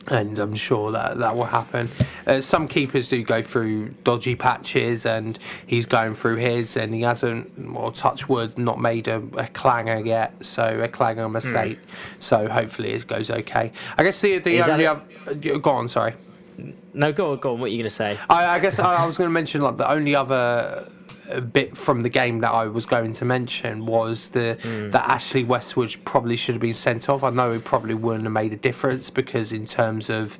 and 0.10 0.40
I'm 0.40 0.56
sure 0.56 0.92
that 0.92 1.18
that 1.20 1.36
will 1.36 1.46
happen. 1.46 1.90
Uh, 2.26 2.42
some 2.42 2.68
keepers 2.68 3.10
do 3.10 3.24
go 3.24 3.42
through 3.42 3.90
dodgy 4.04 4.36
patches, 4.36 5.06
and 5.06 5.38
he's 5.68 5.86
going 5.86 6.16
through 6.16 6.38
his, 6.38 6.78
and 6.78 6.94
he 6.94 7.02
hasn't, 7.02 7.74
well, 7.74 7.92
touch 7.92 8.30
wood, 8.30 8.58
not 8.58 8.80
made 8.80 9.08
a, 9.08 9.18
a 9.38 9.48
clanger 9.48 10.00
yet, 10.00 10.34
so 10.46 10.82
a 10.82 10.88
clanger 10.88 11.30
mistake. 11.30 11.80
Mm. 11.80 12.24
So 12.24 12.48
hopefully 12.48 12.94
it 12.94 13.08
goes 13.08 13.30
okay. 13.30 13.72
I 13.98 14.04
guess 14.04 14.22
the 14.22 14.40
the 14.40 14.62
only 14.72 14.88
other, 14.88 15.04
go 15.36 15.72
on, 15.72 15.88
sorry. 15.88 16.14
No, 16.94 17.12
go 17.12 17.32
on, 17.32 17.40
go 17.40 17.54
on. 17.54 17.60
What 17.60 17.68
are 17.68 17.70
you 17.70 17.78
going 17.78 17.90
to 17.90 17.96
say? 17.96 18.18
I, 18.30 18.46
I 18.46 18.60
guess 18.60 18.80
I, 18.80 18.96
I 18.96 19.06
was 19.06 19.18
going 19.18 19.28
to 19.28 19.34
mention 19.34 19.62
like 19.62 19.78
the 19.78 19.90
only 19.90 20.16
other 20.16 20.88
bit 21.54 21.78
from 21.78 22.02
the 22.02 22.10
game 22.10 22.40
that 22.40 22.52
I 22.52 22.66
was 22.66 22.86
going 22.86 23.14
to 23.14 23.26
mention 23.26 23.86
was 23.86 24.30
the 24.30 24.58
mm. 24.62 24.92
that 24.92 25.08
Ashley 25.08 25.44
Westwood 25.44 25.96
probably 26.04 26.36
should 26.36 26.56
have 26.56 26.62
been 26.62 26.74
sent 26.74 27.10
off. 27.10 27.24
I 27.24 27.30
know 27.30 27.52
it 27.52 27.64
probably 27.64 27.94
wouldn't 27.94 28.24
have 28.24 28.34
made 28.34 28.54
a 28.54 28.58
difference 28.58 29.10
because 29.10 29.52
in 29.52 29.66
terms 29.66 30.10
of 30.10 30.40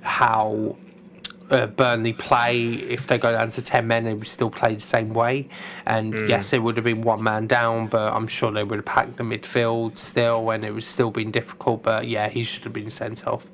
how 0.00 0.76
uh, 1.50 1.66
Burnley 1.66 2.12
play, 2.12 2.72
if 2.72 3.06
they 3.06 3.18
go 3.18 3.32
down 3.32 3.50
to 3.50 3.64
10 3.64 3.86
men, 3.86 4.04
they 4.04 4.14
would 4.14 4.26
still 4.26 4.50
play 4.50 4.74
the 4.74 4.80
same 4.80 5.12
way. 5.12 5.48
And 5.86 6.12
mm. 6.12 6.28
yes, 6.28 6.52
it 6.52 6.62
would 6.62 6.76
have 6.76 6.84
been 6.84 7.02
one 7.02 7.22
man 7.22 7.46
down, 7.46 7.88
but 7.88 8.12
I'm 8.12 8.26
sure 8.26 8.50
they 8.50 8.64
would 8.64 8.78
have 8.78 8.86
packed 8.86 9.16
the 9.16 9.24
midfield 9.24 9.98
still, 9.98 10.50
and 10.50 10.64
it 10.64 10.72
would 10.72 10.84
still 10.84 11.10
been 11.10 11.30
difficult. 11.30 11.82
But 11.82 12.08
yeah, 12.08 12.28
he 12.28 12.44
should 12.44 12.64
have 12.64 12.72
been 12.72 12.90
sent 12.90 13.26
off. 13.26 13.46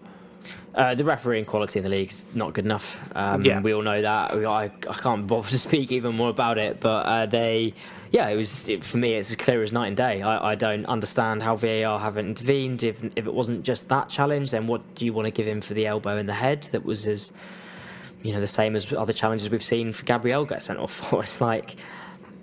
Uh, 0.74 0.94
the 0.94 1.04
refereeing 1.04 1.44
quality 1.44 1.80
in 1.80 1.84
the 1.84 1.90
league 1.90 2.10
is 2.10 2.24
not 2.32 2.52
good 2.52 2.64
enough. 2.64 3.10
Um, 3.16 3.44
yeah. 3.44 3.60
We 3.60 3.74
all 3.74 3.82
know 3.82 4.00
that. 4.02 4.32
I, 4.32 4.64
I 4.64 4.68
can't 4.68 5.26
bother 5.26 5.48
to 5.48 5.58
speak 5.58 5.90
even 5.90 6.14
more 6.14 6.30
about 6.30 6.58
it, 6.58 6.78
but 6.78 7.06
uh, 7.06 7.26
they, 7.26 7.74
yeah, 8.12 8.28
it 8.28 8.36
was 8.36 8.68
it, 8.68 8.84
for 8.84 8.96
me. 8.96 9.14
It's 9.14 9.30
as 9.30 9.36
clear 9.36 9.62
as 9.62 9.72
night 9.72 9.88
and 9.88 9.96
day. 9.96 10.22
I, 10.22 10.52
I 10.52 10.54
don't 10.54 10.86
understand 10.86 11.42
how 11.42 11.56
VAR 11.56 11.98
haven't 11.98 12.28
intervened. 12.28 12.84
If 12.84 13.02
if 13.16 13.26
it 13.26 13.34
wasn't 13.34 13.64
just 13.64 13.88
that 13.88 14.08
challenge, 14.08 14.52
then 14.52 14.68
what 14.68 14.94
do 14.94 15.04
you 15.04 15.12
want 15.12 15.26
to 15.26 15.32
give 15.32 15.46
him 15.46 15.60
for 15.60 15.74
the 15.74 15.86
elbow 15.86 16.16
in 16.18 16.26
the 16.26 16.34
head? 16.34 16.62
That 16.70 16.84
was 16.84 17.08
as, 17.08 17.32
you 18.22 18.32
know, 18.32 18.40
the 18.40 18.46
same 18.46 18.76
as 18.76 18.92
other 18.92 19.12
challenges 19.12 19.50
we've 19.50 19.64
seen 19.64 19.92
for 19.92 20.04
Gabriel 20.04 20.44
get 20.44 20.62
sent 20.62 20.78
off 20.78 20.92
for. 20.92 21.22
It's 21.24 21.40
like 21.40 21.76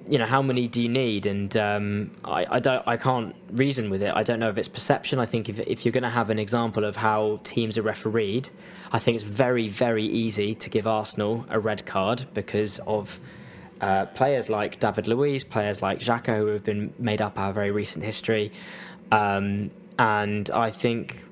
you 0.10 0.18
know 0.18 0.26
how 0.26 0.42
many 0.42 0.68
do 0.68 0.82
you 0.82 0.90
need? 0.90 1.26
And 1.26 1.56
um, 1.58 2.12
I, 2.24 2.46
I 2.50 2.60
don't 2.60 2.88
I 2.88 2.98
can't 2.98 3.36
reason 3.52 3.90
with 3.90 4.02
it. 4.02 4.14
I 4.16 4.24
don't 4.24 4.40
know 4.40 4.50
if 4.50 4.58
it's 4.58 4.68
perception. 4.68 5.20
I 5.20 5.26
think 5.26 5.50
if, 5.50 5.60
if 5.60 5.86
you're 5.86 5.92
going 5.92 6.04
to 6.04 6.10
have 6.10 6.30
an 6.30 6.40
example 6.40 6.86
of 6.86 6.96
how 6.96 7.40
teams 7.44 7.78
are 7.78 7.82
refereed 7.82 8.50
I 8.92 9.00
think 9.00 9.16
it's 9.16 9.24
very 9.24 9.68
very 9.68 10.06
easy 10.06 10.56
to 10.56 10.70
give 10.70 10.88
Arsenal 10.88 11.46
a 11.50 11.60
red 11.60 11.86
card 11.86 12.26
because 12.34 12.80
of 12.80 13.20
uh, 13.82 14.06
players 14.08 14.50
like 14.50 14.80
David 14.80 15.08
Luiz 15.08 15.44
players 15.44 15.82
like 15.82 16.00
Xhaka 16.00 16.38
who 16.38 16.48
have 16.48 16.64
been 16.64 16.94
made 16.98 17.22
up 17.22 17.38
our 17.38 17.54
very 17.54 17.72
recent 17.72 18.04
history. 18.04 18.52
Um, 19.12 19.72
and 20.00 20.50
I 20.52 20.72
think 20.72 21.24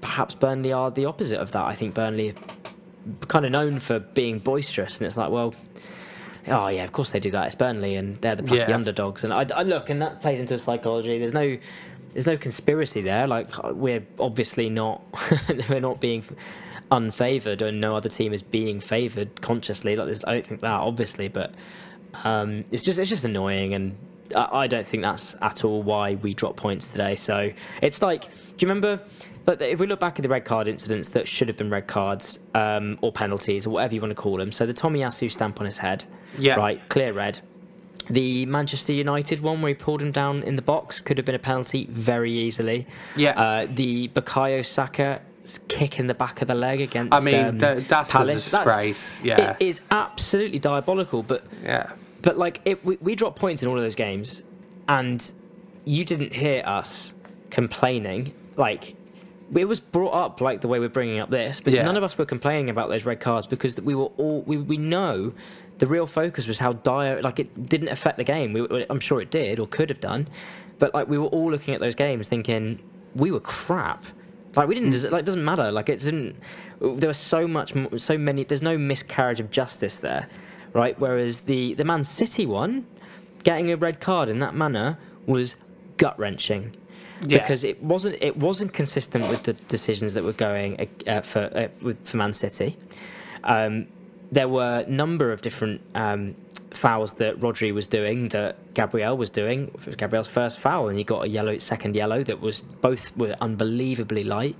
perhaps 0.00 0.34
Burnley 0.34 0.72
are 0.72 0.90
the 0.90 1.04
opposite 1.04 1.38
of 1.38 1.52
that. 1.52 1.64
I 1.64 1.74
think 1.74 1.94
Burnley 1.94 2.30
are 2.30 3.26
kind 3.28 3.44
of 3.44 3.52
known 3.52 3.78
for 3.78 4.00
being 4.00 4.38
boisterous 4.38 4.98
and 4.98 5.06
it's 5.06 5.16
like 5.16 5.30
well 5.30 5.54
oh 6.48 6.68
yeah, 6.68 6.84
of 6.84 6.92
course 6.92 7.10
they 7.10 7.20
do 7.20 7.30
that. 7.32 7.46
It's 7.46 7.54
Burnley, 7.54 7.96
and 7.96 8.20
they're 8.20 8.36
the 8.36 8.42
plucky 8.42 8.70
yeah. 8.70 8.74
underdogs. 8.74 9.24
And 9.24 9.32
I, 9.32 9.46
I, 9.54 9.62
look, 9.62 9.90
and 9.90 10.00
that 10.02 10.20
plays 10.20 10.40
into 10.40 10.58
psychology. 10.58 11.18
There's 11.18 11.32
no, 11.32 11.56
there's 12.12 12.26
no 12.26 12.36
conspiracy 12.36 13.00
there. 13.00 13.26
Like 13.26 13.48
we're 13.72 14.06
obviously 14.18 14.68
not, 14.70 15.02
we're 15.68 15.80
not 15.80 16.00
being 16.00 16.24
unfavored, 16.90 17.62
and 17.62 17.80
no 17.80 17.94
other 17.94 18.08
team 18.08 18.32
is 18.32 18.42
being 18.42 18.80
favored 18.80 19.40
consciously. 19.40 19.96
Like 19.96 20.08
I 20.26 20.34
don't 20.34 20.46
think 20.46 20.60
that 20.60 20.80
obviously, 20.80 21.28
but 21.28 21.54
um, 22.24 22.64
it's 22.70 22.82
just 22.82 22.98
it's 22.98 23.10
just 23.10 23.24
annoying, 23.24 23.74
and 23.74 23.96
I, 24.34 24.48
I 24.52 24.66
don't 24.66 24.86
think 24.86 25.02
that's 25.02 25.34
at 25.42 25.64
all 25.64 25.82
why 25.82 26.14
we 26.16 26.34
drop 26.34 26.56
points 26.56 26.88
today. 26.88 27.16
So 27.16 27.50
it's 27.82 28.02
like, 28.02 28.22
do 28.22 28.28
you 28.66 28.68
remember? 28.68 29.00
But 29.46 29.62
if 29.62 29.78
we 29.78 29.86
look 29.86 30.00
back 30.00 30.18
at 30.18 30.22
the 30.24 30.28
red 30.28 30.44
card 30.44 30.68
incidents 30.68 31.08
that 31.10 31.26
should 31.26 31.48
have 31.48 31.56
been 31.56 31.70
red 31.70 31.86
cards 31.86 32.40
um, 32.54 32.98
or 33.00 33.12
penalties 33.12 33.66
or 33.66 33.70
whatever 33.70 33.94
you 33.94 34.00
want 34.00 34.10
to 34.10 34.16
call 34.16 34.36
them, 34.36 34.52
so 34.52 34.66
the 34.66 34.72
Tommy 34.72 35.00
Tomiyasu 35.00 35.30
stamp 35.30 35.60
on 35.60 35.66
his 35.66 35.78
head, 35.78 36.04
yeah. 36.36 36.56
Right, 36.56 36.86
clear 36.88 37.12
red. 37.12 37.40
The 38.10 38.44
Manchester 38.46 38.92
United 38.92 39.40
one 39.40 39.62
where 39.62 39.70
he 39.70 39.74
pulled 39.74 40.02
him 40.02 40.12
down 40.12 40.42
in 40.42 40.56
the 40.56 40.62
box 40.62 41.00
could 41.00 41.16
have 41.16 41.24
been 41.24 41.34
a 41.34 41.40
penalty 41.40 41.86
very 41.90 42.32
easily. 42.32 42.86
Yeah. 43.16 43.40
Uh, 43.40 43.66
the 43.72 44.08
Bukayo 44.08 44.64
Saka 44.64 45.22
kick 45.68 45.98
in 45.98 46.06
the 46.06 46.14
back 46.14 46.42
of 46.42 46.48
the 46.48 46.54
leg 46.54 46.80
against. 46.80 47.14
I 47.14 47.20
mean, 47.20 47.44
um, 47.44 47.58
the, 47.58 47.84
that's 47.88 48.10
Palace. 48.10 48.52
a 48.52 48.56
disgrace. 48.58 49.14
That's, 49.16 49.24
yeah. 49.24 49.56
It 49.58 49.66
is 49.66 49.80
absolutely 49.90 50.58
diabolical. 50.58 51.22
But 51.22 51.46
yeah. 51.62 51.92
But 52.22 52.36
like, 52.36 52.60
it, 52.64 52.84
we, 52.84 52.96
we 53.00 53.14
dropped 53.14 53.38
points 53.38 53.62
in 53.62 53.68
all 53.68 53.76
of 53.76 53.82
those 53.82 53.94
games, 53.94 54.42
and 54.88 55.32
you 55.84 56.04
didn't 56.04 56.34
hear 56.34 56.62
us 56.64 57.14
complaining. 57.50 58.32
Like, 58.56 58.96
it 59.54 59.66
was 59.66 59.80
brought 59.80 60.12
up 60.12 60.40
like 60.40 60.60
the 60.60 60.68
way 60.68 60.78
we're 60.78 60.88
bringing 60.88 61.18
up 61.18 61.30
this, 61.30 61.60
but 61.60 61.72
yeah. 61.72 61.82
none 61.82 61.96
of 61.96 62.02
us 62.02 62.18
were 62.18 62.26
complaining 62.26 62.70
about 62.70 62.88
those 62.88 63.04
red 63.04 63.20
cards 63.20 63.46
because 63.46 63.76
we 63.80 63.94
were 63.94 64.10
all 64.16 64.42
we, 64.42 64.56
we 64.56 64.76
know 64.76 65.32
the 65.78 65.86
real 65.86 66.06
focus 66.06 66.46
was 66.46 66.58
how 66.58 66.72
dire 66.72 67.20
like 67.22 67.38
it 67.38 67.68
didn't 67.68 67.88
affect 67.88 68.16
the 68.16 68.24
game. 68.24 68.52
We, 68.52 68.86
i'm 68.90 69.00
sure 69.00 69.20
it 69.20 69.30
did 69.30 69.60
or 69.60 69.66
could 69.66 69.90
have 69.90 70.00
done 70.00 70.28
but 70.78 70.94
like 70.94 71.08
we 71.08 71.18
were 71.18 71.26
all 71.26 71.50
looking 71.50 71.74
at 71.74 71.80
those 71.80 71.94
games 71.94 72.28
thinking 72.28 72.82
we 73.14 73.30
were 73.30 73.40
crap. 73.40 74.04
Like 74.54 74.68
we 74.68 74.74
didn't 74.74 75.10
like 75.12 75.20
it 75.20 75.26
doesn't 75.26 75.44
matter. 75.44 75.70
Like 75.70 75.88
it 75.88 76.00
didn't 76.00 76.36
there 76.80 77.08
was 77.08 77.18
so 77.18 77.46
much 77.46 77.72
so 77.96 78.18
many 78.18 78.44
there's 78.44 78.62
no 78.62 78.76
miscarriage 78.76 79.40
of 79.40 79.50
justice 79.50 79.98
there 79.98 80.28
right? 80.72 80.98
Whereas 81.00 81.42
the 81.42 81.74
the 81.74 81.84
man 81.84 82.04
city 82.04 82.46
one 82.46 82.86
getting 83.44 83.70
a 83.70 83.76
red 83.76 84.00
card 84.00 84.28
in 84.28 84.40
that 84.40 84.54
manner 84.54 84.98
was 85.26 85.56
gut 85.96 86.18
wrenching 86.18 86.76
yeah. 87.22 87.38
because 87.38 87.64
it 87.64 87.82
wasn't 87.82 88.16
it 88.20 88.36
wasn't 88.36 88.72
consistent 88.72 89.28
with 89.28 89.44
the 89.44 89.52
decisions 89.54 90.14
that 90.14 90.24
were 90.24 90.32
going 90.32 90.88
uh, 91.06 91.20
for 91.20 91.70
uh, 91.84 91.92
for 92.04 92.16
Man 92.16 92.32
City. 92.32 92.76
Um, 93.44 93.86
there 94.32 94.48
were 94.48 94.84
a 94.86 94.90
number 94.90 95.32
of 95.32 95.42
different 95.42 95.80
um, 95.94 96.34
fouls 96.70 97.14
that 97.14 97.38
Rodri 97.40 97.72
was 97.72 97.86
doing 97.86 98.28
that 98.28 98.74
Gabriel 98.74 99.16
was 99.16 99.30
doing. 99.30 99.68
It 99.68 99.86
was 99.86 99.96
Gabriel's 99.96 100.28
first 100.28 100.58
foul, 100.58 100.88
and 100.88 100.98
he 100.98 101.04
got 101.04 101.24
a 101.24 101.28
yellow, 101.28 101.58
second 101.58 101.94
yellow 101.94 102.22
that 102.24 102.40
was 102.40 102.60
both 102.60 103.16
were 103.16 103.36
unbelievably 103.40 104.24
light. 104.24 104.56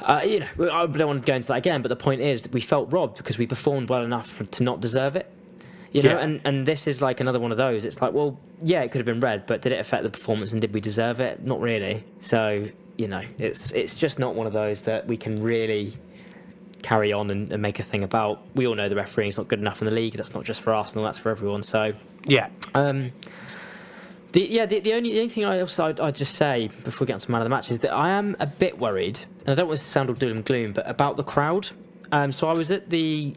Uh, 0.00 0.20
you 0.24 0.40
know, 0.40 0.70
I 0.70 0.86
don't 0.86 1.08
want 1.08 1.22
to 1.22 1.26
go 1.26 1.34
into 1.34 1.48
that 1.48 1.56
again, 1.56 1.82
but 1.82 1.88
the 1.88 1.96
point 1.96 2.20
is 2.20 2.48
we 2.52 2.60
felt 2.60 2.92
robbed 2.92 3.16
because 3.16 3.36
we 3.38 3.46
performed 3.46 3.88
well 3.88 4.04
enough 4.04 4.28
for, 4.28 4.44
to 4.44 4.62
not 4.62 4.80
deserve 4.80 5.16
it. 5.16 5.30
You 5.92 6.02
know, 6.02 6.10
Yeah. 6.10 6.18
and, 6.18 6.40
and 6.44 6.66
this 6.66 6.86
is 6.86 7.00
like 7.00 7.20
another 7.20 7.40
one 7.40 7.50
of 7.50 7.56
those. 7.58 7.84
It's 7.84 8.02
like, 8.02 8.12
well, 8.12 8.38
yeah, 8.62 8.82
it 8.82 8.90
could 8.92 8.98
have 8.98 9.06
been 9.06 9.20
red, 9.20 9.46
but 9.46 9.62
did 9.62 9.72
it 9.72 9.80
affect 9.80 10.02
the 10.02 10.10
performance 10.10 10.52
and 10.52 10.60
did 10.60 10.72
we 10.74 10.80
deserve 10.80 11.20
it? 11.20 11.42
Not 11.44 11.60
really. 11.60 12.04
So, 12.18 12.68
you 12.98 13.08
know, 13.08 13.22
it's 13.38 13.72
it's 13.72 13.96
just 13.96 14.18
not 14.18 14.34
one 14.34 14.46
of 14.46 14.52
those 14.52 14.82
that 14.82 15.06
we 15.06 15.16
can 15.16 15.42
really 15.42 15.94
carry 16.82 17.12
on 17.12 17.30
and, 17.30 17.50
and 17.52 17.62
make 17.62 17.78
a 17.78 17.82
thing 17.82 18.04
about. 18.04 18.40
We 18.54 18.66
all 18.66 18.74
know 18.74 18.88
the 18.88 18.96
refereeing 18.96 19.28
is 19.30 19.38
not 19.38 19.48
good 19.48 19.60
enough 19.60 19.80
in 19.80 19.86
the 19.88 19.94
league. 19.94 20.14
That's 20.14 20.34
not 20.34 20.44
just 20.44 20.60
for 20.60 20.74
Arsenal, 20.74 21.04
that's 21.04 21.18
for 21.18 21.30
everyone. 21.30 21.62
So, 21.62 21.92
Yeah. 22.26 22.48
um, 22.74 23.10
the, 24.32 24.42
yeah, 24.48 24.66
the, 24.66 24.80
the 24.80 24.92
only 24.92 25.12
the 25.14 25.20
only 25.20 25.30
thing 25.32 25.44
I 25.46 25.58
also 25.60 25.86
I'd, 25.86 26.00
I'd 26.00 26.14
just 26.14 26.34
say 26.34 26.68
before 26.84 27.04
we 27.04 27.06
get 27.06 27.14
on 27.14 27.20
to 27.20 27.30
man 27.30 27.40
of 27.40 27.46
the 27.46 27.50
match 27.50 27.70
is 27.70 27.78
that 27.80 27.94
I 27.94 28.10
am 28.10 28.36
a 28.40 28.46
bit 28.46 28.78
worried, 28.78 29.18
and 29.40 29.48
I 29.48 29.54
don't 29.54 29.68
want 29.68 29.80
to 29.80 29.84
sound 29.86 30.10
all 30.10 30.14
doom 30.14 30.32
and 30.36 30.44
gloom, 30.44 30.72
but 30.74 30.86
about 30.88 31.16
the 31.16 31.24
crowd. 31.24 31.68
Um, 32.12 32.30
so 32.30 32.46
I 32.46 32.52
was 32.52 32.70
at 32.70 32.90
the 32.90 33.34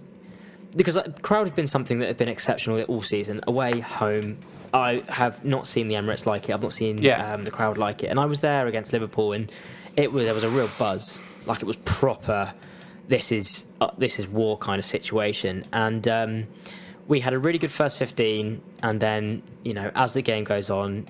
because 0.76 0.96
the 0.96 1.14
crowd 1.22 1.48
have 1.48 1.56
been 1.56 1.68
something 1.68 2.00
that 2.00 2.08
have 2.08 2.18
been 2.18 2.30
exceptional 2.30 2.82
all 2.84 3.02
season, 3.02 3.42
away, 3.48 3.80
home. 3.80 4.38
I 4.74 5.04
have 5.10 5.44
not 5.44 5.68
seen 5.68 5.88
the 5.90 5.96
Emirates 5.96 6.26
like 6.26 6.48
it. 6.50 6.54
I've 6.54 6.62
not 6.62 6.72
seen 6.74 6.98
Yeah. 7.02 7.34
um, 7.34 7.44
the 7.44 7.52
crowd 7.52 7.78
like 7.78 8.04
it, 8.04 8.08
and 8.08 8.20
I 8.20 8.26
was 8.26 8.40
there 8.42 8.68
against 8.68 8.94
Liverpool, 8.94 9.34
and 9.34 9.52
it 9.98 10.12
was 10.12 10.26
there 10.26 10.34
was 10.34 10.44
a 10.46 10.50
real 10.50 10.70
buzz, 10.80 11.20
like 11.46 11.62
it 11.62 11.66
was 11.66 11.76
proper. 11.84 12.54
This 13.10 13.32
is 13.34 13.66
uh, 13.82 13.92
this 13.98 14.18
is 14.20 14.28
war 14.30 14.58
kind 14.58 14.80
of 14.80 14.86
situation, 14.86 15.66
and 15.74 16.08
um, 16.08 16.48
we 17.10 17.20
had 17.20 17.34
a 17.34 17.40
really 17.40 17.60
good 17.60 17.72
first 17.72 17.98
fifteen, 17.98 18.62
and 18.84 19.02
then 19.02 19.44
you 19.64 19.74
know 19.74 19.92
as 19.96 20.14
the 20.14 20.22
game 20.22 20.46
goes 20.46 20.70
on, 20.70 21.06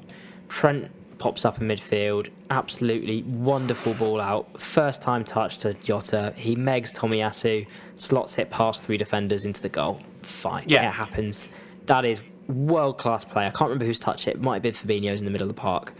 Trent 0.50 0.90
pops 1.22 1.46
up 1.46 1.62
in 1.62 1.68
midfield, 1.68 2.30
absolutely 2.50 3.22
wonderful 3.24 3.94
ball 3.94 4.20
out, 4.20 4.60
first 4.60 5.04
time 5.04 5.24
touch 5.24 5.60
to 5.60 5.76
Jota. 5.76 6.34
He 6.36 6.56
megs 6.56 6.92
Tomiyasu, 6.94 7.68
slots 7.96 8.40
it 8.40 8.50
past 8.50 8.84
three 8.86 8.98
defenders 8.98 9.46
into 9.46 9.62
the 9.62 9.70
goal. 9.70 10.02
Fine, 10.24 10.66
Yeah. 10.68 10.90
it 10.90 10.92
happens. 10.92 11.48
That 11.86 12.06
is 12.06 12.22
world 12.48 12.98
class 12.98 13.24
play. 13.24 13.46
I 13.46 13.52
can't 13.52 13.70
remember 13.70 13.86
who's 13.86 14.00
touch 14.00 14.28
it. 14.28 14.32
It 14.38 14.42
might 14.42 14.56
have 14.56 14.64
been 14.64 14.74
Fabinho's 14.74 15.20
in 15.22 15.26
the 15.26 15.32
middle 15.32 15.48
of 15.48 15.56
the 15.56 15.62
park. 15.62 15.94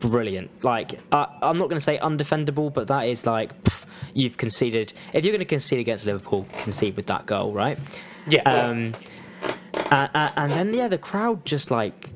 Brilliant. 0.00 0.50
Like 0.62 1.00
I, 1.10 1.26
I'm 1.40 1.56
not 1.56 1.70
going 1.70 1.78
to 1.78 1.84
say 1.84 1.96
undefendable, 1.98 2.70
but 2.72 2.86
that 2.88 3.08
is 3.08 3.24
like 3.24 3.60
pff, 3.64 3.86
you've 4.12 4.36
conceded. 4.36 4.92
If 5.14 5.24
you're 5.24 5.32
going 5.32 5.38
to 5.38 5.46
concede 5.46 5.80
against 5.80 6.04
Liverpool, 6.04 6.46
concede 6.62 6.96
with 6.96 7.06
that 7.06 7.24
goal, 7.24 7.50
right? 7.52 7.78
Yeah. 8.28 8.42
Um, 8.42 8.92
and, 9.90 10.10
and 10.36 10.52
then 10.52 10.74
yeah, 10.74 10.88
the 10.88 10.98
crowd 10.98 11.46
just 11.46 11.70
like 11.70 12.10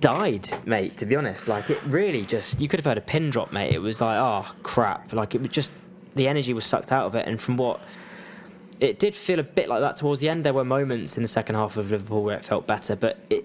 died, 0.00 0.48
mate. 0.66 0.96
To 0.98 1.06
be 1.06 1.16
honest, 1.16 1.48
like 1.48 1.70
it 1.70 1.82
really 1.84 2.24
just 2.24 2.60
you 2.60 2.68
could 2.68 2.80
have 2.80 2.84
heard 2.84 2.98
a 2.98 3.02
pin 3.02 3.30
drop, 3.30 3.52
mate. 3.52 3.72
It 3.72 3.80
was 3.80 4.00
like 4.00 4.18
oh 4.18 4.46
crap, 4.62 5.12
like 5.12 5.34
it 5.34 5.40
was 5.40 5.50
just 5.50 5.70
the 6.14 6.28
energy 6.28 6.52
was 6.52 6.64
sucked 6.64 6.92
out 6.92 7.06
of 7.06 7.14
it, 7.14 7.26
and 7.26 7.40
from 7.40 7.56
what 7.56 7.80
it 8.80 8.98
did 8.98 9.14
feel 9.14 9.38
a 9.38 9.42
bit 9.42 9.68
like 9.68 9.80
that 9.80 9.96
towards 9.96 10.20
the 10.20 10.28
end. 10.28 10.44
There 10.44 10.52
were 10.52 10.64
moments 10.64 11.16
in 11.16 11.22
the 11.22 11.28
second 11.28 11.54
half 11.54 11.76
of 11.76 11.90
Liverpool 11.90 12.22
where 12.22 12.36
it 12.36 12.44
felt 12.44 12.66
better, 12.66 12.96
but 12.96 13.18
it, 13.30 13.44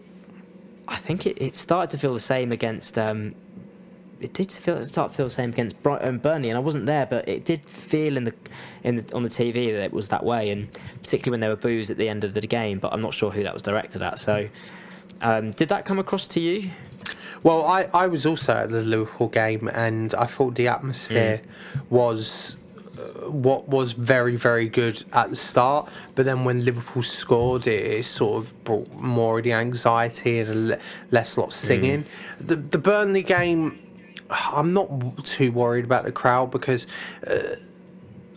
I 0.88 0.98
think 0.98 1.26
it, 1.26 1.42
it 1.42 1.56
started 1.56 1.90
to 1.92 1.98
feel 1.98 2.14
the 2.14 2.20
same 2.20 2.52
against. 2.52 2.98
Um, 2.98 3.36
it 4.20 4.34
did 4.34 4.52
feel 4.52 4.84
start 4.84 5.12
to 5.12 5.18
feel 5.18 5.26
the 5.26 5.32
same 5.32 5.50
against 5.50 5.82
Brighton 5.82 6.20
Burnley, 6.20 6.50
and 6.50 6.58
I 6.58 6.62
wasn't 6.62 6.86
there, 6.86 7.06
but 7.06 7.28
it 7.28 7.46
did 7.46 7.66
feel 7.66 8.18
in 8.18 8.26
the 8.26 8.34
in 8.84 8.98
the, 8.98 9.16
on 9.16 9.24
the 9.24 9.30
TV 9.30 9.74
that 9.74 9.84
it 9.84 9.94
was 9.94 10.10
that 10.10 10.24
way, 10.24 10.50
and 10.50 10.72
particularly 11.02 11.32
when 11.32 11.40
there 11.40 11.50
were 11.50 11.56
boos 11.56 11.90
at 11.90 11.98
the 11.98 12.08
end 12.08 12.24
of 12.24 12.34
the 12.34 12.42
game. 12.42 12.80
But 12.80 12.94
I'm 12.94 13.02
not 13.02 13.14
sure 13.14 13.32
who 13.32 13.44
that 13.44 13.54
was 13.54 13.64
directed 13.64 14.02
at. 14.02 14.20
So, 14.20 14.48
um, 15.22 15.52
did 15.52 15.70
that 15.70 15.86
come 15.86 16.00
across 16.00 16.28
to 16.28 16.40
you? 16.40 16.72
Well, 17.44 17.66
I, 17.66 17.90
I 17.94 18.08
was 18.08 18.26
also 18.26 18.54
at 18.54 18.70
the 18.70 18.82
Liverpool 18.82 19.28
game, 19.28 19.70
and 19.74 20.14
I 20.14 20.26
thought 20.26 20.56
the 20.56 20.68
atmosphere 20.68 21.42
was 21.90 22.56
uh, 22.98 23.32
what 23.32 23.68
was 23.68 23.94
very 23.94 24.36
very 24.36 24.68
good 24.68 25.04
at 25.14 25.30
the 25.32 25.36
start. 25.36 25.90
But 26.14 26.26
then 26.26 26.44
when 26.44 26.64
Liverpool 26.64 27.02
scored, 27.02 27.66
it, 27.66 27.84
it 28.00 28.06
sort 28.06 28.44
of 28.44 28.64
brought 28.64 28.92
more 28.94 29.40
of 29.40 29.44
the 29.44 29.54
anxiety 29.54 30.40
and 30.40 30.78
less 31.10 31.38
lot 31.38 31.54
singing. 31.54 32.06
The 32.40 32.58
the 32.58 32.78
Burnley 32.78 33.24
game, 33.24 33.80
I'm 34.30 34.74
not 34.74 35.26
too 35.26 35.52
worried 35.52 35.86
about 35.86 36.04
the 36.04 36.12
crowd 36.12 36.52
because 36.52 36.86
uh, 37.26 37.56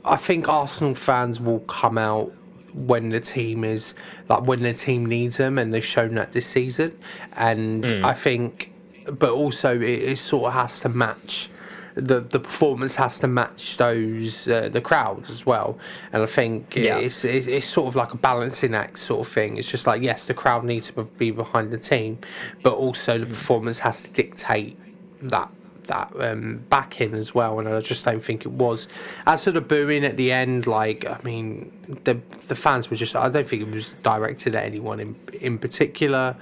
I 0.04 0.16
think 0.16 0.48
Arsenal 0.48 0.94
fans 0.94 1.40
will 1.40 1.60
come 1.60 1.98
out 1.98 2.32
when 2.74 3.10
the 3.10 3.20
team 3.20 3.64
is 3.64 3.94
like 4.28 4.42
when 4.46 4.62
the 4.62 4.74
team 4.74 5.06
needs 5.06 5.36
them, 5.36 5.58
and 5.58 5.72
they've 5.72 5.84
shown 5.84 6.14
that 6.16 6.32
this 6.32 6.46
season. 6.46 6.98
And 7.34 7.84
I 8.04 8.12
think, 8.14 8.72
but 9.10 9.30
also 9.30 9.74
it, 9.80 9.84
it 10.12 10.18
sort 10.18 10.48
of 10.48 10.52
has 10.54 10.80
to 10.80 10.88
match. 10.88 11.50
The, 11.96 12.18
the 12.18 12.40
performance 12.40 12.96
has 12.96 13.20
to 13.20 13.28
match 13.28 13.76
those 13.76 14.48
uh, 14.48 14.68
the 14.68 14.80
crowd 14.80 15.30
as 15.30 15.46
well, 15.46 15.78
and 16.12 16.24
I 16.24 16.26
think 16.26 16.74
Yeah. 16.74 16.98
it's 16.98 17.24
it, 17.24 17.46
it's 17.46 17.68
sort 17.68 17.86
of 17.86 17.94
like 17.94 18.12
a 18.12 18.16
balancing 18.16 18.74
act 18.74 18.98
sort 18.98 19.24
of 19.24 19.32
thing. 19.32 19.58
It's 19.58 19.70
just 19.70 19.86
like 19.86 20.02
yes, 20.02 20.26
the 20.26 20.34
crowd 20.34 20.64
needs 20.64 20.90
to 20.90 21.04
be 21.04 21.30
behind 21.30 21.70
the 21.70 21.78
team, 21.78 22.18
but 22.64 22.72
also 22.74 23.18
the 23.18 23.26
performance 23.26 23.78
has 23.78 24.00
to 24.00 24.10
dictate 24.10 24.76
that 25.22 25.48
that 25.84 26.12
um, 26.18 26.64
back 26.68 27.00
in 27.00 27.14
as 27.14 27.34
well, 27.34 27.58
and 27.58 27.68
I 27.68 27.80
just 27.80 28.04
don't 28.04 28.24
think 28.24 28.44
it 28.44 28.52
was. 28.52 28.88
As 29.26 29.42
sort 29.42 29.56
of 29.56 29.68
booing 29.68 30.04
at 30.04 30.16
the 30.16 30.32
end, 30.32 30.66
like 30.66 31.04
I 31.06 31.18
mean, 31.22 31.72
the 32.04 32.20
the 32.48 32.56
fans 32.56 32.90
were 32.90 32.96
just. 32.96 33.16
I 33.16 33.28
don't 33.28 33.46
think 33.46 33.62
it 33.62 33.70
was 33.70 33.94
directed 34.02 34.54
at 34.54 34.64
anyone 34.64 35.00
in 35.00 35.16
in 35.40 35.58
particular. 35.58 36.36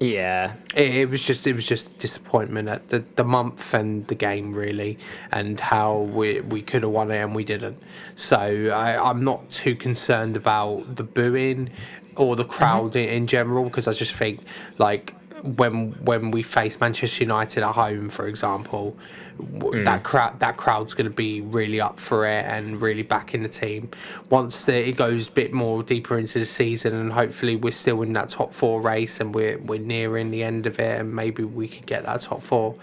Yeah, 0.00 0.54
It, 0.76 0.94
it 0.94 1.10
was 1.10 1.24
just 1.24 1.46
it 1.46 1.54
was 1.54 1.66
just 1.66 1.98
disappointment 1.98 2.68
at 2.68 2.88
the, 2.88 3.04
the 3.16 3.24
month 3.24 3.74
and 3.74 4.06
the 4.06 4.14
game 4.14 4.52
really, 4.52 4.96
and 5.32 5.58
how 5.58 5.98
we 5.98 6.40
we 6.40 6.62
could 6.62 6.82
have 6.82 6.92
won 6.92 7.10
it 7.10 7.18
and 7.18 7.34
we 7.34 7.42
didn't. 7.42 7.82
So 8.14 8.36
I, 8.36 9.10
I'm 9.10 9.24
not 9.24 9.50
too 9.50 9.74
concerned 9.74 10.36
about 10.36 10.96
the 10.96 11.02
booing 11.02 11.70
or 12.14 12.36
the 12.36 12.44
crowd 12.44 12.94
in, 12.94 13.08
in 13.08 13.26
general 13.26 13.64
because 13.64 13.88
I 13.88 13.92
just 13.92 14.12
think 14.14 14.40
like 14.78 15.14
when 15.42 15.92
when 16.04 16.30
we 16.30 16.42
face 16.42 16.80
Manchester 16.80 17.24
United 17.24 17.62
at 17.62 17.72
home, 17.72 18.08
for 18.08 18.26
example, 18.26 18.96
w 19.38 19.78
hmm. 19.78 19.84
that 19.84 20.02
crowd 20.02 20.38
that 20.40 20.56
crowd's 20.56 20.94
going 20.94 21.06
to 21.06 21.14
be 21.14 21.40
really 21.40 21.80
up 21.80 21.98
for 22.00 22.26
it 22.26 22.44
and 22.44 22.80
really 22.80 23.02
backing 23.02 23.42
the 23.42 23.48
team. 23.48 23.90
Once 24.30 24.64
the, 24.64 24.88
it 24.88 24.96
goes 24.96 25.28
a 25.28 25.30
bit 25.30 25.52
more 25.52 25.82
deeper 25.82 26.18
into 26.18 26.38
the 26.38 26.44
season, 26.44 26.94
and 26.94 27.12
hopefully 27.12 27.56
we're 27.56 27.70
still 27.70 28.02
in 28.02 28.12
that 28.12 28.28
top 28.30 28.52
four 28.52 28.80
race 28.80 29.20
and 29.20 29.34
we're 29.34 29.58
we're 29.58 29.80
nearing 29.80 30.30
the 30.30 30.42
end 30.42 30.66
of 30.66 30.78
it, 30.78 31.00
and 31.00 31.14
maybe 31.14 31.44
we 31.44 31.68
could 31.68 31.86
get 31.86 32.04
that 32.04 32.20
top 32.22 32.42
four. 32.42 32.76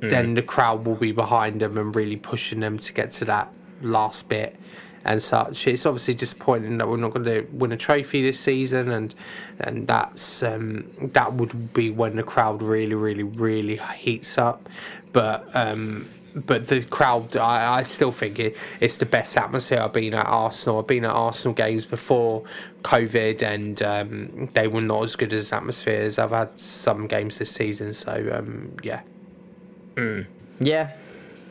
Hmm. 0.00 0.08
Then 0.08 0.34
the 0.34 0.42
crowd 0.42 0.86
will 0.86 0.96
be 0.96 1.12
behind 1.12 1.60
them 1.60 1.78
and 1.78 1.94
really 1.94 2.16
pushing 2.16 2.60
them 2.60 2.78
to 2.78 2.92
get 2.92 3.10
to 3.12 3.24
that 3.26 3.52
last 3.82 4.28
bit 4.28 4.56
and 5.04 5.22
such. 5.22 5.66
It's 5.66 5.86
obviously 5.86 6.14
disappointing 6.14 6.78
that 6.78 6.88
we're 6.88 6.96
not 6.96 7.12
going 7.12 7.24
to 7.24 7.46
win 7.52 7.72
a 7.72 7.76
trophy 7.76 8.22
this 8.22 8.40
season, 8.40 8.90
and 8.90 9.14
and 9.58 9.86
that's 9.86 10.42
um, 10.42 10.90
that 11.12 11.34
would 11.34 11.72
be 11.72 11.90
when 11.90 12.16
the 12.16 12.22
crowd 12.22 12.62
really, 12.62 12.94
really, 12.94 13.24
really 13.24 13.76
heats 13.96 14.38
up. 14.38 14.68
But 15.12 15.54
um, 15.54 16.08
but 16.34 16.68
the 16.68 16.82
crowd, 16.84 17.36
I, 17.36 17.78
I 17.78 17.82
still 17.82 18.12
think 18.12 18.38
it, 18.38 18.56
it's 18.80 18.96
the 18.96 19.06
best 19.06 19.36
atmosphere 19.36 19.80
I've 19.80 19.92
been 19.92 20.14
at 20.14 20.26
Arsenal. 20.26 20.80
I've 20.80 20.86
been 20.86 21.04
at 21.04 21.10
Arsenal 21.10 21.54
games 21.54 21.84
before 21.84 22.44
COVID, 22.82 23.42
and 23.42 23.82
um, 23.82 24.48
they 24.54 24.66
were 24.68 24.80
not 24.80 25.04
as 25.04 25.16
good 25.16 25.32
as 25.32 25.52
atmospheres. 25.52 26.18
I've 26.18 26.30
had 26.30 26.58
some 26.58 27.06
games 27.06 27.38
this 27.38 27.50
season, 27.50 27.92
so 27.92 28.30
um, 28.32 28.76
yeah. 28.82 29.02
yeah, 30.60 30.92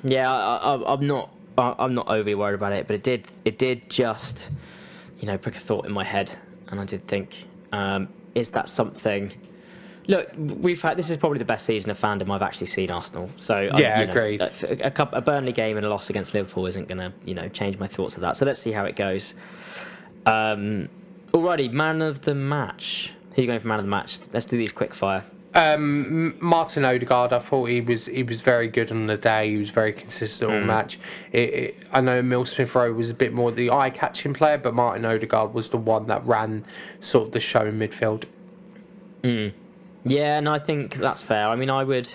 yeah. 0.04 0.32
I, 0.32 0.76
I, 0.76 0.94
I'm 0.94 1.06
not. 1.06 1.30
I- 1.62 1.76
I'm 1.80 1.94
not 1.94 2.10
overly 2.10 2.36
worried 2.36 2.56
about 2.56 2.74
it, 2.74 2.88
but 2.88 2.96
it 2.96 3.04
did. 3.04 3.28
It 3.46 3.58
did 3.58 3.90
just, 3.90 4.50
you 5.20 5.28
know, 5.28 5.38
prick 5.38 5.56
a 5.56 5.60
thought 5.60 5.86
in 5.86 5.92
my 5.92 6.04
head, 6.04 6.32
and 6.70 6.80
I 6.80 6.86
did 6.86 7.08
think, 7.08 7.36
um, 7.72 8.08
is 8.36 8.52
that 8.52 8.68
something? 8.70 9.32
Look, 10.08 10.30
we've 10.36 10.82
had 10.82 10.98
this 10.98 11.10
is 11.12 11.18
probably 11.18 11.38
the 11.38 11.46
best 11.46 11.66
season 11.66 11.92
of 11.92 12.00
fandom 12.00 12.32
I've 12.32 12.42
actually 12.42 12.68
seen 12.68 12.90
Arsenal. 12.90 13.30
So 13.38 13.56
I- 13.56 13.80
Yeah, 13.80 14.00
you 14.02 14.06
know, 14.08 14.12
agreed. 14.12 14.42
A, 14.42 14.88
a, 14.88 14.92
couple, 14.92 15.18
a 15.18 15.22
Burnley 15.22 15.52
game 15.54 15.78
and 15.78 15.86
a 15.86 15.90
loss 15.90 16.10
against 16.10 16.34
Liverpool 16.34 16.66
isn't 16.66 16.88
going 16.88 16.98
to, 16.98 17.14
you 17.24 17.36
know, 17.36 17.48
change 17.50 17.78
my 17.78 17.88
thoughts 17.88 18.16
of 18.16 18.22
that. 18.22 18.36
So 18.36 18.46
let's 18.46 18.60
see 18.62 18.72
how 18.72 18.86
it 18.86 18.96
goes. 18.96 19.36
Um, 20.26 20.90
alrighty, 21.32 21.72
man 21.72 22.02
of 22.02 22.22
the 22.22 22.34
match. 22.36 23.14
Who 23.36 23.42
are 23.42 23.44
you 23.44 23.48
going 23.48 23.60
for 23.60 23.68
man 23.68 23.80
of 23.80 23.86
the 23.86 23.92
match? 23.92 24.20
Let's 24.34 24.46
do 24.46 24.58
these 24.58 24.72
quick 24.72 24.94
fire. 24.94 25.24
Um, 25.54 26.36
Martin 26.40 26.86
Odegaard, 26.86 27.34
I 27.34 27.40
thought 27.40 27.66
he 27.66 27.82
was 27.82 28.06
he 28.06 28.24
was 28.24 28.42
very 28.42 28.68
good 28.68 28.90
on 28.92 29.08
the 29.08 29.18
day. 29.18 29.52
He 29.52 29.58
was 29.58 29.70
very 29.70 29.92
consistent 29.92 30.50
all 30.52 30.62
match. 30.62 30.98
It, 31.34 31.54
it, 31.54 31.78
I 31.92 32.00
know 32.00 32.20
Emil 32.20 32.46
Smith 32.46 32.74
Rowe 32.74 32.94
was 32.94 33.10
a 33.10 33.14
bit 33.14 33.34
more 33.34 33.52
the 33.52 33.70
eye 33.70 33.90
catching 33.90 34.34
player, 34.34 34.58
but 34.58 34.74
Martin 34.74 35.04
Odegaard 35.04 35.54
was 35.54 35.70
the 35.70 35.78
one 35.78 36.08
that 36.08 36.26
ran 36.26 36.66
sort 37.02 37.28
of 37.28 37.34
the 37.34 37.42
show 37.42 37.66
in 37.66 37.78
midfield. 37.78 38.26
Yeah, 40.06 40.38
and 40.38 40.48
I 40.48 40.58
think 40.58 40.96
that's 40.96 41.22
fair. 41.22 41.48
I 41.48 41.56
mean, 41.56 41.70
I 41.70 41.84
would, 41.84 42.10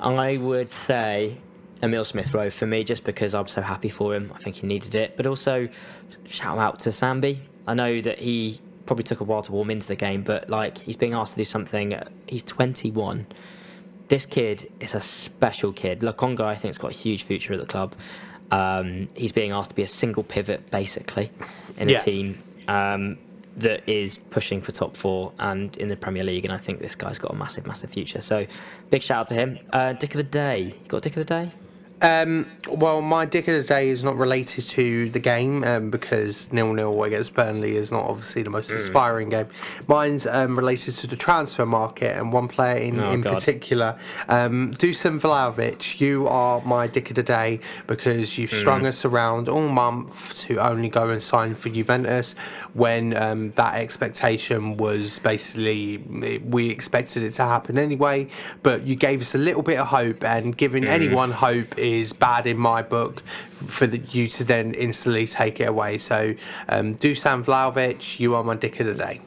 I 0.00 0.36
would 0.36 0.70
say 0.70 1.38
Emil 1.82 2.04
Smith 2.04 2.34
Rowe 2.34 2.50
for 2.50 2.66
me, 2.66 2.82
just 2.82 3.04
because 3.04 3.34
I'm 3.34 3.48
so 3.48 3.62
happy 3.62 3.88
for 3.88 4.14
him. 4.14 4.32
I 4.34 4.38
think 4.38 4.56
he 4.56 4.66
needed 4.66 4.94
it, 4.96 5.16
but 5.16 5.26
also 5.26 5.68
shout 6.26 6.58
out 6.58 6.80
to 6.80 6.90
Sambi. 6.90 7.38
I 7.66 7.74
know 7.74 8.00
that 8.00 8.18
he 8.18 8.60
probably 8.86 9.04
took 9.04 9.20
a 9.20 9.24
while 9.24 9.42
to 9.42 9.52
warm 9.52 9.70
into 9.70 9.86
the 9.88 9.96
game, 9.96 10.22
but 10.22 10.50
like 10.50 10.78
he's 10.78 10.96
being 10.96 11.12
asked 11.14 11.34
to 11.34 11.38
do 11.40 11.44
something. 11.44 11.94
He's 12.26 12.42
21. 12.42 13.26
This 14.08 14.26
kid 14.26 14.70
is 14.80 14.94
a 14.94 15.00
special 15.00 15.72
kid. 15.72 16.00
Lokonga, 16.00 16.40
I 16.42 16.54
think, 16.54 16.70
has 16.70 16.78
got 16.78 16.90
a 16.90 16.94
huge 16.94 17.22
future 17.22 17.52
at 17.54 17.60
the 17.60 17.66
club. 17.66 17.94
Um, 18.50 19.08
he's 19.16 19.32
being 19.32 19.52
asked 19.52 19.70
to 19.70 19.76
be 19.76 19.82
a 19.82 19.86
single 19.86 20.22
pivot, 20.22 20.70
basically, 20.70 21.30
in 21.78 21.88
Yeah. 21.88 21.96
a 21.98 22.02
team 22.02 22.42
um, 22.68 23.16
that 23.56 23.88
is 23.88 24.18
pushing 24.18 24.60
for 24.60 24.72
top 24.72 24.96
four 24.96 25.32
and 25.38 25.74
in 25.78 25.88
the 25.88 25.96
Premier 25.96 26.24
League. 26.24 26.44
And 26.44 26.52
I 26.52 26.58
think 26.58 26.80
this 26.80 26.94
guy's 26.94 27.18
got 27.18 27.30
a 27.32 27.34
massive, 27.34 27.66
massive 27.66 27.88
future. 27.90 28.20
So, 28.20 28.46
big 28.90 29.02
shout 29.02 29.20
out 29.20 29.26
to 29.28 29.34
him. 29.34 29.58
Uh, 29.72 29.94
Dick 29.94 30.10
of 30.14 30.18
the 30.18 30.22
day. 30.24 30.60
You 30.82 30.88
got 30.88 31.02
Dick 31.02 31.16
of 31.16 31.26
the 31.26 31.34
day? 31.34 31.50
Um, 32.02 32.46
well, 32.68 33.00
my 33.00 33.24
dick 33.26 33.46
of 33.46 33.54
the 33.62 33.66
day 33.66 33.88
is 33.88 34.02
not 34.02 34.16
related 34.16 34.64
to 34.64 35.08
the 35.10 35.20
game 35.20 35.62
um, 35.62 35.88
because 35.90 36.52
nil 36.52 36.72
nil 36.72 37.04
against 37.04 37.32
Burnley 37.32 37.76
is 37.76 37.92
not 37.92 38.04
obviously 38.04 38.42
the 38.42 38.50
most 38.50 38.70
Mm. 38.70 38.74
inspiring 38.74 39.28
game. 39.30 39.46
Mine's 39.86 40.26
um, 40.26 40.56
related 40.56 40.94
to 40.94 41.06
the 41.06 41.14
transfer 41.16 41.64
market 41.64 42.16
and 42.16 42.32
one 42.32 42.48
player 42.48 42.76
in, 42.78 42.98
Oh, 42.98 43.12
in 43.12 43.20
God. 43.20 43.34
particular. 43.34 43.96
Um, 44.28 44.74
Dusan 44.74 45.20
Vlahovic, 45.20 46.00
you 46.00 46.26
are 46.26 46.60
my 46.62 46.88
dick 46.88 47.10
of 47.10 47.16
the 47.16 47.22
day 47.22 47.60
because 47.86 48.36
you've 48.36 48.50
Mm. 48.50 48.60
strung 48.60 48.86
us 48.86 49.04
around 49.04 49.48
all 49.48 49.68
month 49.68 50.34
to 50.46 50.58
only 50.58 50.88
go 50.88 51.08
and 51.08 51.22
sign 51.22 51.54
for 51.54 51.68
Juventus 51.68 52.34
when 52.74 53.16
um, 53.16 53.52
that 53.54 53.74
expectation 53.76 54.76
was 54.76 55.20
basically 55.20 55.98
we 56.44 56.68
expected 56.70 57.22
it 57.22 57.34
to 57.34 57.42
happen 57.44 57.78
anyway. 57.78 58.26
But 58.64 58.82
you 58.88 58.96
gave 58.96 59.20
us 59.20 59.36
a 59.36 59.38
little 59.38 59.62
bit 59.62 59.78
of 59.78 59.86
hope, 59.86 60.24
and 60.24 60.56
giving 60.56 60.84
anyone 60.88 61.30
hope 61.30 61.78
is 61.78 61.91
bad 62.12 62.46
in 62.46 62.56
my 62.56 62.82
book 62.82 63.22
for 63.66 63.86
the, 63.86 63.98
you 63.98 64.28
to 64.28 64.44
then 64.44 64.74
instantly 64.74 65.26
take 65.26 65.60
it 65.60 65.68
away. 65.68 65.98
So, 65.98 66.34
um, 66.68 66.96
Dusan 66.96 67.44
Vlahovic, 67.44 68.18
you 68.18 68.34
are 68.34 68.44
my 68.44 68.56
dick 68.56 68.80
of 68.80 68.86
the 68.86 68.94
day. 68.94 69.20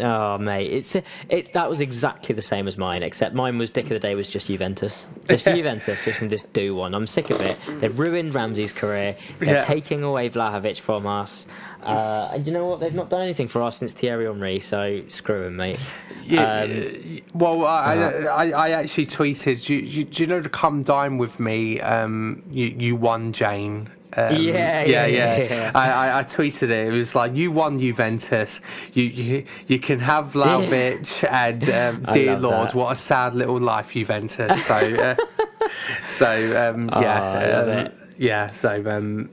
Oh 0.00 0.38
mate, 0.38 0.70
it's 0.72 0.96
it. 1.28 1.52
That 1.52 1.68
was 1.68 1.80
exactly 1.80 2.34
the 2.34 2.42
same 2.42 2.66
as 2.68 2.78
mine, 2.78 3.02
except 3.02 3.34
mine 3.34 3.58
was 3.58 3.70
Dick 3.70 3.84
of 3.84 3.90
the 3.90 3.98
Day 3.98 4.14
was 4.14 4.28
just 4.28 4.46
Juventus, 4.46 5.06
just 5.28 5.46
Juventus, 5.46 6.04
just 6.04 6.20
just 6.20 6.52
do 6.52 6.74
one. 6.74 6.94
I'm 6.94 7.06
sick 7.06 7.30
of 7.30 7.40
it. 7.40 7.58
They've 7.78 7.98
ruined 7.98 8.34
Ramsey's 8.34 8.72
career. 8.72 9.16
They're 9.38 9.54
Yeah. 9.56 9.64
taking 9.64 10.02
away 10.02 10.30
Vlahovic 10.30 10.80
from 10.80 11.06
us, 11.06 11.46
uh, 11.82 12.30
and 12.32 12.46
you 12.46 12.52
know 12.52 12.66
what? 12.66 12.80
They've 12.80 12.94
not 12.94 13.10
done 13.10 13.22
anything 13.22 13.48
for 13.48 13.62
us 13.62 13.78
since 13.78 13.92
Thierry 13.92 14.26
Henry. 14.26 14.60
So 14.60 15.02
screw 15.08 15.44
him, 15.46 15.56
mate. 15.56 15.78
Yeah, 16.24 16.62
Um, 16.62 17.18
well, 17.34 17.66
I, 17.66 17.96
uh-huh. 17.96 18.28
I, 18.28 18.50
I 18.50 18.70
actually 18.70 19.06
tweeted, 19.06 19.68
you, 19.68 19.78
you, 19.78 20.04
do 20.04 20.22
you 20.22 20.26
know 20.28 20.40
to 20.40 20.48
come 20.48 20.84
dine 20.84 21.18
with 21.18 21.40
me? 21.40 21.80
Um, 21.80 22.44
you, 22.48 22.66
you 22.66 22.94
won, 22.96 23.32
Jane. 23.32 23.90
Um, 24.16 24.36
Yeah, 24.36 24.84
yeah, 24.84 25.06
yeah. 25.06 25.70
I, 25.74 25.90
I, 25.90 26.18
I 26.20 26.22
tweeted 26.24 26.64
it. 26.64 26.88
It 26.88 26.90
was 26.92 27.14
like, 27.14 27.34
you 27.34 27.50
won 27.50 27.78
Juventus. 27.78 28.60
You 28.92 29.04
you, 29.04 29.44
you 29.66 29.78
can 29.78 30.00
have 30.00 30.32
Vlahovic 30.32 31.26
and 31.30 31.68
um, 31.70 32.12
dear 32.12 32.38
Lord, 32.38 32.68
that. 32.70 32.74
what 32.74 32.92
a 32.92 32.96
sad 32.96 33.34
little 33.34 33.58
life, 33.60 33.92
Juventus. 33.92 34.64
So, 34.66 34.74
uh, 34.74 35.16
so 36.08 36.72
um, 36.74 36.90
yeah, 37.00 37.52
Oh, 37.64 37.80
um, 37.86 37.92
yeah. 38.18 38.50
So 38.50 38.82
um, 38.86 39.30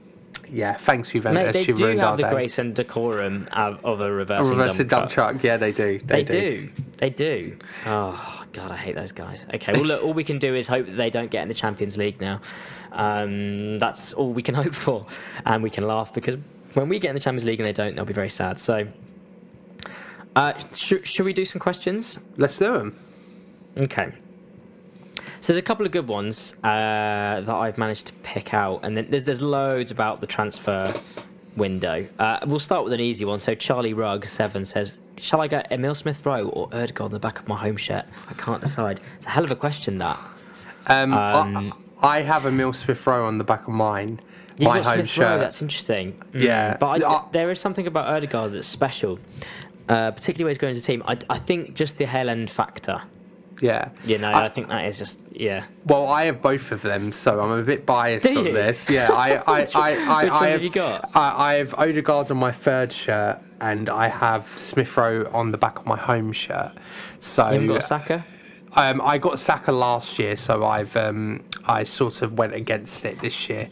yeah, 0.48 0.76
thanks 0.76 1.10
Juventus. 1.10 1.44
mate, 1.44 1.52
they 1.52 1.64
you 1.64 1.74
do 1.74 1.98
have 1.98 2.16
the 2.16 2.24
day. 2.24 2.30
grace 2.30 2.58
and 2.58 2.74
decorum 2.74 3.48
of, 3.52 3.84
of 3.84 4.00
a 4.00 4.04
A 4.04 4.12
reversing 4.12 4.50
reversing 4.50 4.86
dump 4.86 5.02
dump 5.02 5.12
truck. 5.12 5.30
truck. 5.32 5.44
Yeah, 5.44 5.56
they 5.58 5.72
do. 5.72 6.00
They 6.04 6.24
do. 6.24 6.70
They 6.96 7.10
do. 7.10 7.56
Oh 7.86 8.39
god, 8.52 8.70
I 8.70 8.76
hate 8.76 8.94
those 8.94 9.12
guys. 9.12 9.46
Okay, 9.54 9.72
well 9.72 9.84
look, 9.84 10.02
all 10.02 10.12
we 10.12 10.24
can 10.24 10.38
do 10.38 10.54
is 10.54 10.68
hope 10.68 10.86
that 10.86 10.96
they 10.96 11.10
don't 11.10 11.30
get 11.30 11.42
in 11.42 11.48
the 11.48 11.54
Champions 11.54 11.96
League 11.96 12.20
now. 12.20 12.40
Um, 12.92 13.78
that's 13.78 14.12
all 14.12 14.32
we 14.32 14.42
can 14.42 14.54
hope 14.62 14.74
for, 14.74 15.06
and 15.46 15.62
we 15.62 15.70
can 15.70 15.86
laugh 15.86 16.12
because 16.12 16.36
when 16.74 16.88
we 16.88 16.98
get 16.98 17.10
in 17.10 17.14
the 17.14 17.20
Champions 17.20 17.44
League 17.44 17.60
and 17.60 17.66
they 17.66 17.72
don't, 17.72 17.94
they'll 17.96 18.04
be 18.04 18.12
very 18.12 18.30
sad. 18.30 18.58
So, 18.58 18.86
uh, 20.36 20.52
should 20.74 21.06
should 21.06 21.26
we 21.26 21.32
do 21.32 21.44
some 21.44 21.60
questions? 21.60 22.18
Let's 22.36 22.58
do 22.58 22.72
them. 22.72 22.98
Okay. 23.76 24.12
So 25.42 25.52
there's 25.52 25.58
a 25.58 25.62
couple 25.62 25.86
of 25.86 25.92
good 25.92 26.06
ones 26.06 26.54
uh, 26.62 27.40
that 27.40 27.48
I've 27.48 27.78
managed 27.78 28.06
to 28.06 28.12
pick 28.22 28.52
out, 28.52 28.80
and 28.84 28.96
then 28.96 29.08
there's 29.08 29.24
there's 29.24 29.42
loads 29.42 29.90
about 29.90 30.20
the 30.20 30.26
transfer 30.26 30.92
window. 31.56 32.06
Uh, 32.18 32.38
we'll 32.46 32.58
start 32.58 32.84
with 32.84 32.92
an 32.92 33.00
easy 33.00 33.24
one. 33.24 33.40
So 33.40 33.54
Charlie 33.54 33.92
Rugg 33.94 34.26
seven 34.26 34.64
says, 34.64 35.00
"Shall 35.18 35.40
I 35.40 35.48
get 35.48 35.70
Emil 35.72 35.94
Smith 35.94 36.24
Rowe 36.24 36.48
or 36.48 36.68
Odegaard 36.72 37.00
on 37.08 37.10
the 37.12 37.18
back 37.20 37.38
of 37.38 37.48
my 37.48 37.56
home 37.56 37.76
shirt? 37.76 38.04
I 38.28 38.34
can't 38.34 38.60
decide. 38.60 39.00
It's 39.16 39.26
a 39.26 39.30
hell 39.30 39.44
of 39.44 39.50
a 39.50 39.56
question 39.56 39.98
that. 39.98 40.18
Um, 40.86 41.12
Um, 41.12 41.74
I, 42.02 42.18
I 42.18 42.22
have 42.22 42.46
Emil 42.46 42.72
Smith 42.72 43.06
Rowe 43.06 43.26
on 43.26 43.38
the 43.38 43.44
back 43.44 43.62
of 43.68 43.74
mine. 43.74 44.20
You've 44.58 44.68
my 44.68 44.76
got 44.78 44.86
home 44.86 44.94
Smith 44.98 45.08
shirt. 45.10 45.24
Rowe. 45.24 45.38
That's 45.38 45.62
interesting. 45.62 46.12
Mm, 46.32 46.42
Yeah. 46.42 46.76
but 46.78 47.02
I, 47.04 47.24
there 47.32 47.50
is 47.50 47.58
something 47.60 47.86
about 47.86 48.08
Odegaard 48.08 48.52
that's 48.52 48.66
special, 48.66 49.18
uh, 49.88 50.10
particularly 50.10 50.44
when 50.44 50.50
he's 50.50 50.58
going 50.58 50.74
to 50.74 50.80
the 50.80 50.86
team. 50.86 51.02
I, 51.06 51.18
I 51.28 51.38
think 51.38 51.74
just 51.74 51.98
the 51.98 52.06
Hale 52.06 52.28
End 52.30 52.50
factor. 52.50 53.02
Yeah. 53.60 53.90
You 54.04 54.18
know, 54.18 54.30
I- 54.30 54.44
I 54.46 54.48
think 54.48 54.68
that 54.68 54.86
is 54.86 54.98
just 54.98 55.20
yeah. 55.32 55.64
Well, 55.86 56.08
I 56.08 56.24
have 56.24 56.40
both 56.42 56.72
of 56.72 56.82
them, 56.82 57.12
so 57.12 57.40
I'm 57.40 57.50
a 57.50 57.62
bit 57.62 57.86
biased 57.86 58.26
on 58.26 58.44
this. 58.44 58.88
Yeah, 58.90 59.08
I, 59.12 59.36
I, 59.46 59.60
Which- 59.60 59.76
I, 59.76 59.90
I, 59.90 60.24
which 60.24 60.32
I 60.32 60.40
ones 60.40 60.52
have 60.52 60.62
you 60.62 60.70
got? 60.70 61.10
I, 61.14 61.52
I 61.52 61.54
have 61.54 61.74
Odegaard 61.74 62.30
on 62.30 62.36
my 62.38 62.52
third 62.52 62.92
shirt, 62.92 63.38
and 63.60 63.88
I 63.88 64.08
have 64.08 64.48
Smith 64.58 64.96
Rowe 64.96 65.28
on 65.32 65.50
the 65.52 65.58
back 65.58 65.78
of 65.78 65.86
my 65.86 65.96
home 65.96 66.32
shirt. 66.32 66.72
So 67.20 67.50
You 67.50 67.68
got 67.68 67.84
Saka. 67.84 68.24
Um, 68.76 69.00
I 69.04 69.18
got 69.18 69.40
Saka 69.40 69.72
last 69.72 70.18
year, 70.18 70.36
so 70.36 70.64
I've 70.64 70.96
um, 70.96 71.42
I 71.66 71.82
sort 71.82 72.22
of 72.22 72.38
went 72.38 72.54
against 72.54 73.04
it 73.04 73.20
this 73.20 73.48
year. 73.48 73.68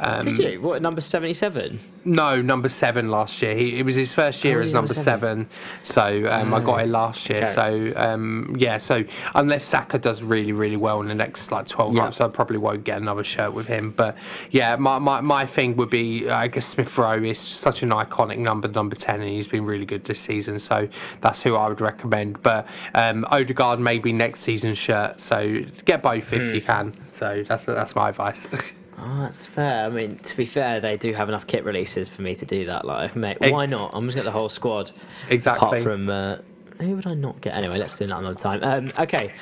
Um, 0.00 0.24
Did 0.24 0.38
you? 0.38 0.60
What 0.60 0.80
number 0.82 1.00
seventy 1.00 1.34
seven? 1.34 1.80
No, 2.04 2.40
number 2.40 2.68
seven 2.68 3.10
last 3.10 3.42
year. 3.42 3.54
He, 3.56 3.78
it 3.78 3.82
was 3.84 3.94
his 3.96 4.14
first 4.14 4.44
year 4.44 4.58
Oh, 4.58 4.62
as 4.62 4.72
number 4.72 4.94
number 4.94 5.02
seven. 5.02 5.48
So 5.82 6.26
um, 6.30 6.54
I 6.54 6.60
got 6.60 6.80
it 6.82 6.88
last 6.88 7.28
year. 7.28 7.42
Okay. 7.42 7.46
So 7.46 7.92
um, 7.96 8.54
yeah, 8.58 8.78
so 8.78 9.04
unless 9.34 9.64
Saka 9.64 9.98
does 9.98 10.22
really, 10.22 10.52
really 10.52 10.76
well 10.76 11.00
in 11.00 11.08
the 11.08 11.14
next 11.14 11.50
like 11.50 11.66
12 11.66 11.94
Yeah. 11.94 12.02
months, 12.02 12.20
I 12.20 12.28
probably 12.28 12.58
won't 12.58 12.84
get 12.84 12.96
another 12.98 13.24
shirt 13.24 13.52
with 13.52 13.66
him. 13.66 13.90
But 13.90 14.16
yeah, 14.50 14.76
my, 14.76 14.98
my, 14.98 15.20
my 15.20 15.44
thing 15.44 15.76
would 15.76 15.90
be, 15.90 16.30
I 16.30 16.46
guess 16.48 16.64
Smith 16.66 16.96
Rowe 16.96 17.22
is 17.22 17.38
such 17.38 17.82
an 17.82 17.90
iconic 17.90 18.38
number, 18.38 18.68
number 18.68 18.94
10, 18.96 19.20
and 19.20 19.28
he's 19.28 19.48
been 19.48 19.64
really 19.66 19.84
good 19.86 20.04
this 20.04 20.20
season. 20.20 20.58
So 20.60 20.88
that's 21.20 21.42
who 21.42 21.56
I 21.56 21.68
would 21.68 21.80
recommend. 21.80 22.42
But 22.42 22.66
um, 22.94 23.26
Odegaard 23.30 23.80
maybe 23.80 24.12
next 24.12 24.40
season's 24.40 24.78
shirt. 24.78 25.20
So 25.20 25.62
get 25.84 26.02
both 26.02 26.28
Hmm. 26.28 26.36
if 26.36 26.54
you 26.54 26.60
can. 26.62 26.94
So 27.10 27.42
that's 27.46 27.64
that's 27.64 27.94
my 27.96 28.10
advice. 28.10 28.46
Oh, 29.00 29.20
that's 29.20 29.46
fair. 29.46 29.86
I 29.86 29.88
mean, 29.90 30.18
to 30.18 30.36
be 30.36 30.44
fair, 30.44 30.80
they 30.80 30.96
do 30.96 31.12
have 31.12 31.28
enough 31.28 31.46
kit 31.46 31.64
releases 31.64 32.08
for 32.08 32.22
me 32.22 32.34
to 32.34 32.44
do 32.44 32.66
that. 32.66 32.84
Like, 32.84 33.14
mate, 33.14 33.38
why 33.40 33.66
not? 33.66 33.92
I'm 33.94 34.06
just 34.06 34.16
get 34.16 34.24
the 34.24 34.30
whole 34.30 34.48
squad. 34.48 34.90
Exactly. 35.28 35.68
Apart 35.68 35.82
from 35.82 36.08
uh, 36.08 36.38
who 36.80 36.96
would 36.96 37.06
I 37.06 37.14
not 37.14 37.40
get? 37.40 37.54
Anyway, 37.54 37.78
let's 37.78 37.96
do 37.96 38.06
that 38.06 38.18
another 38.18 38.38
time. 38.38 38.60
Um, 38.62 38.90
okay. 38.98 39.32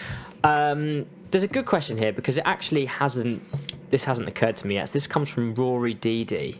Um, 0.44 1.06
there's 1.30 1.42
a 1.42 1.48
good 1.48 1.66
question 1.66 1.96
here 1.96 2.12
because 2.12 2.36
it 2.36 2.42
actually 2.44 2.86
hasn't. 2.86 3.42
This 3.90 4.04
hasn't 4.04 4.28
occurred 4.28 4.56
to 4.58 4.66
me 4.66 4.74
yet. 4.74 4.88
So 4.88 4.94
this 4.94 5.06
comes 5.06 5.30
from 5.30 5.54
Rory 5.54 5.94
DD, 5.94 6.58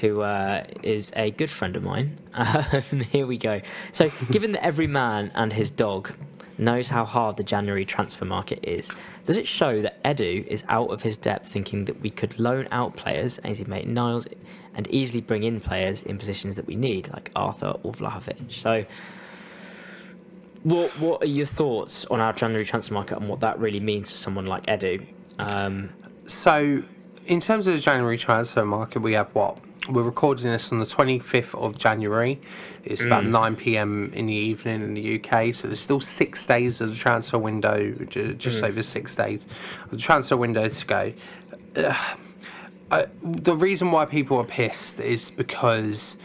who 0.00 0.20
uh, 0.20 0.64
is 0.82 1.12
a 1.16 1.30
good 1.32 1.50
friend 1.50 1.76
of 1.76 1.82
mine. 1.82 2.18
Um, 2.32 3.00
here 3.00 3.26
we 3.26 3.38
go. 3.38 3.60
So, 3.90 4.08
given 4.30 4.52
that 4.52 4.64
every 4.64 4.86
man 4.86 5.32
and 5.34 5.52
his 5.52 5.70
dog 5.70 6.12
knows 6.60 6.88
how 6.88 7.04
hard 7.04 7.36
the 7.36 7.42
January 7.42 7.84
transfer 7.84 8.24
market 8.24 8.60
is, 8.62 8.90
does 9.24 9.36
it 9.36 9.46
show 9.46 9.82
that 9.82 10.02
Edu 10.04 10.46
is 10.46 10.64
out 10.68 10.90
of 10.90 11.02
his 11.02 11.16
depth 11.16 11.48
thinking 11.48 11.86
that 11.86 12.00
we 12.00 12.10
could 12.10 12.38
loan 12.38 12.68
out 12.70 12.96
players, 12.96 13.38
as 13.38 13.58
he 13.58 13.64
made 13.64 13.88
Niles, 13.88 14.26
and 14.74 14.86
easily 14.88 15.20
bring 15.20 15.42
in 15.42 15.60
players 15.60 16.02
in 16.02 16.18
positions 16.18 16.56
that 16.56 16.66
we 16.66 16.76
need, 16.76 17.08
like 17.12 17.30
Arthur 17.34 17.74
or 17.82 17.92
Vlahovic? 17.92 18.50
So, 18.52 18.84
what 20.62 20.90
what 21.00 21.22
are 21.22 21.26
your 21.26 21.46
thoughts 21.46 22.04
on 22.06 22.20
our 22.20 22.32
January 22.34 22.66
transfer 22.66 22.92
market 22.92 23.16
and 23.18 23.28
what 23.28 23.40
that 23.40 23.58
really 23.58 23.80
means 23.80 24.10
for 24.10 24.16
someone 24.16 24.46
like 24.46 24.66
Edu? 24.66 25.06
Um, 25.38 25.90
So, 26.26 26.82
in 27.26 27.40
terms 27.40 27.66
of 27.66 27.74
the 27.74 27.80
January 27.80 28.18
transfer 28.18 28.64
market, 28.64 29.00
we 29.00 29.14
have 29.14 29.34
what? 29.34 29.58
We're 29.90 30.02
recording 30.02 30.44
this 30.44 30.70
on 30.70 30.78
the 30.78 30.86
25th 30.86 31.60
of 31.60 31.76
January. 31.76 32.40
It's 32.84 33.02
about 33.02 33.24
9 33.26 33.56
pm 33.56 34.12
in 34.14 34.26
the 34.26 34.32
evening 34.32 34.82
in 34.82 34.94
the 34.94 35.20
UK. 35.20 35.52
So, 35.52 35.66
there's 35.66 35.80
still 35.80 35.98
six 35.98 36.46
days 36.46 36.80
of 36.80 36.90
the 36.90 36.94
transfer 36.94 37.38
window, 37.38 37.90
ju- 38.08 38.34
just 38.34 38.62
over 38.62 38.82
six 38.82 39.16
days 39.16 39.46
of 39.84 39.90
the 39.90 39.96
transfer 39.96 40.36
window 40.36 40.68
to 40.68 40.86
go. 40.86 41.12
Uh, 41.74 42.14
I, 42.92 43.06
the 43.22 43.56
reason 43.56 43.90
why 43.90 44.04
people 44.04 44.36
are 44.38 44.44
pissed 44.44 45.00
is 45.00 45.30
because 45.32 46.16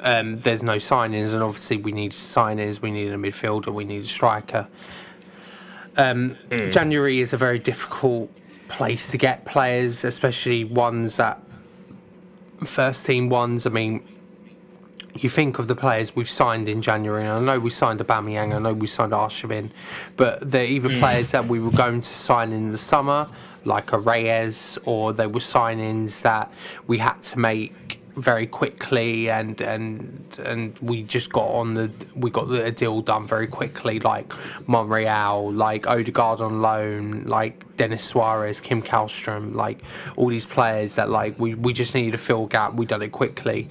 um, 0.00 0.40
there's 0.40 0.62
no 0.62 0.76
signings, 0.76 1.34
and 1.34 1.42
obviously, 1.42 1.76
we 1.76 1.92
need 1.92 2.12
signings, 2.12 2.80
we 2.80 2.90
need 2.90 3.08
a 3.08 3.16
midfielder, 3.16 3.68
we 3.68 3.84
need 3.84 4.04
a 4.04 4.06
striker. 4.06 4.66
Um, 5.98 6.36
January 6.70 7.20
is 7.20 7.34
a 7.34 7.36
very 7.36 7.58
difficult 7.58 8.30
place 8.68 9.10
to 9.10 9.18
get 9.18 9.44
players, 9.44 10.04
especially 10.04 10.64
ones 10.64 11.16
that 11.16 11.42
first 12.64 13.04
team 13.06 13.28
ones. 13.28 13.66
I 13.66 13.70
mean, 13.70 14.06
you 15.14 15.30
think 15.30 15.58
of 15.58 15.68
the 15.68 15.74
players 15.74 16.14
we've 16.14 16.28
signed 16.28 16.68
in 16.68 16.82
January, 16.82 17.22
and 17.22 17.32
I 17.32 17.40
know 17.40 17.60
we 17.60 17.70
signed 17.70 18.00
Aubameyang, 18.00 18.54
I 18.54 18.58
know 18.58 18.74
we 18.74 18.86
signed 18.86 19.12
Arshavin, 19.12 19.70
but 20.16 20.50
they're 20.50 20.66
either 20.66 20.90
hmm. 20.90 20.98
players 20.98 21.30
that 21.30 21.46
we 21.46 21.58
were 21.60 21.70
going 21.70 22.00
to 22.00 22.08
sign 22.08 22.52
in 22.52 22.72
the 22.72 22.78
summer, 22.78 23.28
like 23.64 23.92
a 23.92 23.98
Reyes, 23.98 24.78
or 24.84 25.12
they 25.12 25.26
were 25.26 25.40
signings 25.40 26.22
that 26.22 26.52
we 26.86 26.98
had 26.98 27.22
to 27.24 27.38
make 27.38 28.00
very 28.16 28.46
quickly, 28.46 29.30
and 29.30 29.60
and 29.60 30.38
and 30.44 30.78
we 30.80 31.02
just 31.02 31.30
got 31.32 31.48
on 31.48 31.74
the 31.74 31.90
we 32.14 32.30
got 32.30 32.48
the 32.48 32.70
deal 32.72 33.00
done 33.02 33.26
very 33.26 33.46
quickly, 33.46 34.00
like 34.00 34.32
Monreal, 34.66 35.52
like 35.52 35.86
Odegaard 35.86 36.40
on 36.40 36.62
loan, 36.62 37.24
like 37.24 37.76
Denis 37.76 38.02
Suarez, 38.02 38.60
Kim 38.60 38.82
Kallstrom, 38.82 39.54
like 39.54 39.80
all 40.16 40.28
these 40.28 40.46
players 40.46 40.94
that 40.94 41.10
like 41.10 41.38
we 41.38 41.54
we 41.54 41.72
just 41.72 41.94
needed 41.94 42.12
to 42.12 42.18
fill 42.18 42.46
gap. 42.46 42.74
We 42.74 42.86
done 42.86 43.02
it 43.02 43.12
quickly. 43.12 43.68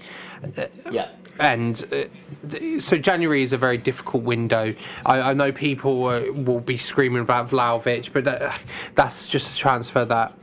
Yeah. 0.91 1.10
and 1.39 1.84
uh, 1.91 2.80
so 2.80 2.98
January 2.98 3.41
is 3.41 3.52
a 3.52 3.58
very 3.58 3.78
difficult 3.78 4.24
window. 4.24 4.76
I, 5.06 5.32
I 5.32 5.34
know 5.34 5.52
people 5.52 6.06
uh, 6.06 6.22
will 6.32 6.60
be 6.60 6.78
screaming 6.78 7.22
about 7.22 7.50
Vlahovic, 7.50 8.14
but 8.14 8.24
that, 8.26 8.60
that's 8.93 9.28
just 9.28 9.54
a 9.54 9.58
transfer 9.58 10.06
that 10.06 10.38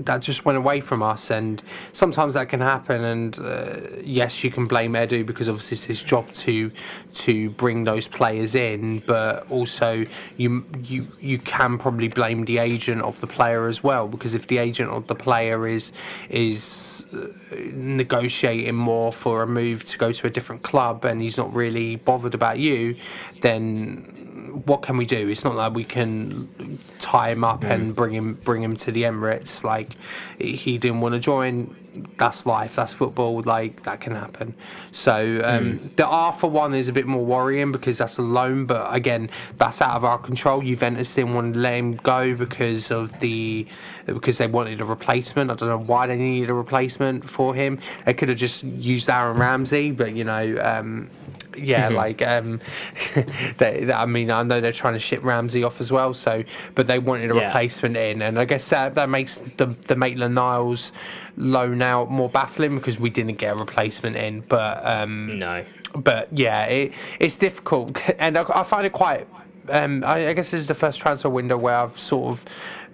that 0.00 0.22
just 0.22 0.44
went 0.44 0.58
away 0.58 0.80
from 0.80 1.02
us, 1.02 1.30
and 1.30 1.62
sometimes 1.92 2.34
that 2.34 2.48
can 2.48 2.60
happen. 2.60 3.04
And 3.04 3.38
uh, 3.38 3.76
yes, 4.02 4.44
you 4.44 4.50
can 4.50 4.66
blame 4.66 4.92
Edu 4.92 5.24
because 5.24 5.48
obviously 5.48 5.76
it's 5.76 5.84
his 5.84 6.02
job 6.02 6.30
to 6.32 6.70
to 7.14 7.50
bring 7.50 7.84
those 7.84 8.08
players 8.08 8.54
in, 8.54 9.00
but 9.00 9.50
also 9.50 10.04
you 10.36 10.64
you 10.82 11.08
you 11.20 11.38
can 11.38 11.78
probably 11.78 12.08
blame 12.08 12.44
the 12.44 12.58
agent 12.58 13.02
of 13.02 13.20
the 13.20 13.26
player 13.26 13.66
as 13.68 13.82
well 13.82 14.08
because 14.08 14.34
if 14.34 14.46
the 14.46 14.58
agent 14.58 14.90
of 14.90 15.06
the 15.06 15.14
player 15.14 15.66
is 15.66 15.92
is 16.30 17.06
uh, 17.12 17.26
negotiating 17.72 18.74
more 18.74 19.12
for 19.12 19.42
a 19.42 19.46
move 19.46 19.84
to 19.84 19.98
go 19.98 20.12
to 20.12 20.26
a 20.26 20.30
different 20.30 20.62
club 20.62 21.04
and 21.04 21.20
he's 21.20 21.36
not 21.36 21.52
really 21.54 21.96
bothered 21.96 22.34
about 22.34 22.58
you, 22.58 22.96
then 23.40 24.25
what 24.64 24.82
can 24.82 24.96
we 24.96 25.04
do? 25.04 25.28
It's 25.28 25.44
not 25.44 25.54
like 25.54 25.74
we 25.74 25.84
can 25.84 26.78
tie 26.98 27.30
him 27.30 27.44
up 27.44 27.62
and 27.64 27.94
bring 27.94 28.14
him 28.14 28.34
bring 28.34 28.62
him 28.62 28.76
to 28.76 28.90
the 28.90 29.02
Emirates. 29.02 29.62
Like 29.62 29.96
he 30.38 30.78
didn't 30.78 31.00
want 31.00 31.14
to 31.14 31.18
join. 31.18 31.74
That's 32.18 32.44
life. 32.44 32.76
That's 32.76 32.92
football. 32.92 33.40
Like 33.42 33.82
that 33.84 34.00
can 34.00 34.14
happen. 34.14 34.54
So 34.92 35.40
um, 35.44 35.90
the 35.96 36.06
Arthur 36.06 36.46
one 36.46 36.74
is 36.74 36.88
a 36.88 36.92
bit 36.92 37.06
more 37.06 37.24
worrying 37.24 37.72
because 37.72 37.98
that's 37.98 38.18
a 38.18 38.22
loan. 38.22 38.66
But 38.66 38.94
again, 38.94 39.30
that's 39.56 39.80
out 39.80 39.96
of 39.96 40.04
our 40.04 40.18
control. 40.18 40.62
Juventus 40.62 41.14
didn't 41.14 41.34
want 41.34 41.54
to 41.54 41.60
let 41.60 41.74
him 41.74 41.96
go 41.96 42.34
because 42.34 42.90
of 42.90 43.18
the 43.20 43.66
because 44.06 44.38
they 44.38 44.46
wanted 44.46 44.80
a 44.80 44.84
replacement. 44.84 45.50
I 45.50 45.54
don't 45.54 45.68
know 45.68 45.78
why 45.78 46.06
they 46.06 46.16
needed 46.16 46.50
a 46.50 46.54
replacement 46.54 47.24
for 47.24 47.54
him. 47.54 47.78
They 48.04 48.14
could 48.14 48.28
have 48.28 48.38
just 48.38 48.62
used 48.64 49.08
Aaron 49.10 49.38
Ramsey, 49.38 49.90
but 49.90 50.14
you 50.14 50.24
know. 50.24 50.58
Um, 50.62 51.10
yeah, 51.56 51.88
like 51.88 52.22
um, 52.22 52.60
they, 53.58 53.84
they- 53.84 53.92
I 53.92 54.06
mean, 54.06 54.30
I 54.30 54.42
know 54.42 54.60
they're 54.60 54.72
trying 54.72 54.94
to 54.94 54.98
ship 54.98 55.22
Ramsey 55.24 55.64
off 55.64 55.80
as 55.80 55.90
well. 55.92 56.12
So, 56.14 56.44
but 56.74 56.86
they 56.86 56.98
wanted 56.98 57.30
a 57.30 57.36
Yeah. 57.36 57.46
replacement 57.46 57.96
in, 57.96 58.22
and 58.22 58.38
I 58.38 58.44
guess 58.44 58.68
that 58.70 58.94
that 58.94 59.08
makes 59.08 59.36
the 59.56 59.66
the 59.88 59.96
Maitland 59.96 60.34
Niles 60.34 60.92
loan 61.36 61.82
out 61.82 62.10
more 62.10 62.28
baffling 62.28 62.74
because 62.76 62.98
we 62.98 63.10
didn't 63.10 63.34
get 63.38 63.52
a 63.54 63.56
replacement 63.56 64.16
in. 64.16 64.40
But 64.40 64.84
um, 64.86 65.38
No. 65.38 65.64
but 65.94 66.28
yeah, 66.32 66.64
it, 66.64 66.92
it's 67.20 67.36
difficult, 67.36 68.00
and 68.18 68.36
I, 68.38 68.44
I 68.54 68.62
find 68.62 68.86
it 68.86 68.92
quite. 68.92 69.26
Um, 69.68 70.04
I, 70.04 70.28
I 70.28 70.32
guess 70.32 70.50
this 70.50 70.60
is 70.60 70.66
the 70.66 70.74
first 70.74 71.00
transfer 71.00 71.28
window 71.28 71.56
where 71.56 71.76
I've 71.76 71.98
sort 71.98 72.28
of 72.32 72.44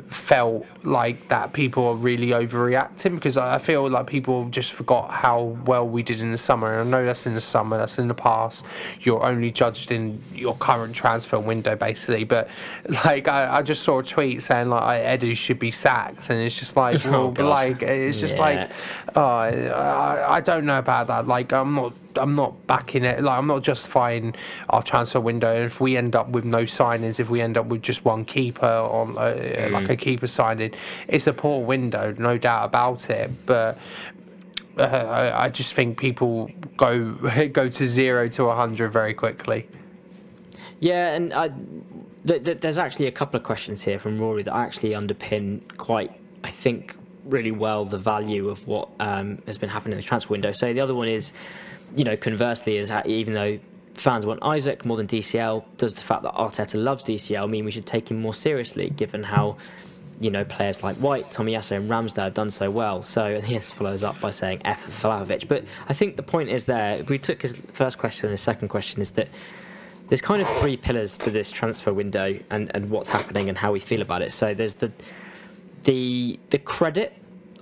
felt 0.08 0.66
like 0.84 1.28
that 1.28 1.52
people 1.52 1.86
are 1.86 1.94
really 1.94 2.28
overreacting 2.28 3.14
because 3.14 3.36
I 3.36 3.54
I 3.54 3.58
feel 3.58 3.88
like 3.90 4.06
people 4.06 4.48
just 4.48 4.72
forgot 4.72 5.10
how 5.10 5.42
well 5.66 5.86
we 5.86 6.02
did 6.02 6.20
in 6.20 6.30
the 6.32 6.38
summer. 6.38 6.72
And 6.78 6.88
I 6.88 6.90
know 7.00 7.04
that's 7.06 7.26
in 7.26 7.34
the 7.34 7.40
summer, 7.40 7.76
that's 7.78 7.98
in 7.98 8.08
the 8.08 8.14
past. 8.14 8.64
You're 9.00 9.22
only 9.22 9.50
judged 9.50 9.92
in 9.92 10.22
your 10.32 10.56
current 10.56 10.94
transfer 10.94 11.38
window, 11.38 11.76
basically. 11.76 12.24
But 12.24 12.48
like, 13.04 13.28
I, 13.28 13.58
I 13.58 13.62
just 13.62 13.82
saw 13.82 13.98
a 13.98 14.02
tweet 14.02 14.42
saying 14.42 14.70
like 14.70 15.20
Edu 15.20 15.36
should 15.36 15.58
be 15.58 15.70
sacked, 15.70 16.30
and 16.30 16.40
it's 16.40 16.58
just 16.58 16.76
like, 16.76 17.04
well, 17.04 17.30
God. 17.30 17.44
like 17.46 17.82
it's 17.82 18.18
just 18.20 18.36
Yeah. 18.38 18.42
like, 18.42 18.70
oh, 19.14 19.22
I, 19.26 20.36
I 20.36 20.40
don't 20.40 20.64
know 20.64 20.78
about 20.78 21.06
that. 21.08 21.26
Like, 21.26 21.52
I'm 21.52 21.74
not. 21.74 21.92
I'm 22.16 22.34
not 22.34 22.66
backing 22.66 23.04
it. 23.04 23.22
Like 23.22 23.38
I'm 23.38 23.46
not 23.46 23.62
justifying 23.62 24.34
our 24.70 24.82
transfer 24.82 25.20
window. 25.20 25.54
And 25.54 25.64
if 25.64 25.80
we 25.80 25.96
end 25.96 26.14
up 26.14 26.28
with 26.28 26.44
no 26.44 26.64
signings, 26.64 27.20
if 27.20 27.30
we 27.30 27.40
end 27.40 27.56
up 27.56 27.66
with 27.66 27.82
just 27.82 28.04
one 28.04 28.24
keeper 28.24 28.66
on 28.66 29.16
uh, 29.18 29.68
like 29.70 29.88
a 29.88 29.96
keeper 29.96 30.26
signing, 30.26 30.72
it's 31.08 31.26
a 31.26 31.32
poor 31.32 31.64
window, 31.64 32.14
no 32.18 32.38
doubt 32.38 32.64
about 32.64 33.10
it. 33.10 33.30
But 33.46 33.78
uh, 34.78 34.82
I, 34.82 35.44
I 35.44 35.48
just 35.48 35.74
think 35.74 35.98
people 35.98 36.50
go 36.76 37.12
go 37.52 37.68
to 37.68 37.86
zero 37.86 38.28
to 38.28 38.50
hundred 38.50 38.92
very 38.92 39.14
quickly. 39.14 39.68
Yeah, 40.80 41.14
and 41.14 41.32
I, 41.32 41.48
th- 42.26 42.44
th- 42.44 42.60
there's 42.60 42.78
actually 42.78 43.06
a 43.06 43.12
couple 43.12 43.36
of 43.36 43.44
questions 43.44 43.84
here 43.84 44.00
from 44.00 44.18
Rory 44.18 44.42
that 44.42 44.54
actually 44.54 44.90
underpin 44.90 45.60
quite, 45.76 46.10
I 46.42 46.50
think, 46.50 46.96
really 47.24 47.52
well 47.52 47.84
the 47.84 47.98
value 47.98 48.48
of 48.48 48.66
what 48.66 48.88
um, 48.98 49.40
has 49.46 49.58
been 49.58 49.68
happening 49.68 49.92
in 49.92 49.98
the 49.98 50.02
transfer 50.02 50.32
window. 50.32 50.50
So 50.50 50.72
the 50.72 50.80
other 50.80 50.94
one 50.94 51.06
is, 51.06 51.30
you 51.96 52.04
know, 52.04 52.16
conversely, 52.16 52.76
is 52.76 52.88
that 52.88 53.06
even 53.06 53.32
though 53.32 53.58
fans 53.94 54.26
want 54.26 54.42
Isaac 54.42 54.84
more 54.84 54.96
than 54.96 55.06
DCL, 55.06 55.64
does 55.76 55.94
the 55.94 56.02
fact 56.02 56.22
that 56.22 56.34
Arteta 56.34 56.82
loves 56.82 57.04
DCL 57.04 57.48
mean 57.48 57.64
we 57.64 57.70
should 57.70 57.86
take 57.86 58.10
him 58.10 58.20
more 58.20 58.34
seriously, 58.34 58.90
given 58.90 59.22
how, 59.22 59.56
you 60.20 60.30
know, 60.30 60.44
players 60.44 60.82
like 60.82 60.96
White, 60.96 61.30
Tommy 61.30 61.52
Tomiyasu, 61.52 61.76
and 61.76 61.90
Ramsdale 61.90 62.24
have 62.24 62.34
done 62.34 62.50
so 62.50 62.70
well? 62.70 63.02
So 63.02 63.40
he 63.44 63.58
follows 63.58 64.02
up 64.02 64.20
by 64.20 64.30
saying 64.30 64.62
F 64.64 64.86
Vlahovic. 65.02 65.48
But 65.48 65.64
I 65.88 65.94
think 65.94 66.16
the 66.16 66.22
point 66.22 66.48
is 66.48 66.64
there. 66.64 66.96
If 66.96 67.08
we 67.08 67.18
took 67.18 67.42
his 67.42 67.60
first 67.72 67.98
question 67.98 68.26
and 68.26 68.32
his 68.32 68.40
second 68.40 68.68
question 68.68 69.02
is 69.02 69.12
that 69.12 69.28
there's 70.08 70.20
kind 70.20 70.42
of 70.42 70.48
three 70.58 70.76
pillars 70.76 71.16
to 71.18 71.30
this 71.30 71.50
transfer 71.50 71.92
window 71.92 72.38
and, 72.50 72.70
and 72.74 72.90
what's 72.90 73.08
happening 73.08 73.48
and 73.48 73.56
how 73.56 73.72
we 73.72 73.80
feel 73.80 74.02
about 74.02 74.22
it. 74.22 74.32
So 74.32 74.54
there's 74.54 74.74
the 74.74 74.92
the 75.84 76.38
the 76.50 76.58
credit 76.58 77.14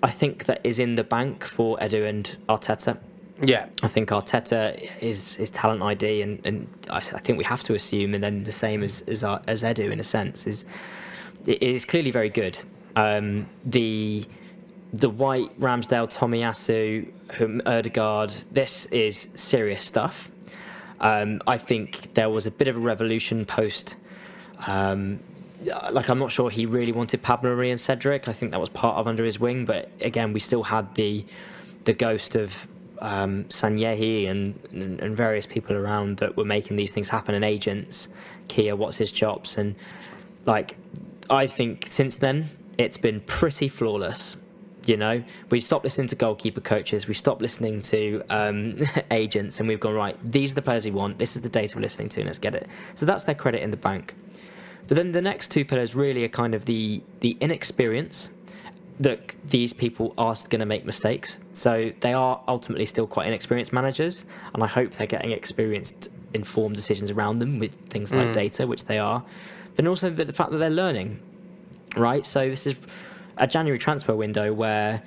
I 0.03 0.11
think 0.11 0.47
that 0.47 0.61
is 0.65 0.79
in 0.79 0.95
the 0.95 1.05
bank 1.05 1.45
for 1.45 1.79
Edu 1.79 2.09
and 2.09 2.37
Arteta. 2.49 2.99
Yeah, 3.43 3.69
I 3.83 3.89
think 3.89 4.11
Arteta 4.11 4.91
is 5.01 5.37
his 5.37 5.51
talent 5.51 5.83
ID, 5.83 6.21
and, 6.21 6.45
and 6.45 6.69
I, 6.91 7.01
think 7.01 7.39
we 7.39 7.45
have 7.45 7.63
to 7.65 7.75
assume, 7.75 8.15
and 8.15 8.23
then 8.23 8.45
the 8.45 8.53
same 8.53 8.83
as 8.83 9.03
as, 9.03 9.25
our, 9.25 9.41
as 9.47 9.63
Edu 9.63 9.91
in 9.91 9.99
a 9.99 10.05
sense 10.05 10.47
is 10.47 10.65
it 11.47 11.63
is 11.63 11.87
clearly 11.87 12.11
very 12.11 12.29
good. 12.29 12.59
Um, 12.97 13.47
the 13.65 14.27
the 14.93 15.09
White 15.09 15.59
Ramsdale, 15.59 16.13
Tomiyasu, 16.13 17.09
Odegaard, 17.65 18.35
this 18.51 18.87
is 18.87 19.29
serious 19.35 19.83
stuff. 19.83 20.31
Um, 21.01 21.41
I 21.47 21.57
think 21.57 22.13
there 22.15 22.29
was 22.29 22.47
a 22.47 22.51
bit 22.51 22.69
of 22.69 22.77
a 22.77 22.81
revolution 22.81 23.47
post. 23.47 23.97
Um, 24.67 25.21
like 25.91 26.09
I'm 26.09 26.19
not 26.19 26.31
sure 26.31 26.51
he 26.51 26.67
really 26.67 26.93
wanted 26.93 27.23
Pablo 27.23 27.55
Mari 27.55 27.71
and 27.71 27.81
Cedric. 27.81 28.29
I 28.29 28.33
think 28.33 28.53
that 28.53 28.61
was 28.61 28.69
part 28.69 28.97
of 28.97 29.07
under 29.07 29.25
his 29.25 29.39
wing, 29.41 29.65
but 29.65 29.91
again, 30.01 30.33
we 30.33 30.41
still 30.41 30.63
had 30.63 30.95
the 30.95 31.25
the 31.85 31.93
ghost 31.95 32.37
of 32.37 32.69
um, 33.01 33.45
Sanllehi 33.45 34.29
and, 34.29 34.59
and 34.73 35.01
and 35.01 35.17
various 35.17 35.47
people 35.47 35.77
around 35.77 36.19
that 36.19 36.37
were 36.37 36.45
making 36.45 36.77
these 36.77 36.93
things 36.93 37.09
happen, 37.09 37.35
and 37.35 37.45
agents, 37.45 38.09
Kia, 38.49 38.77
what's 38.77 38.97
his 38.97 39.13
chops, 39.13 39.59
and 39.59 39.75
like 40.47 40.77
I 41.29 41.47
think 41.47 41.87
since 41.89 42.17
then 42.17 42.49
it's 42.79 42.99
been 42.99 43.21
pretty 43.21 43.69
flawless. 43.69 44.37
You 44.87 44.97
know, 44.97 45.23
we 45.51 45.61
stopped 45.61 45.85
listening 45.85 46.07
to 46.09 46.17
goalkeeper 46.17 46.63
coaches, 46.63 47.07
we 47.07 47.15
stopped 47.15 47.43
listening 47.43 47.83
to 47.83 48.23
um, 48.31 48.77
agents, 49.11 49.61
and 49.61 49.69
we've 49.69 49.79
gone 49.79 49.95
right. 49.95 50.17
These 50.33 50.53
are 50.53 50.55
the 50.55 50.63
players 50.63 50.85
we 50.87 50.91
want. 50.91 51.19
This 51.19 51.37
is 51.37 51.43
the 51.43 51.51
data 51.51 51.77
we're 51.77 51.83
listening 51.83 52.09
to. 52.11 52.25
Let's 52.25 52.39
get 52.39 52.55
it. 52.55 52.67
So 52.95 53.05
that's 53.05 53.25
their 53.25 53.35
credit 53.35 53.63
in 53.63 53.71
the 53.71 53.77
bank. 53.77 54.15
But 54.89 54.97
then 54.97 55.13
the 55.13 55.23
next 55.23 55.51
two 55.51 55.65
pillars 55.65 55.95
really 55.95 56.25
are 56.25 56.29
kind 56.29 56.55
of 56.55 56.65
the 56.65 57.03
the 57.21 57.37
inexperience 57.41 58.31
that 59.01 59.35
these 59.47 59.73
people 59.73 60.13
are 60.19 60.37
going 60.51 60.61
to 60.61 60.67
make 60.67 60.85
mistakes. 60.85 61.39
So 61.55 61.91
they 62.01 62.13
are 62.13 62.41
ultimately 62.47 62.85
still 62.85 63.07
quite 63.07 63.27
inexperienced 63.27 63.73
managers, 63.73 64.27
and 64.55 64.63
I 64.63 64.67
hope 64.67 64.93
they're 64.93 65.07
getting 65.07 65.33
experienced, 65.33 66.09
informed 66.35 66.77
decisions 66.77 67.11
around 67.11 67.39
them 67.39 67.59
with 67.59 67.75
things 67.89 68.13
like 68.13 68.33
data, 68.35 68.67
which 68.67 68.85
they 68.85 68.99
are. 68.99 69.25
But 69.75 69.87
also 69.87 70.11
the, 70.11 70.27
the 70.27 70.33
fact 70.35 70.51
that 70.51 70.59
they're 70.59 70.69
learning, 70.69 71.19
right? 71.97 72.27
So 72.27 72.49
this 72.51 72.67
is 72.67 72.77
a 73.39 73.47
January 73.47 73.79
transfer 73.79 74.15
window 74.15 74.53
where 74.53 75.03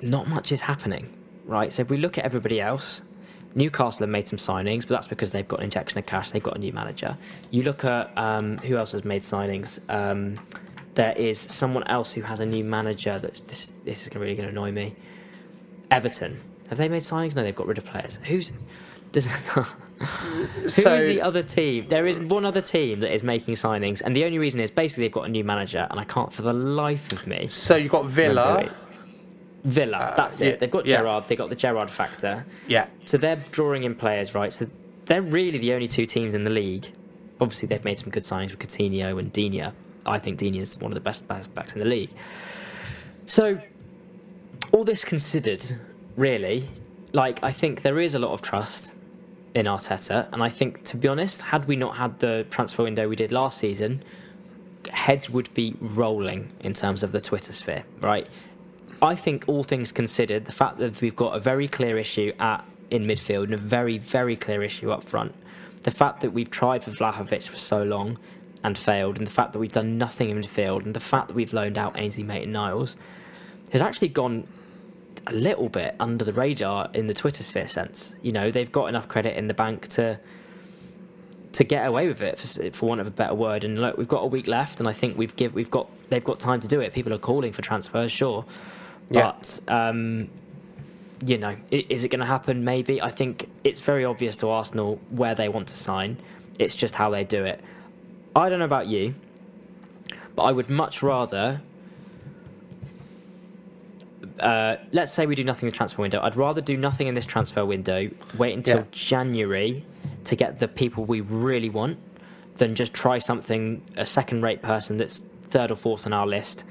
not 0.00 0.28
much 0.28 0.52
is 0.52 0.62
happening, 0.62 1.12
right? 1.44 1.72
So 1.72 1.82
if 1.82 1.90
we 1.90 1.98
look 1.98 2.18
at 2.18 2.24
everybody 2.24 2.60
else, 2.60 3.02
Newcastle 3.56 4.04
have 4.04 4.10
made 4.10 4.28
some 4.28 4.38
signings, 4.38 4.82
but 4.82 4.90
that's 4.90 5.08
because 5.08 5.32
they've 5.32 5.46
got 5.46 5.58
an 5.58 5.64
injection 5.64 5.98
of 5.98 6.06
cash. 6.06 6.30
They've 6.30 6.42
got 6.42 6.56
a 6.56 6.60
new 6.60 6.72
manager. 6.72 7.18
You 7.50 7.64
look 7.64 7.84
at 7.84 8.16
um, 8.16 8.58
who 8.58 8.76
else 8.76 8.92
has 8.92 9.04
made 9.04 9.22
signings. 9.22 9.80
Um, 9.88 10.38
there 10.94 11.12
is 11.12 11.38
someone 11.38 11.86
else 11.88 12.12
who 12.12 12.22
has 12.22 12.40
a 12.40 12.46
new 12.46 12.64
manager. 12.64 13.18
That's 13.18 13.40
this. 13.40 13.72
This 13.84 14.06
is 14.06 14.14
really 14.14 14.34
going 14.34 14.48
to 14.48 14.52
annoy 14.52 14.72
me. 14.72 14.94
Everton 15.90 16.40
have 16.72 16.78
they 16.78 16.88
made 16.88 17.02
signings? 17.02 17.36
No, 17.36 17.42
they've 17.42 17.54
got 17.54 17.66
rid 17.66 17.76
of 17.76 17.84
players. 17.84 18.18
Who's 18.24 18.50
there's 19.12 19.26
who's 19.30 20.72
So- 20.72 21.06
the 21.06 21.20
other 21.20 21.42
team? 21.42 21.86
There 21.86 22.06
is 22.06 22.18
one 22.18 22.46
other 22.46 22.62
team 22.62 23.00
that 23.00 23.14
is 23.14 23.22
making 23.22 23.56
signings, 23.56 24.00
and 24.00 24.16
the 24.16 24.24
only 24.24 24.38
reason 24.38 24.58
is 24.58 24.70
basically 24.70 25.04
they've 25.04 25.12
got 25.12 25.26
a 25.26 25.28
new 25.28 25.44
manager, 25.44 25.86
and 25.90 26.00
I 26.00 26.04
can't 26.04 26.32
for 26.32 26.40
the 26.40 26.54
life 26.54 27.12
of 27.12 27.26
me. 27.26 27.48
So 27.48 27.76
you've 27.76 27.92
got 27.92 28.06
Villa. 28.06 28.70
Villa, 29.64 29.98
uh, 29.98 30.16
that's 30.16 30.40
yeah, 30.40 30.48
it. 30.48 30.60
They've 30.60 30.70
got 30.70 30.86
yeah. 30.86 30.96
Gerrard. 30.96 31.28
They've 31.28 31.36
got 31.36 31.50
the 31.50 31.56
Gerrard 31.56 31.90
factor. 31.90 32.46
Yeah. 32.66 32.86
So 33.04 33.18
they're 33.18 33.44
drawing 33.50 33.84
in 33.84 33.94
players, 33.94 34.34
right? 34.34 34.50
So 34.50 34.66
they're 35.04 35.20
really 35.20 35.58
the 35.58 35.74
only 35.74 35.88
two 35.88 36.06
teams 36.06 36.34
in 36.34 36.42
the 36.44 36.50
league. 36.50 36.90
Obviously, 37.38 37.68
they've 37.68 37.84
made 37.84 37.98
some 37.98 38.08
good 38.08 38.22
signings 38.22 38.50
with 38.50 38.60
Coutinho 38.60 39.18
and 39.18 39.30
Digne. 39.30 39.72
I 40.06 40.18
think 40.18 40.38
Digne 40.38 40.58
is 40.58 40.78
one 40.78 40.92
of 40.92 40.94
the 40.94 41.00
best 41.00 41.26
backs 41.28 41.72
in 41.72 41.78
the 41.78 41.84
league. 41.84 42.10
So, 43.26 43.60
all 44.72 44.84
this 44.84 45.04
considered, 45.04 45.64
really. 46.16 46.68
Like, 47.12 47.42
I 47.44 47.52
think 47.52 47.82
there 47.82 48.00
is 48.00 48.14
a 48.14 48.18
lot 48.18 48.32
of 48.32 48.42
trust 48.42 48.94
in 49.54 49.66
Arteta, 49.66 50.28
and 50.32 50.42
I 50.42 50.48
think, 50.48 50.84
to 50.84 50.96
be 50.96 51.08
honest, 51.08 51.42
had 51.42 51.68
we 51.68 51.76
not 51.76 51.96
had 51.96 52.18
the 52.18 52.46
transfer 52.50 52.82
window 52.82 53.08
we 53.08 53.16
did 53.16 53.32
last 53.32 53.58
season, 53.58 54.02
heads 54.90 55.28
would 55.30 55.52
be 55.54 55.76
rolling 55.80 56.50
in 56.60 56.72
terms 56.72 57.02
of 57.02 57.12
the 57.12 57.20
Twitter 57.20 57.52
sphere, 57.52 57.84
right? 58.00 58.26
I 59.02 59.14
think, 59.14 59.44
all 59.46 59.62
things 59.62 59.92
considered, 59.92 60.46
the 60.46 60.52
fact 60.52 60.78
that 60.78 61.00
we've 61.00 61.16
got 61.16 61.36
a 61.36 61.40
very 61.40 61.68
clear 61.68 61.98
issue 61.98 62.32
at 62.38 62.64
in 62.90 63.06
midfield 63.06 63.44
and 63.44 63.54
a 63.54 63.58
very, 63.58 63.98
very 63.98 64.36
clear 64.36 64.62
issue 64.62 64.90
up 64.90 65.02
front, 65.02 65.34
the 65.82 65.90
fact 65.90 66.20
that 66.20 66.30
we've 66.30 66.50
tried 66.50 66.84
for 66.84 66.92
Vlahovic 66.92 67.48
for 67.48 67.56
so 67.56 67.82
long 67.82 68.18
and 68.64 68.78
failed, 68.78 69.18
and 69.18 69.26
the 69.26 69.30
fact 69.30 69.52
that 69.52 69.58
we've 69.58 69.72
done 69.72 69.98
nothing 69.98 70.30
in 70.30 70.40
midfield, 70.40 70.84
and 70.84 70.94
the 70.94 71.00
fact 71.00 71.28
that 71.28 71.34
we've 71.34 71.52
loaned 71.52 71.78
out 71.78 71.98
Ainsley 71.98 72.22
Maitland 72.22 72.52
Niles 72.52 72.96
has 73.70 73.82
actually 73.82 74.08
gone 74.08 74.46
a 75.26 75.32
little 75.32 75.68
bit 75.68 75.94
under 76.00 76.24
the 76.24 76.32
radar 76.32 76.90
in 76.94 77.06
the 77.06 77.14
Twitter 77.14 77.42
sphere 77.42 77.68
sense. 77.68 78.14
You 78.22 78.32
know, 78.32 78.50
they've 78.50 78.70
got 78.70 78.86
enough 78.86 79.08
credit 79.08 79.36
in 79.36 79.46
the 79.48 79.54
bank 79.54 79.88
to 79.88 80.18
to 81.52 81.64
get 81.64 81.86
away 81.86 82.08
with 82.08 82.22
it, 82.22 82.38
for, 82.38 82.70
for 82.70 82.86
want 82.88 83.00
of 83.02 83.06
a 83.06 83.10
better 83.10 83.34
word. 83.34 83.62
And 83.62 83.78
look, 83.78 83.98
we've 83.98 84.08
got 84.08 84.22
a 84.22 84.26
week 84.26 84.46
left, 84.46 84.80
and 84.80 84.88
I 84.88 84.92
think 84.92 85.18
we've 85.18 85.34
give 85.36 85.54
we've 85.54 85.70
got 85.70 85.88
they've 86.08 86.24
got 86.24 86.38
time 86.40 86.60
to 86.60 86.68
do 86.68 86.80
it. 86.80 86.92
People 86.92 87.12
are 87.12 87.18
calling 87.18 87.52
for 87.52 87.62
transfers, 87.62 88.10
sure, 88.10 88.44
Yeah. 89.10 89.32
but 89.32 89.60
um, 89.68 90.30
you 91.24 91.38
know, 91.38 91.54
is 91.70 92.04
it 92.04 92.08
going 92.08 92.20
to 92.20 92.26
happen? 92.26 92.64
Maybe. 92.64 93.00
I 93.00 93.10
think 93.10 93.48
it's 93.64 93.80
very 93.80 94.04
obvious 94.04 94.36
to 94.38 94.48
Arsenal 94.50 94.98
where 95.10 95.34
they 95.34 95.48
want 95.48 95.68
to 95.68 95.76
sign. 95.76 96.16
It's 96.58 96.74
just 96.74 96.94
how 96.94 97.10
they 97.10 97.24
do 97.24 97.44
it. 97.44 97.60
I 98.34 98.48
don't 98.48 98.58
know 98.58 98.64
about 98.64 98.86
you, 98.86 99.14
but 100.34 100.42
I 100.42 100.52
would 100.52 100.70
much 100.70 101.02
rather. 101.02 101.60
Uh, 104.40 104.76
let's 104.92 105.12
say 105.12 105.26
we 105.26 105.34
do 105.34 105.44
nothing 105.44 105.66
in 105.68 105.70
the 105.70 105.76
transfer 105.76 106.00
window. 106.02 106.20
I'd 106.22 106.36
rather 106.36 106.60
do 106.60 106.76
nothing 106.76 107.06
in 107.06 107.14
this 107.14 107.26
transfer 107.26 107.64
window, 107.64 108.10
wait 108.38 108.56
until 108.56 108.78
Yeah. 108.78 108.84
January 108.90 109.84
to 110.24 110.36
get 110.36 110.58
the 110.58 110.68
people 110.68 111.04
we 111.04 111.20
really 111.20 111.68
want, 111.68 111.98
than 112.56 112.74
just 112.74 112.92
try 112.92 113.18
something, 113.18 113.82
a 113.96 114.06
second 114.06 114.42
rate 114.42 114.62
person 114.62 114.96
that's 114.96 115.24
third 115.42 115.70
or 115.70 115.76
fourth 115.76 116.06
on 116.06 116.12
our 116.12 116.26
list 116.26 116.64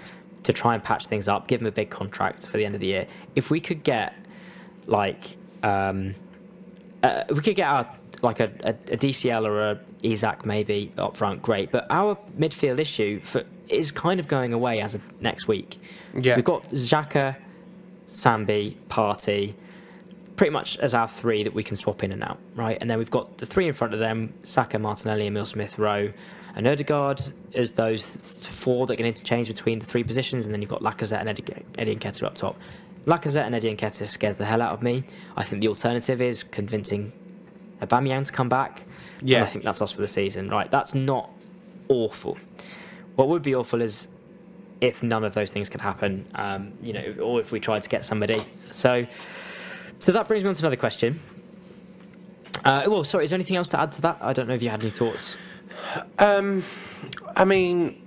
to 0.43 0.53
try 0.53 0.74
and 0.74 0.84
patch 0.84 1.05
things 1.05 1.28
up, 1.28 1.47
give 1.47 1.59
them 1.59 1.68
a 1.68 1.72
big 1.72 1.89
contract 1.89 2.47
for 2.47 2.57
the 2.57 2.66
end 2.66 2.74
of 2.76 2.82
the 2.82 2.88
year. 2.88 3.05
If 3.36 3.51
we 3.51 3.59
could 3.59 3.84
get, 3.84 4.14
like, 4.88 5.38
um, 5.64 6.16
uh, 7.03 7.24
if 7.30 7.38
we 7.38 7.43
could 7.43 7.55
get 7.55 7.68
our 7.68 7.88
like 8.22 8.39
a, 8.39 8.51
a, 8.63 8.69
a 8.69 8.97
DCL 8.97 9.45
or 9.45 9.72
a 9.72 9.80
Isaac 10.05 10.45
maybe 10.45 10.91
up 10.97 11.17
front, 11.17 11.41
great. 11.41 11.72
But 11.72 11.88
our 11.89 12.17
midfield 12.38 12.80
issue 12.80 13.19
for, 13.19 13.43
is 13.67 13.91
kind 13.91 14.19
of 14.19 14.28
going 14.28 14.53
away 14.53 14.82
as 14.82 14.95
of 14.95 15.22
next 15.22 15.47
week. 15.47 15.80
Yeah. 16.19 16.36
We've 16.36 16.45
got 16.45 16.63
Xhaka, 16.72 17.36
Sambi, 18.07 18.76
Partey, 18.89 19.53
pretty 20.36 20.51
much 20.51 20.78
as 20.80 20.93
our 20.93 21.07
three 21.07 21.43
that 21.43 21.53
we 21.53 21.63
can 21.63 21.76
swap 21.76 22.03
in 22.03 22.11
and 22.11 22.24
out, 22.24 22.39
right? 22.55 22.78
And 22.82 22.89
then 22.89 22.97
we've 22.97 23.11
got 23.11 23.38
the 23.38 23.45
three 23.45 23.67
in 23.67 23.74
front 23.74 23.93
of 23.93 23.99
them: 23.99 24.34
Saka, 24.43 24.80
Martinelli, 24.80 25.28
Emil 25.28 25.45
Smith 25.45 25.78
Rowe, 25.78 26.11
and 26.55 26.67
Odegaard 26.67 27.22
as 27.55 27.72
those 27.72 28.17
four 28.22 28.86
that 28.88 28.97
can 28.97 29.05
interchange 29.05 29.47
between 29.47 29.80
the 29.80 29.86
three 29.86 30.03
positions. 30.03 30.45
And 30.45 30.53
then 30.53 30.61
you've 30.61 30.72
got 30.72 30.82
Lacazette 30.82 31.19
and 31.19 31.30
Eddie, 31.30 31.43
Eddie 31.78 31.95
Nketiah 31.95 32.24
up 32.24 32.36
top. 32.36 32.57
Lacazette 33.05 33.45
and 33.45 33.55
Eddie 33.55 33.76
Nketiah 33.76 34.07
scares 34.07 34.38
the 34.38 34.45
hell 34.45 34.61
out 34.61 34.74
of 34.74 34.84
me. 34.84 35.03
I 35.38 35.43
think 35.43 35.61
the 35.61 35.67
alternative 35.67 36.22
is 36.22 36.43
convincing 36.43 37.11
Aubameyang 37.82 38.25
to 38.25 38.32
come 38.32 38.49
back. 38.49 38.84
Yeah. 39.21 39.38
And 39.38 39.45
I 39.45 39.49
think 39.49 39.63
that's 39.63 39.82
us 39.82 39.91
for 39.91 40.01
the 40.01 40.07
season, 40.07 40.49
right? 40.49 40.69
That's 40.69 40.93
not 40.93 41.29
awful. 41.89 42.38
What 43.15 43.27
would 43.27 43.41
be 43.41 43.55
awful 43.55 43.82
is 43.82 44.07
if 44.79 45.03
none 45.03 45.23
of 45.23 45.34
those 45.34 45.53
things 45.53 45.69
could 45.69 45.82
happen, 45.82 46.25
um, 46.36 46.73
you 46.82 46.93
know, 46.93 47.15
or 47.21 47.39
if 47.39 47.51
we 47.51 47.59
tried 47.59 47.84
to 47.84 47.89
get 47.89 48.03
somebody. 48.03 48.41
So, 48.71 49.05
so 49.99 50.11
that 50.11 50.27
brings 50.27 50.43
me 50.43 50.49
on 50.49 50.55
to 50.55 50.61
another 50.63 50.75
question. 50.75 51.19
Uh, 52.65 52.84
well, 52.88 53.03
sorry, 53.03 53.23
is 53.23 53.29
there 53.29 53.38
anything 53.38 53.57
else 53.57 53.69
to 53.69 53.79
add 53.79 53.91
to 53.93 54.01
that? 54.01 54.17
I 54.21 54.34
don't 54.34 54.47
know 54.47 54.55
if 54.55 54.63
you 54.63 54.69
had 54.69 54.82
any 54.82 54.89
thoughts. 54.89 55.38
Um, 56.19 56.63
I 57.36 57.45
mean, 57.45 58.01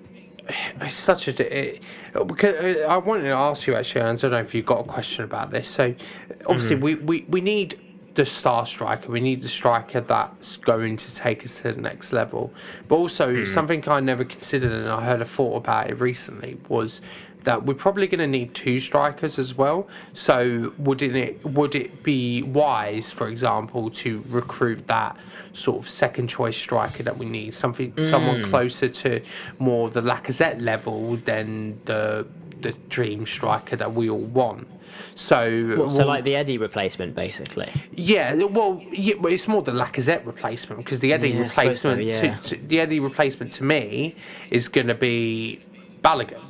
it's 0.81 0.97
such 0.97 1.29
a. 1.29 1.71
It, 1.71 1.83
because 2.27 2.55
uh, 2.55 2.87
I 2.89 2.97
wanted 2.99 3.25
to 3.25 3.31
ask 3.31 3.67
you 3.67 3.75
actually, 3.75 4.03
and 4.03 4.11
I 4.11 4.21
don't 4.21 4.31
know 4.31 4.41
if 4.41 4.55
you've 4.55 4.67
got 4.67 4.81
a 4.81 4.85
question 4.85 5.25
about 5.25 5.51
this. 5.51 5.69
So, 5.69 5.95
obviously, 6.47 6.77
we, 6.77 6.95
we, 6.97 7.25
we 7.29 7.41
need 7.41 7.81
the 8.15 8.25
star 8.25 8.65
striker. 8.65 9.11
We 9.11 9.21
need 9.21 9.43
the 9.43 9.49
striker 9.49 10.01
that's 10.01 10.57
going 10.57 10.97
to 10.99 11.15
take 11.15 11.45
us 11.45 11.61
to 11.63 11.73
the 11.73 11.81
next 11.81 12.13
level. 12.13 12.53
But 12.89 12.97
also, 12.97 13.35
hmm. 13.35 13.45
something 13.45 13.87
I 13.89 14.01
never 14.01 14.25
considered, 14.25 14.73
and 14.73 14.89
I 14.89 15.05
heard 15.05 15.21
a 15.21 15.25
thought 15.25 15.57
about 15.57 15.91
it 15.91 16.01
recently, 16.01 16.59
was 16.69 17.01
that 17.43 17.67
we're 17.67 17.75
probably 17.75 18.07
going 18.07 18.21
to 18.21 18.27
need 18.27 18.55
two 18.55 18.81
strikers 18.81 19.39
as 19.39 19.55
well. 19.55 19.87
So, 20.15 20.73
wouldn't 20.79 21.17
it 21.17 21.45
would 21.45 21.75
it 21.75 22.03
be 22.03 22.43
wise, 22.43 23.11
for 23.11 23.29
example, 23.29 23.91
to 23.91 24.25
recruit 24.29 24.87
that 24.87 25.17
sort 25.53 25.83
of 25.83 25.89
second 25.89 26.29
choice 26.29 26.57
striker 26.57 27.03
that 27.03 27.19
we 27.19 27.27
need, 27.27 27.55
something 27.55 27.93
someone 28.07 28.45
hmm. 28.45 28.51
closer 28.51 28.89
to 28.89 29.21
more 29.59 29.91
the 29.91 30.01
Lacazette 30.01 30.63
level 30.63 31.17
than 31.17 31.81
the 31.85 32.27
the 32.65 32.73
dream 32.89 33.25
striker 33.27 33.77
that 33.77 33.95
we 33.95 34.11
all 34.11 34.19
want. 34.19 34.67
So, 35.15 35.89
So, 35.89 35.99
well, 35.99 36.07
like 36.07 36.25
the 36.25 36.35
Eddie 36.37 36.59
replacement, 36.59 37.15
basically. 37.15 37.69
yeah, 37.93 38.35
well, 38.35 38.83
yeah, 38.91 39.15
well, 39.21 39.33
it's 39.33 39.47
more 39.49 39.63
the 39.63 39.73
Lacazette 39.73 40.25
replacement 40.27 40.85
because 40.85 41.01
the 41.01 41.13
Eddie 41.13 41.31
Yeah, 41.31 41.49
suppose 41.49 41.81
so, 41.81 41.91
replacement, 41.95 42.25
yeah. 42.25 42.39
to, 42.39 42.57
to, 42.57 42.67
the 42.67 42.81
Eddie 42.81 43.01
replacement 43.01 43.53
to 43.53 43.65
me 43.65 44.17
is 44.51 44.69
going 44.69 44.87
to 44.89 44.95
be 44.95 45.61
Balogun. 46.03 46.43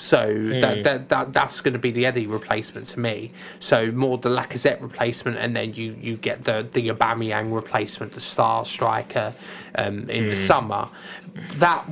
So 0.00 0.52
Hmm. 0.52 0.58
that, 0.60 0.84
that, 0.84 1.08
that 1.08 1.32
that's 1.32 1.60
going 1.60 1.72
to 1.72 1.78
be 1.80 1.90
the 1.90 2.06
Eddie 2.06 2.28
replacement 2.28 2.86
to 2.88 3.00
me. 3.00 3.32
So 3.58 3.90
more 3.90 4.16
the 4.16 4.28
Lacazette 4.28 4.80
replacement, 4.80 5.38
and 5.38 5.56
then 5.56 5.74
you 5.74 5.96
you 6.00 6.16
get 6.16 6.42
the 6.44 6.68
the 6.72 6.88
Aubameyang 6.90 7.52
replacement, 7.52 8.12
the 8.12 8.20
star 8.20 8.64
striker, 8.64 9.34
um, 9.74 10.08
in 10.08 10.28
the 10.30 10.36
Hmm. 10.36 10.36
summer. 10.36 10.88
That 11.56 11.84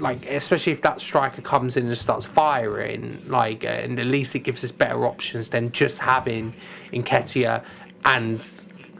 like 0.00 0.24
especially 0.26 0.72
if 0.72 0.80
that 0.82 1.02
striker 1.02 1.42
comes 1.42 1.76
in 1.76 1.86
and 1.86 1.98
starts 1.98 2.24
firing, 2.26 3.22
like, 3.26 3.64
uh, 3.64 3.68
and 3.68 4.00
at 4.00 4.06
least 4.06 4.34
it 4.34 4.40
gives 4.40 4.64
us 4.64 4.72
better 4.72 5.06
options 5.06 5.50
than 5.50 5.70
just 5.70 5.98
having 5.98 6.54
Nketiah 6.94 7.62
and 8.06 8.40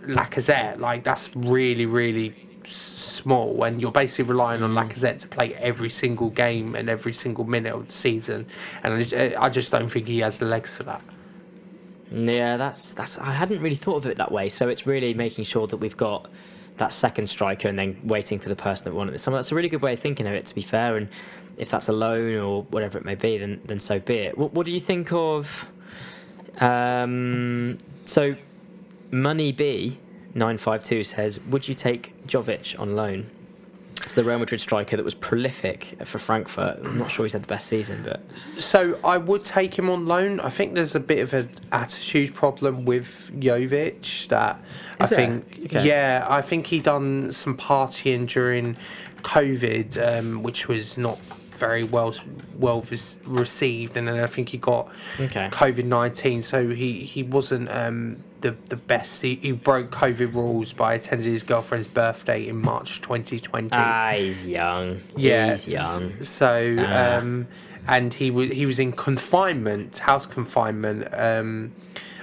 Lacazette. 0.06 0.78
Like 0.78 1.02
that's 1.04 1.30
really 1.34 1.86
really 1.86 2.36
small, 2.66 3.64
and 3.64 3.80
you're 3.80 3.92
basically 3.92 4.24
relying 4.24 4.62
on 4.62 4.72
Lacazette 4.72 5.18
to 5.20 5.28
play 5.28 5.54
every 5.54 5.90
single 5.90 6.30
game 6.30 6.74
and 6.74 6.88
every 6.88 7.12
single 7.12 7.44
minute 7.44 7.74
of 7.74 7.86
the 7.86 7.92
season. 7.92 8.46
And 8.82 8.94
I 8.94 9.02
just, 9.02 9.14
I 9.14 9.48
just 9.48 9.70
don't 9.70 9.88
think 9.88 10.06
he 10.06 10.18
has 10.20 10.38
the 10.38 10.46
legs 10.46 10.76
for 10.76 10.84
that. 10.84 11.02
Yeah, 12.10 12.56
that's 12.56 12.92
that's. 12.92 13.18
I 13.18 13.32
hadn't 13.32 13.60
really 13.60 13.76
thought 13.76 13.96
of 13.96 14.06
it 14.06 14.16
that 14.18 14.30
way. 14.30 14.48
So 14.48 14.68
it's 14.68 14.86
really 14.86 15.14
making 15.14 15.44
sure 15.44 15.66
that 15.66 15.78
we've 15.78 15.96
got 15.96 16.30
that 16.76 16.92
second 16.92 17.28
striker 17.28 17.68
and 17.68 17.78
then 17.78 18.00
waiting 18.04 18.38
for 18.38 18.48
the 18.48 18.56
person 18.56 18.84
that 18.84 18.94
wanted 18.94 19.14
it. 19.14 19.20
So 19.20 19.30
that's 19.30 19.52
a 19.52 19.54
really 19.54 19.68
good 19.68 19.82
way 19.82 19.94
of 19.94 20.00
thinking 20.00 20.26
of 20.26 20.32
it. 20.32 20.46
To 20.46 20.54
be 20.54 20.62
fair, 20.62 20.96
and 20.96 21.08
if 21.56 21.70
that's 21.70 21.88
a 21.88 21.92
loan 21.92 22.36
or 22.36 22.62
whatever 22.64 22.98
it 22.98 23.04
may 23.04 23.14
be, 23.14 23.38
then 23.38 23.60
then 23.64 23.80
so 23.80 23.98
be 23.98 24.14
it. 24.14 24.38
What, 24.38 24.52
what 24.52 24.66
do 24.66 24.72
you 24.72 24.80
think 24.80 25.12
of? 25.12 25.68
Um, 26.60 27.78
so, 28.04 28.36
Money 29.10 29.50
B 29.50 29.98
nine 30.34 30.58
five 30.58 30.82
two 30.82 31.04
says, 31.04 31.40
would 31.48 31.68
you 31.68 31.74
take 31.74 32.12
Jovic 32.26 32.78
on 32.78 32.94
loan? 32.96 33.30
It's 34.02 34.14
the 34.14 34.24
Real 34.24 34.38
Madrid 34.38 34.60
striker 34.60 34.96
that 34.96 35.04
was 35.04 35.14
prolific 35.14 35.96
for 36.04 36.18
Frankfurt. 36.18 36.80
I'm 36.84 36.98
not 36.98 37.10
sure 37.10 37.24
he's 37.24 37.32
had 37.32 37.42
the 37.42 37.46
best 37.48 37.68
season, 37.68 38.02
but 38.04 38.20
So 38.60 38.98
I 39.02 39.16
would 39.16 39.44
take 39.44 39.78
him 39.78 39.88
on 39.88 40.04
loan. 40.06 40.40
I 40.40 40.50
think 40.50 40.74
there's 40.74 40.94
a 40.94 41.00
bit 41.00 41.20
of 41.20 41.32
an 41.32 41.48
attitude 41.72 42.34
problem 42.34 42.84
with 42.84 43.30
Jovic 43.36 44.28
that 44.28 44.60
I 45.00 45.06
there? 45.06 45.16
think 45.16 45.60
Okay. 45.66 45.86
yeah, 45.86 46.26
I 46.28 46.42
think 46.42 46.66
he 46.66 46.80
done 46.80 47.32
some 47.32 47.56
partying 47.56 48.26
during 48.26 48.76
COVID, 49.22 50.18
um, 50.18 50.42
which 50.42 50.68
was 50.68 50.98
not 50.98 51.18
very 51.56 51.84
well 51.84 52.14
well 52.58 52.84
received, 53.24 53.96
and 53.96 54.06
then 54.08 54.18
I 54.18 54.26
think 54.26 54.50
he 54.50 54.58
got 54.58 54.90
Okay. 55.20 55.48
COVID 55.50 55.84
nineteen, 55.84 56.42
so 56.42 56.68
he 56.68 57.04
he 57.04 57.22
wasn't 57.22 57.70
um, 57.70 58.22
the 58.44 58.54
the 58.68 58.76
best. 58.76 59.22
He, 59.22 59.34
he 59.36 59.52
broke 59.52 59.90
COVID 59.90 60.34
rules 60.34 60.72
by 60.72 60.94
attending 60.94 61.32
his 61.32 61.42
girlfriend's 61.42 61.88
birthday 61.88 62.46
in 62.46 62.56
March 62.60 63.00
2020. 63.00 63.70
ah, 63.72 64.12
he's 64.14 64.46
young. 64.46 65.00
Yeah, 65.16 65.50
he's 65.52 65.66
young. 65.66 66.14
So, 66.22 66.76
Ah. 66.78 67.16
um, 67.18 67.48
and 67.88 68.12
he 68.14 68.30
was 68.30 68.50
he 68.50 68.66
was 68.66 68.78
in 68.78 68.92
confinement, 68.92 69.98
house 69.98 70.26
confinement, 70.26 71.08
um, 71.12 71.72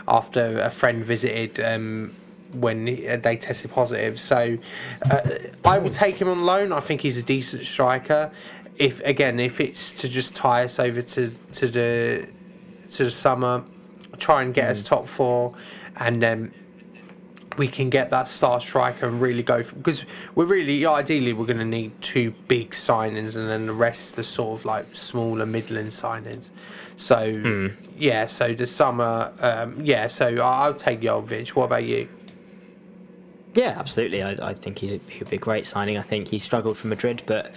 after 0.08 0.60
a 0.60 0.70
friend 0.72 1.04
visited 1.04 1.60
um, 1.60 2.16
when 2.54 2.88
uh, 3.10 3.18
they 3.18 3.36
tested 3.38 3.72
positive. 3.72 4.20
So, 4.20 4.58
uh, 5.10 5.20
I 5.66 5.78
will 5.80 5.92
take 5.92 6.16
him 6.16 6.30
on 6.30 6.46
loan. 6.46 6.72
I 6.72 6.80
think 6.80 7.02
he's 7.02 7.18
a 7.18 7.24
decent 7.24 7.66
striker. 7.66 8.32
If 8.78 9.00
again, 9.02 9.40
if 9.40 9.60
it's 9.60 9.92
to 10.02 10.08
just 10.10 10.36
tie 10.36 10.64
us 10.66 10.80
over 10.80 11.02
to 11.02 11.30
to 11.30 11.68
the 11.68 12.28
to 12.96 13.04
the 13.06 13.12
summer, 13.12 13.64
try 14.18 14.42
and 14.44 14.54
get 14.54 14.66
Hmm. 14.66 14.72
us 14.72 14.82
top 14.82 15.08
four, 15.08 15.54
and 16.02 16.22
then 16.22 16.54
we 17.58 17.68
can 17.68 17.90
get 17.90 18.10
that 18.10 18.28
star 18.28 18.62
striker 18.62 19.08
and 19.08 19.22
really 19.22 19.44
go 19.44 19.62
because 19.62 20.06
we're 20.36 20.46
really 20.46 20.86
ideally 20.86 21.34
we're 21.34 21.46
going 21.46 21.58
to 21.60 21.66
need 21.66 21.92
two 22.02 22.32
big 22.48 22.72
signings 22.72 23.36
and 23.36 23.50
then 23.50 23.66
the 23.66 23.74
rest 23.74 24.18
are 24.18 24.24
sort 24.24 24.60
of 24.60 24.66
like 24.66 24.86
smaller 24.96 25.46
midland 25.46 25.90
signings 25.90 26.50
so 26.96 27.20
yeah 27.98 28.26
so 28.26 28.54
the 28.54 28.66
summer 28.66 29.32
um, 29.42 29.80
yeah 29.84 30.08
so 30.08 30.38
I'll 30.38 30.74
take 30.74 31.02
Jovic 31.02 31.50
what 31.50 31.66
about 31.66 31.86
you 31.86 32.08
Yeah, 33.54 33.76
absolutely. 33.78 34.24
I, 34.24 34.52
I 34.52 34.54
think 34.54 34.80
he's 34.80 34.94
a, 34.94 35.00
he'd 35.10 35.30
be 35.30 35.36
a 35.36 35.40
great 35.40 35.66
signing. 35.66 35.98
I 35.98 36.02
think 36.02 36.30
he 36.30 36.40
struggled 36.40 36.78
for 36.78 36.88
Madrid, 36.88 37.22
but 37.26 37.52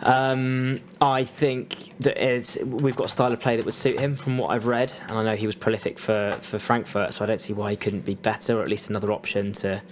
um, 0.00 0.80
I 1.00 1.24
think 1.24 1.98
that 2.00 2.22
is 2.22 2.58
we've 2.64 2.96
got 2.96 3.06
a 3.06 3.10
style 3.10 3.32
of 3.32 3.40
play 3.40 3.56
that 3.56 3.64
would 3.64 3.74
suit 3.74 3.98
him 3.98 4.16
from 4.16 4.38
what 4.38 4.48
I've 4.48 4.66
read, 4.66 4.92
and 5.08 5.18
I 5.18 5.24
know 5.24 5.36
he 5.36 5.46
was 5.46 5.54
prolific 5.54 5.98
for, 5.98 6.32
for 6.42 6.58
Frankfurt, 6.58 7.14
so 7.14 7.24
I 7.24 7.26
don't 7.26 7.40
see 7.40 7.52
why 7.52 7.70
he 7.70 7.76
couldn't 7.76 8.04
be 8.04 8.14
better, 8.14 8.58
or 8.58 8.62
at 8.62 8.68
least 8.68 8.90
another 8.90 9.12
option 9.12 9.52
to 9.54 9.82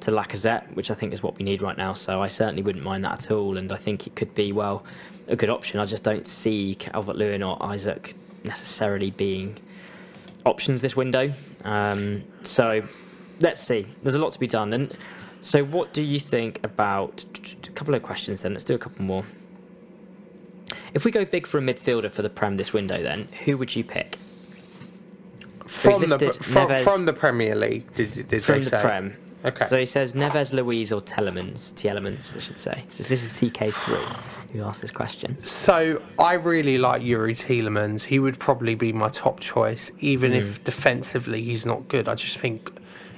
to 0.00 0.12
Lacazette, 0.12 0.72
which 0.74 0.92
I 0.92 0.94
think 0.94 1.12
is 1.12 1.24
what 1.24 1.36
we 1.38 1.44
need 1.44 1.60
right 1.60 1.76
now. 1.76 1.92
So 1.92 2.22
I 2.22 2.28
certainly 2.28 2.62
wouldn't 2.62 2.84
mind 2.84 3.04
that 3.04 3.12
at 3.24 3.30
all, 3.32 3.56
and 3.56 3.72
I 3.72 3.76
think 3.76 4.06
it 4.06 4.14
could 4.14 4.32
be 4.34 4.52
well 4.52 4.84
a 5.26 5.36
good 5.36 5.50
option. 5.50 5.80
I 5.80 5.84
just 5.84 6.02
don't 6.02 6.26
see 6.26 6.74
Calvert 6.76 7.16
Lewin 7.16 7.42
or 7.42 7.60
Isaac 7.62 8.14
necessarily 8.44 9.10
being 9.10 9.58
options 10.44 10.80
this 10.80 10.96
window. 10.96 11.32
Um, 11.64 12.22
so 12.42 12.82
let's 13.40 13.60
see. 13.60 13.86
There's 14.02 14.14
a 14.14 14.18
lot 14.18 14.32
to 14.32 14.38
be 14.38 14.46
done. 14.46 14.72
And 14.72 14.96
so, 15.40 15.64
what 15.64 15.92
do 15.92 16.02
you 16.02 16.18
think 16.18 16.60
about 16.64 17.24
a 17.66 17.70
couple 17.70 17.94
of 17.94 18.02
questions? 18.02 18.42
Then 18.42 18.52
let's 18.52 18.64
do 18.64 18.74
a 18.74 18.78
couple 18.78 19.04
more. 19.04 19.24
If 20.94 21.04
we 21.04 21.10
go 21.10 21.24
big 21.24 21.46
for 21.46 21.58
a 21.58 21.60
midfielder 21.60 22.10
for 22.10 22.22
the 22.22 22.30
Prem 22.30 22.56
this 22.56 22.72
window, 22.72 23.02
then 23.02 23.28
who 23.44 23.56
would 23.58 23.74
you 23.74 23.84
pick 23.84 24.18
from 25.66 26.00
the 26.00 26.08
from, 26.42 26.68
Neves- 26.68 26.82
from 26.84 27.04
the 27.04 27.12
Premier 27.12 27.54
League 27.54 27.92
did, 27.94 28.28
did 28.28 28.42
from 28.42 28.60
the 28.62 28.70
say 28.70 28.80
Prem? 28.80 29.16
Okay. 29.44 29.64
So 29.66 29.78
he 29.78 29.86
says 29.86 30.14
Neves, 30.14 30.52
Luiz, 30.52 30.90
or 30.92 31.00
Tielemans. 31.00 31.72
Tielemans, 31.74 32.36
I 32.36 32.40
should 32.40 32.58
say. 32.58 32.82
So 32.90 33.04
this 33.04 33.22
is 33.22 33.32
CK3 33.52 34.52
who 34.52 34.62
asked 34.62 34.80
this 34.80 34.90
question. 34.90 35.40
So 35.44 36.02
I 36.18 36.32
really 36.34 36.78
like 36.78 37.02
Yuri 37.02 37.34
Tielemans. 37.34 38.02
He 38.02 38.18
would 38.18 38.38
probably 38.40 38.74
be 38.74 38.92
my 38.92 39.10
top 39.10 39.38
choice, 39.40 39.92
even 40.00 40.32
Hmm. 40.32 40.38
if 40.38 40.64
defensively 40.64 41.42
he's 41.42 41.64
not 41.66 41.86
good. 41.86 42.08
I 42.08 42.14
just 42.16 42.38
think, 42.38 42.72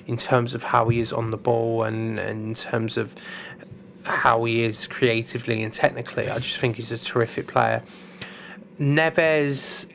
in 0.07 0.16
terms 0.18 0.55
of 0.55 0.62
how 0.64 0.88
he 0.88 0.98
is 1.01 1.12
on 1.12 1.30
the 1.30 1.36
ball 1.38 1.84
and, 1.84 2.18
and 2.18 2.48
in 2.48 2.55
terms 2.55 2.96
of 2.98 3.14
how 4.05 4.44
he 4.44 4.64
is 4.64 4.86
creatively 4.86 5.62
and 5.62 5.72
technically, 5.72 6.28
I 6.28 6.38
just 6.38 6.59
think 6.59 6.76
he's 6.76 6.92
a 6.92 6.98
terrific 6.98 7.46
player. 7.48 7.82
Neves 8.78 9.86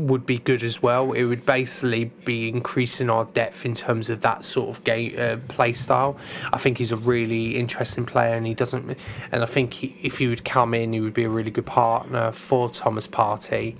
would 0.00 0.24
be 0.24 0.38
good 0.38 0.62
as 0.62 0.82
well. 0.82 1.12
It 1.12 1.24
would 1.24 1.44
basically 1.44 2.06
be 2.24 2.48
increasing 2.48 3.10
our 3.10 3.26
depth 3.26 3.66
in 3.66 3.74
terms 3.74 4.08
of 4.08 4.22
that 4.22 4.44
sort 4.44 4.70
of 4.70 4.82
game 4.84 5.14
uh, 5.18 5.36
play 5.48 5.74
style. 5.74 6.16
I 6.52 6.58
think 6.58 6.78
he's 6.78 6.92
a 6.92 6.96
really 6.96 7.56
interesting 7.56 8.06
player, 8.06 8.34
and 8.34 8.46
he 8.46 8.54
doesn't. 8.54 8.96
And 9.30 9.42
I 9.42 9.46
think 9.46 9.74
he, 9.74 9.98
if 10.02 10.18
he 10.18 10.26
would 10.26 10.44
come 10.44 10.74
in, 10.74 10.92
he 10.92 11.00
would 11.00 11.14
be 11.14 11.24
a 11.24 11.28
really 11.28 11.50
good 11.50 11.66
partner 11.66 12.32
for 12.32 12.70
Thomas 12.70 13.06
Partey, 13.06 13.76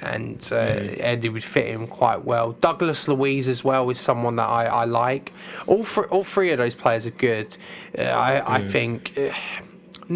and 0.00 0.48
uh, 0.52 0.56
and 0.56 1.22
he 1.22 1.28
would 1.28 1.44
fit 1.44 1.66
in 1.66 1.86
quite 1.86 2.24
well. 2.24 2.52
Douglas 2.52 3.08
Luiz 3.08 3.48
as 3.48 3.62
well 3.62 3.88
is 3.90 4.00
someone 4.00 4.36
that 4.36 4.48
I, 4.48 4.66
I 4.66 4.84
like. 4.84 5.32
All 5.66 5.84
three 5.84 6.06
all 6.06 6.24
three 6.24 6.50
of 6.50 6.58
those 6.58 6.74
players 6.74 7.06
are 7.06 7.10
good. 7.10 7.56
Uh, 7.98 8.02
I 8.02 8.56
I 8.56 8.68
think. 8.68 9.12
Uh, 9.16 9.32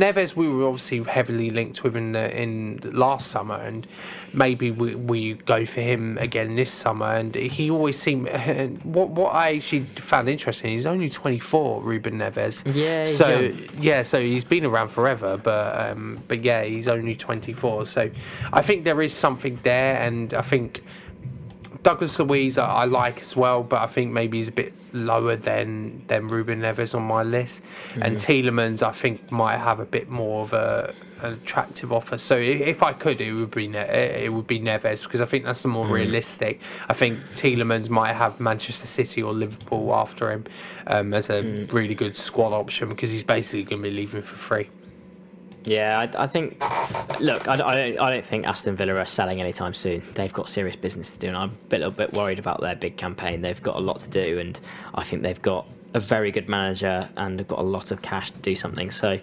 Neves, 0.00 0.36
we 0.36 0.48
were 0.48 0.66
obviously 0.66 1.02
heavily 1.02 1.50
linked 1.50 1.82
with 1.82 1.96
in 1.96 2.12
the, 2.12 2.34
in 2.40 2.76
the 2.78 2.90
last 2.92 3.28
summer, 3.28 3.54
and 3.56 3.86
maybe 4.32 4.70
we, 4.70 4.94
we 4.94 5.34
go 5.34 5.64
for 5.66 5.80
him 5.80 6.18
again 6.18 6.56
this 6.56 6.70
summer. 6.72 7.06
And 7.06 7.34
he 7.34 7.70
always 7.70 7.98
seemed 7.98 8.28
what 8.84 9.08
what 9.10 9.34
I 9.34 9.56
actually 9.56 9.84
found 9.84 10.28
interesting. 10.28 10.70
He's 10.72 10.86
only 10.86 11.10
twenty 11.10 11.38
four, 11.38 11.82
Ruben 11.82 12.18
Neves. 12.18 12.62
Yeah, 12.74 13.04
So 13.04 13.40
young. 13.40 13.68
yeah, 13.80 14.02
so 14.02 14.20
he's 14.20 14.44
been 14.44 14.64
around 14.64 14.88
forever, 14.88 15.36
but 15.36 15.90
um, 15.90 16.22
but 16.28 16.42
yeah, 16.44 16.62
he's 16.64 16.88
only 16.88 17.16
twenty 17.16 17.52
four. 17.52 17.86
So 17.86 18.10
I 18.52 18.62
think 18.62 18.84
there 18.84 19.00
is 19.02 19.12
something 19.14 19.58
there, 19.62 20.00
and 20.00 20.34
I 20.34 20.42
think 20.42 20.82
Douglas 21.82 22.18
Luiz 22.18 22.58
I, 22.58 22.66
I 22.66 22.84
like 22.84 23.20
as 23.20 23.36
well, 23.36 23.62
but 23.62 23.82
I 23.82 23.86
think 23.86 24.12
maybe 24.12 24.38
he's 24.38 24.48
a 24.48 24.52
bit 24.52 24.74
lower 24.92 25.36
than 25.36 26.04
than 26.06 26.28
Ruben 26.28 26.60
Neves 26.60 26.94
on 26.94 27.02
my 27.02 27.22
list. 27.22 27.62
And 28.00 28.16
Tielemans 28.16 28.82
I 28.82 28.92
think 28.92 29.30
might 29.30 29.58
have 29.58 29.80
a 29.80 29.84
bit 29.84 30.08
more 30.08 30.42
of 30.42 30.52
a 30.52 30.94
an 31.22 31.32
attractive 31.32 31.92
offer. 31.92 32.18
So 32.18 32.36
if 32.36 32.82
I 32.82 32.92
could, 32.92 33.20
it 33.20 33.32
would 33.32 33.50
be 33.50 33.68
ne- 33.68 34.24
it 34.24 34.32
would 34.32 34.46
be 34.46 34.60
Neves 34.60 35.02
because 35.02 35.20
I 35.20 35.24
think 35.24 35.44
that's 35.44 35.62
the 35.62 35.68
more 35.68 35.86
realistic. 35.86 36.60
I 36.88 36.92
think 36.92 37.18
Tielemans 37.34 37.88
might 37.88 38.12
have 38.12 38.38
Manchester 38.40 38.86
City 38.86 39.22
or 39.22 39.32
Liverpool 39.32 39.94
after 39.94 40.30
him 40.30 40.44
um, 40.86 41.14
as 41.14 41.30
a 41.30 41.42
really 41.72 41.94
good 41.94 42.16
squad 42.16 42.52
option 42.52 42.88
because 42.88 43.10
he's 43.10 43.22
basically 43.22 43.64
going 43.64 43.82
to 43.82 43.88
be 43.88 43.94
leaving 43.94 44.22
for 44.22 44.36
free. 44.36 44.68
Yeah, 45.66 45.98
I, 45.98 46.24
I 46.24 46.26
think. 46.26 46.62
Look, 47.20 47.48
I, 47.48 47.54
I 47.54 47.56
don't. 47.56 47.98
I 47.98 48.10
don't 48.10 48.24
think 48.24 48.46
Aston 48.46 48.76
Villa 48.76 48.94
are 48.94 49.06
selling 49.06 49.40
anytime 49.40 49.74
soon. 49.74 50.02
They've 50.14 50.32
got 50.32 50.48
serious 50.48 50.76
business 50.76 51.12
to 51.14 51.18
do, 51.18 51.28
and 51.28 51.36
I'm 51.36 51.50
a 51.50 51.68
bit- 51.68 51.80
little 51.80 51.92
bit 51.92 52.12
worried 52.12 52.38
about 52.38 52.60
their 52.60 52.76
big 52.76 52.96
campaign. 52.96 53.42
They've 53.42 53.62
got 53.62 53.76
a 53.76 53.80
lot 53.80 54.00
to 54.00 54.08
do, 54.08 54.38
and 54.38 54.58
I 54.94 55.02
think 55.02 55.22
they've 55.22 55.42
got 55.42 55.66
a 55.94 56.00
very 56.00 56.30
good 56.30 56.48
manager 56.48 57.08
and 57.16 57.38
they've 57.38 57.48
got 57.48 57.58
a 57.58 57.62
lot 57.62 57.90
of 57.90 58.02
cash 58.02 58.30
to 58.30 58.38
do 58.40 58.54
something. 58.54 58.90
So 58.90 59.18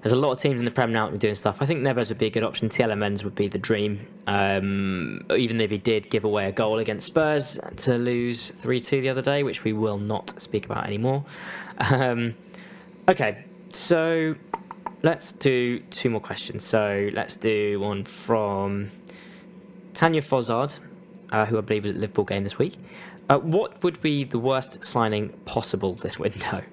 there's 0.00 0.12
a 0.12 0.16
lot 0.16 0.30
of 0.32 0.40
teams 0.40 0.60
in 0.60 0.64
the 0.64 0.70
Prem 0.70 0.92
now 0.92 1.08
doing 1.10 1.34
stuff. 1.34 1.56
I 1.60 1.66
think 1.66 1.84
Neves 1.84 2.08
would 2.08 2.18
be 2.18 2.26
a 2.26 2.30
good 2.30 2.44
option. 2.44 2.68
Tielemans 2.68 3.24
would 3.24 3.34
be 3.34 3.48
the 3.48 3.58
dream. 3.58 4.06
Um, 4.26 5.26
even 5.36 5.60
if 5.60 5.70
he 5.70 5.78
did 5.78 6.10
give 6.10 6.24
away 6.24 6.46
a 6.46 6.52
goal 6.52 6.78
against 6.78 7.06
Spurs 7.06 7.58
to 7.78 7.98
lose 7.98 8.50
3 8.50 8.80
2 8.80 9.00
the 9.00 9.08
other 9.08 9.22
day, 9.22 9.42
which 9.42 9.64
we 9.64 9.72
will 9.72 9.98
not 9.98 10.40
speak 10.40 10.66
about 10.66 10.86
anymore. 10.86 11.24
Um, 11.90 12.34
okay, 13.08 13.44
so 13.70 14.36
let's 15.04 15.32
do 15.32 15.78
two 15.90 16.10
more 16.10 16.20
questions. 16.20 16.64
So 16.64 17.10
let's 17.12 17.36
do 17.36 17.78
one 17.78 18.04
from 18.04 18.90
Tanya 19.92 20.22
Fozard, 20.22 20.78
uh, 21.30 21.44
who 21.44 21.58
I 21.58 21.60
believe 21.60 21.84
was 21.84 21.92
at 21.92 21.98
Liverpool 21.98 22.24
game 22.24 22.42
this 22.42 22.58
week. 22.58 22.76
Uh, 23.28 23.38
what 23.38 23.82
would 23.82 24.00
be 24.02 24.24
the 24.24 24.38
worst 24.38 24.84
signing 24.84 25.28
possible 25.44 25.94
this 25.94 26.18
window? 26.18 26.62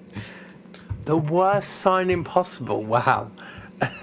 The 1.04 1.16
worst 1.16 1.80
signing 1.80 2.22
possible. 2.22 2.84
Wow. 2.84 3.32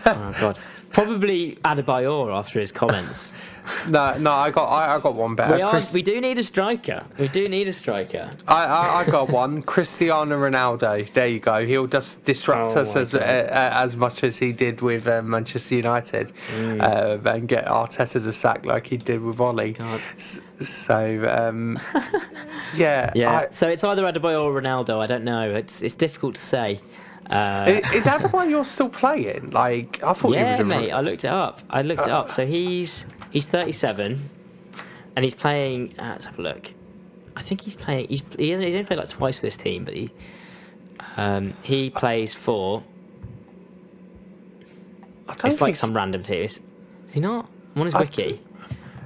Oh 0.05 0.35
God, 0.37 0.59
probably 0.91 1.55
Adebayor 1.63 2.29
after 2.35 2.59
his 2.59 2.73
comments. 2.73 3.33
No, 3.89 4.17
no, 4.17 4.31
I 4.31 4.51
got 4.51 4.65
I, 4.67 4.95
I 4.95 4.99
got 4.99 5.15
one 5.15 5.35
better. 5.35 5.55
we 5.55 5.61
are, 5.61 5.81
we 5.93 6.01
do 6.01 6.19
need 6.21 6.37
a 6.37 6.43
striker. 6.43 7.03
We 7.17 7.27
do 7.27 7.47
need 7.49 7.67
a 7.67 7.73
striker. 7.73 8.29
I, 8.47 8.63
I, 8.65 8.99
I 9.01 9.05
got 9.09 9.29
one. 9.29 9.61
Cristiano 9.73 10.37
Ronaldo. 10.37 11.11
There 11.13 11.27
you 11.27 11.39
go. 11.39 11.65
He'll 11.65 11.87
just 11.87 12.23
disrupt 12.25 12.75
Oh 12.75 12.81
us 12.81 12.95
as 12.95 13.13
uh, 13.15 13.17
uh, 13.19 13.69
as 13.83 13.95
much 13.95 14.23
as 14.23 14.37
he 14.37 14.51
did 14.53 14.81
with 14.81 15.07
uh, 15.07 15.21
Manchester 15.21 15.75
United, 15.75 16.31
Mm. 16.51 16.81
uh, 16.81 17.29
and 17.29 17.47
get 17.47 17.65
Arteta 17.65 18.21
to 18.23 18.31
sack 18.33 18.65
like 18.65 18.85
he 18.87 18.97
did 18.97 19.21
with 19.21 19.39
Ollie. 19.39 19.73
God. 19.73 20.01
So 20.17 21.25
um, 21.37 21.79
yeah, 22.75 23.11
Yeah. 23.15 23.39
I- 23.39 23.47
so 23.49 23.67
it's 23.69 23.83
either 23.83 24.03
Adebayor 24.03 24.43
or 24.43 24.61
Ronaldo. 24.61 24.99
I 24.99 25.07
don't 25.07 25.23
know. 25.23 25.53
It's 25.53 25.81
it's 25.81 25.95
difficult 25.95 26.35
to 26.35 26.41
say. 26.41 26.81
Uh, 27.29 27.79
is 27.93 28.05
that 28.05 28.21
the 28.23 28.27
one 28.29 28.49
you're 28.49 28.65
still 28.65 28.89
playing? 28.89 29.51
Like 29.51 30.01
I 30.03 30.13
thought 30.13 30.29
you 30.29 30.35
Yeah, 30.37 30.57
would 30.57 30.65
mate. 30.67 30.91
I 30.91 31.01
looked 31.01 31.23
it 31.25 31.29
up. 31.29 31.61
I 31.69 31.83
looked 31.83 32.01
it 32.07 32.09
up. 32.09 32.31
So 32.31 32.45
he's 32.45 33.05
he's 33.31 33.45
37, 33.45 34.29
and 35.15 35.23
he's 35.25 35.35
playing. 35.35 35.93
Uh, 35.99 36.09
let's 36.11 36.25
have 36.25 36.37
a 36.39 36.41
look. 36.41 36.71
I 37.35 37.41
think 37.41 37.61
he's 37.61 37.75
playing. 37.75 38.07
He's, 38.09 38.21
he 38.37 38.49
hasn't. 38.49 38.67
He's 38.67 38.75
only 38.75 38.85
played 38.85 38.99
like 38.99 39.09
twice 39.09 39.37
for 39.37 39.43
this 39.45 39.57
team, 39.57 39.85
but 39.85 39.93
he 39.93 40.09
um, 41.17 41.53
he 41.63 41.89
plays 41.89 42.33
for. 42.33 42.83
It's 45.43 45.61
like 45.61 45.75
some 45.75 45.93
random 45.93 46.23
team. 46.23 46.43
Is, 46.43 46.59
is 47.07 47.13
he 47.13 47.19
not? 47.19 47.47
I'm 47.75 47.81
on 47.81 47.85
his 47.85 47.95
I- 47.95 48.01
wiki. 48.01 48.41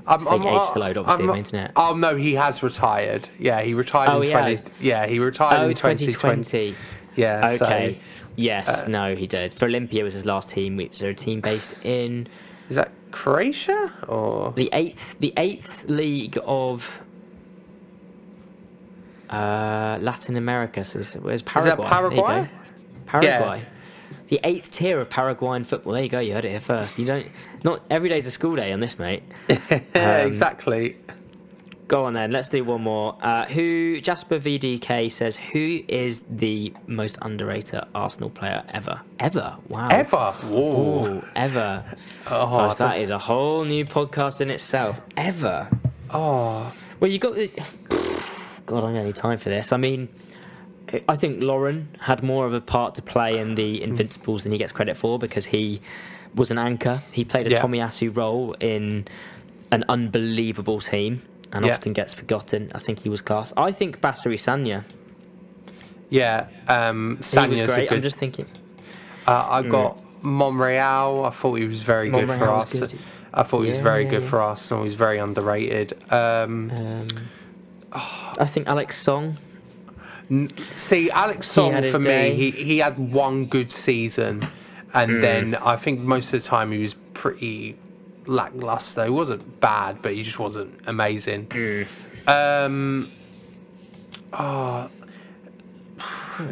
I'm, 0.05 0.19
taking 0.25 0.43
ages 0.43 0.71
to 0.71 0.79
load, 0.79 0.97
obviously, 0.97 1.23
on 1.23 1.29
the 1.29 1.37
internet. 1.37 1.71
Oh 1.77 1.95
no, 1.95 2.17
he 2.17 2.33
has 2.33 2.61
retired. 2.61 3.29
Yeah, 3.39 3.61
he 3.61 3.73
retired 3.73 4.09
Oh, 4.09 4.17
in 4.17 4.23
he 4.23 4.31
20. 4.31 4.49
has? 4.49 4.65
Yeah, 4.81 5.07
he 5.07 5.19
retired 5.19 5.61
Oh, 5.61 5.69
in 5.69 5.75
2020. 5.75 6.11
2020. 6.11 6.75
Yeah. 7.15 7.47
so- 7.47 7.65
uh, 7.65 7.69
Okay. 7.69 7.99
yes. 8.35 8.85
no, 8.85 9.15
he 9.15 9.27
did. 9.27 9.53
For 9.53 9.69
Olimpia 9.69 10.03
was 10.03 10.13
his 10.13 10.25
last 10.25 10.49
team. 10.49 10.75
Was 10.75 10.99
there 10.99 11.11
a 11.11 11.13
team 11.13 11.39
based 11.39 11.75
in 11.83 12.27
is 12.69 12.75
that 12.75 12.91
Croatia 13.13 13.93
or? 14.07 14.51
the 14.55 14.69
eighth 14.73 15.17
the 15.19 15.33
eighth 15.37 15.89
league 15.89 16.37
of 16.45 17.01
uh, 19.29 19.97
Latin 20.01 20.35
America. 20.35 20.83
So 20.83 20.99
where's 21.19 21.41
Paraguay? 21.41 21.69
that 21.69 21.77
There 21.77 22.17
you 22.17 22.23
Paraguay? 22.25 22.49
Paraguay. 23.05 23.65
The 24.27 24.39
eighth 24.43 24.71
tier 24.71 24.99
of 24.99 25.09
Paraguayan 25.09 25.63
football. 25.63 25.93
There 25.93 26.03
you 26.03 26.09
go. 26.09 26.19
You 26.19 26.33
heard 26.33 26.45
it 26.45 26.49
here 26.51 26.59
first. 26.59 26.97
You 26.97 27.05
don't. 27.05 27.27
Not 27.63 27.81
every 27.89 28.09
day's 28.09 28.25
a 28.25 28.31
school 28.31 28.55
day 28.55 28.71
on 28.73 28.79
this, 28.79 28.97
mate. 28.99 29.23
Yeah, 29.47 29.57
Um, 29.95 30.27
exactly. 30.27 30.97
Go 31.87 32.05
on 32.05 32.13
then. 32.13 32.31
Let's 32.31 32.47
do 32.49 32.63
one 32.63 32.81
more. 32.81 33.17
Uh, 33.21 33.45
who 33.45 33.99
Jasper 34.01 34.39
VDK 34.39 35.11
says 35.11 35.35
who 35.35 35.83
is 35.87 36.23
the 36.29 36.73
most 36.87 37.17
underrated 37.21 37.81
Arsenal 37.93 38.29
player 38.29 38.63
ever? 38.69 39.01
Ever? 39.19 39.57
Wow. 39.67 39.89
Ever? 39.91 40.33
Ooh, 40.45 41.23
ever. 41.35 41.83
Oh, 42.27 42.29
Gosh, 42.47 42.75
that 42.77 42.99
is 42.99 43.09
a 43.09 43.17
whole 43.19 43.65
new 43.65 43.85
podcast 43.85 44.39
in 44.41 44.49
itself. 44.49 45.01
Ever. 45.17 45.67
Oh, 46.09 46.73
Well, 46.99 47.11
you 47.11 47.19
got. 47.19 47.35
the- 47.35 47.51
God, 48.65 48.77
I 48.77 48.81
don't 48.81 48.95
have 48.95 49.03
any 49.03 49.13
time 49.13 49.37
for 49.37 49.49
this. 49.49 49.73
I 49.73 49.77
mean, 49.77 50.07
I 51.09 51.17
think 51.17 51.43
Lauren 51.43 51.89
had 51.99 52.23
more 52.23 52.45
of 52.45 52.53
a 52.53 52.61
part 52.61 52.95
to 52.95 53.01
play 53.01 53.37
in 53.39 53.55
the 53.55 53.83
Invincibles 53.83 54.43
than 54.43 54.53
he 54.53 54.57
gets 54.57 54.71
credit 54.71 54.95
for 54.95 55.19
because 55.19 55.47
he 55.47 55.81
was 56.33 56.49
an 56.49 56.57
anchor. 56.59 57.01
He 57.11 57.25
played 57.25 57.45
a 57.47 57.49
Yeah. 57.51 57.61
Tomiyasu 57.61 58.15
role 58.15 58.53
in 58.61 59.05
an 59.71 59.83
unbelievable 59.89 60.79
team 60.79 61.21
and 61.53 61.65
Yeah. 61.65 61.73
often 61.73 61.93
gets 61.93 62.13
forgotten. 62.13 62.71
I 62.75 62.79
think 62.79 62.99
he 63.03 63.09
was 63.09 63.21
class. 63.21 63.53
I 63.55 63.71
think 63.71 64.01
Bacary 64.01 64.37
Sagna. 64.37 64.83
Yeah, 66.09 66.47
um, 66.67 67.17
Sagna's 67.21 67.73
great. 67.73 67.89
good. 67.89 67.95
I'm 67.97 68.01
just 68.01 68.17
thinking. 68.17 68.45
Uh, 69.27 69.47
I 69.49 69.61
got 69.63 69.97
Monreal. 70.21 71.25
I 71.25 71.29
thought 71.29 71.55
he 71.55 71.65
was 71.65 71.81
very 71.81 72.09
good 72.09 72.27
for 72.27 72.49
us. 72.51 72.75
I 73.33 73.41
thought 73.43 73.61
he 73.61 73.67
was 73.67 73.77
Yeah, 73.77 73.83
very 73.83 74.05
good 74.05 74.21
yeah. 74.23 74.29
for 74.29 74.41
Arsenal. 74.41 74.83
He's 74.83 74.93
very 74.95 75.17
underrated. 75.17 75.93
Um, 76.11 76.71
Um, 76.71 77.07
I 77.93 78.45
think 78.45 78.67
Alex 78.67 78.95
Song. 78.97 79.37
see, 80.75 81.09
Alex 81.11 81.47
Song 81.47 81.81
for 81.91 81.99
me, 81.99 82.05
day. 82.05 82.33
he, 82.35 82.51
he 82.51 82.77
had 82.79 82.97
one 82.97 83.45
good 83.45 83.71
season, 83.71 84.41
and 84.93 85.23
then 85.23 85.55
I 85.55 85.75
think 85.77 85.99
most 86.01 86.33
of 86.33 86.41
the 86.41 86.47
time 86.47 86.71
he 86.71 86.79
was 86.79 86.93
pretty 87.13 87.75
lackluster. 88.27 89.05
He 89.05 89.09
wasn't 89.09 89.59
bad, 89.59 90.01
but 90.01 90.13
he 90.13 90.23
just 90.23 90.39
wasn't 90.39 90.79
amazing. 90.87 91.47
Um, 92.27 93.11
oh, 94.33 94.89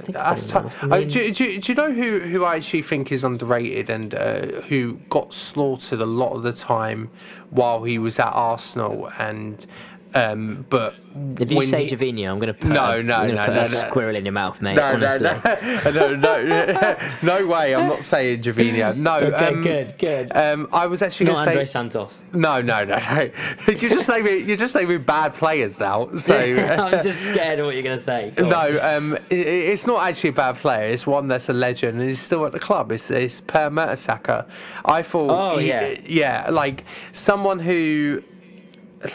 That's 0.07 0.47
tough. 0.47 0.79
Do, 0.81 1.05
do, 1.05 1.31
do 1.31 1.71
you 1.71 1.75
know 1.75 1.91
who, 1.91 2.19
who 2.19 2.43
I 2.45 2.55
actually 2.57 2.83
think 2.83 3.11
is 3.11 3.23
underrated 3.23 3.89
and 3.89 4.13
uh, 4.13 4.61
who 4.63 4.93
got 5.09 5.33
slaughtered 5.33 6.01
a 6.01 6.05
lot 6.05 6.33
of 6.33 6.43
the 6.43 6.53
time 6.53 7.09
while 7.49 7.83
he 7.83 7.97
was 7.97 8.19
at 8.19 8.27
Arsenal 8.27 9.09
and 9.17 9.65
um, 10.13 10.65
but 10.69 10.95
If 11.39 11.51
you 11.51 11.57
when 11.57 11.67
say 11.67 11.87
he- 11.87 11.95
Gervinho, 11.95 12.29
I'm 12.31 12.39
going 12.39 12.53
to 12.53 12.59
put, 12.59 12.69
No, 12.71 12.91
a, 12.99 13.03
no, 13.03 13.21
no, 13.25 13.45
put 13.45 13.53
no, 13.53 13.61
a 13.61 13.63
no. 13.63 13.63
squirrel 13.65 14.15
in 14.15 14.25
your 14.25 14.31
mouth, 14.33 14.61
mate. 14.61 14.75
no, 14.75 14.95
no, 14.97 15.07
honestly. 15.07 15.91
no, 15.93 16.15
no, 16.15 16.43
no, 16.43 16.97
no 17.21 17.45
way. 17.47 17.73
I'm 17.75 17.87
not 17.87 18.03
saying 18.03 18.41
Gervinho. 18.41 18.95
No, 18.95 19.17
Okay, 19.17 19.35
um, 19.47 19.63
good, 19.63 19.95
good. 19.97 20.35
Um, 20.35 20.67
I 20.73 20.87
was 20.87 21.01
actually 21.01 21.27
going 21.27 21.37
to 21.37 21.41
Andre 21.49 21.65
say 21.65 21.71
Santos. 21.71 22.21
no, 22.33 22.61
no, 22.61 22.83
no, 22.83 22.97
no. 22.97 23.29
You're 23.67 23.89
just 23.89 24.09
naming 24.09 24.47
you're 24.47 24.57
just 24.57 24.75
naming 24.75 25.01
bad 25.03 25.33
players 25.33 25.79
now. 25.79 26.13
So 26.15 26.35
I'm 26.35 27.01
just 27.01 27.21
scared 27.21 27.59
of 27.59 27.65
what 27.65 27.75
you're 27.75 27.83
going 27.83 27.97
to 27.97 28.03
say. 28.03 28.31
Go 28.35 28.45
on. 28.45 28.49
No, 28.49 28.79
um, 28.97 29.13
i 29.31 29.33
it's 29.35 29.87
not 29.87 30.07
actually 30.07 30.31
a 30.31 30.33
bad 30.33 30.57
player. 30.57 30.87
It's 30.89 31.07
one 31.07 31.27
that's 31.27 31.49
a 31.49 31.53
legend 31.53 31.99
and 31.99 32.07
he's 32.07 32.19
still 32.21 32.45
at 32.45 32.51
the 32.51 32.59
club. 32.59 32.91
It's, 32.91 33.09
it's 33.11 33.41
Per 33.41 33.69
Mertesacker. 33.69 34.45
I 34.85 35.01
thought, 35.01 35.29
Oh, 35.55 35.57
he- 35.57 35.67
yeah. 35.69 35.95
yeah, 36.05 36.49
like 36.49 36.83
someone 37.13 37.59
who, 37.59 38.21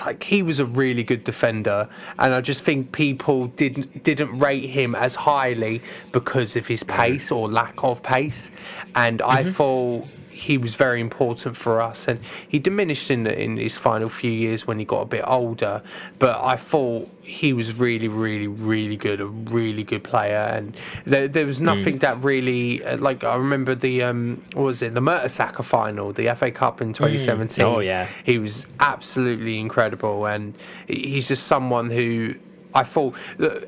like 0.05 0.22
he 0.22 0.43
was 0.43 0.59
a 0.59 0.66
really 0.66 1.03
good 1.03 1.24
defender, 1.24 1.89
and 2.18 2.34
I 2.34 2.41
just 2.41 2.62
think 2.64 2.93
people 2.93 3.49
didn't 3.49 4.03
didn't 4.03 4.39
rate 4.39 4.70
him 4.70 4.95
as 4.95 5.14
highly 5.14 5.82
because 6.12 6.57
of 6.57 6.66
his 6.66 6.82
pace 6.82 7.30
or 7.30 7.49
lack 7.49 7.82
of 7.82 8.03
pace, 8.03 8.51
and 8.95 9.22
I 9.22 9.43
mm-hmm. 9.43 9.53
thought. 9.53 10.07
He 10.47 10.59
was 10.59 10.75
very 10.77 11.01
important 11.01 11.57
for 11.57 11.81
us, 11.81 12.07
and 12.07 12.21
he 12.49 12.59
diminished 12.59 13.11
in 13.11 13.25
the, 13.25 13.35
in 13.37 13.57
his 13.57 13.77
final 13.77 14.09
few 14.09 14.31
years 14.31 14.67
when 14.67 14.79
he 14.79 14.85
got 14.85 15.01
a 15.01 15.07
bit 15.07 15.25
older. 15.27 15.83
But 16.21 16.41
I 16.41 16.57
thought 16.57 17.09
he 17.21 17.53
was 17.53 17.79
really, 17.79 18.09
really, 18.09 18.47
really 18.47 18.97
good, 18.97 19.21
a 19.21 19.27
really 19.27 19.83
good 19.83 20.05
player, 20.05 20.47
and 20.57 20.77
there, 21.05 21.27
there 21.27 21.47
was 21.47 21.61
nothing 21.61 21.99
that 21.99 22.23
really 22.23 22.85
uh, 22.85 22.97
like. 22.99 23.25
I 23.25 23.35
remember 23.35 23.75
the 23.75 24.03
um, 24.05 24.43
what 24.55 24.63
was 24.63 24.83
it 24.83 24.95
the 24.95 25.01
Mertesacker 25.01 25.65
final, 25.65 26.13
the 26.13 26.33
FA 26.37 26.51
Cup 26.53 26.81
in 26.81 26.93
2017. 26.93 27.65
Oh, 27.65 27.81
yeah. 27.81 28.09
he 28.25 28.39
was 28.39 28.67
absolutely 28.79 29.59
incredible, 29.59 30.27
and 30.27 30.55
he's 30.87 31.27
just 31.27 31.49
someone 31.49 31.91
who 31.91 32.35
I 32.73 32.85
thought 32.85 33.17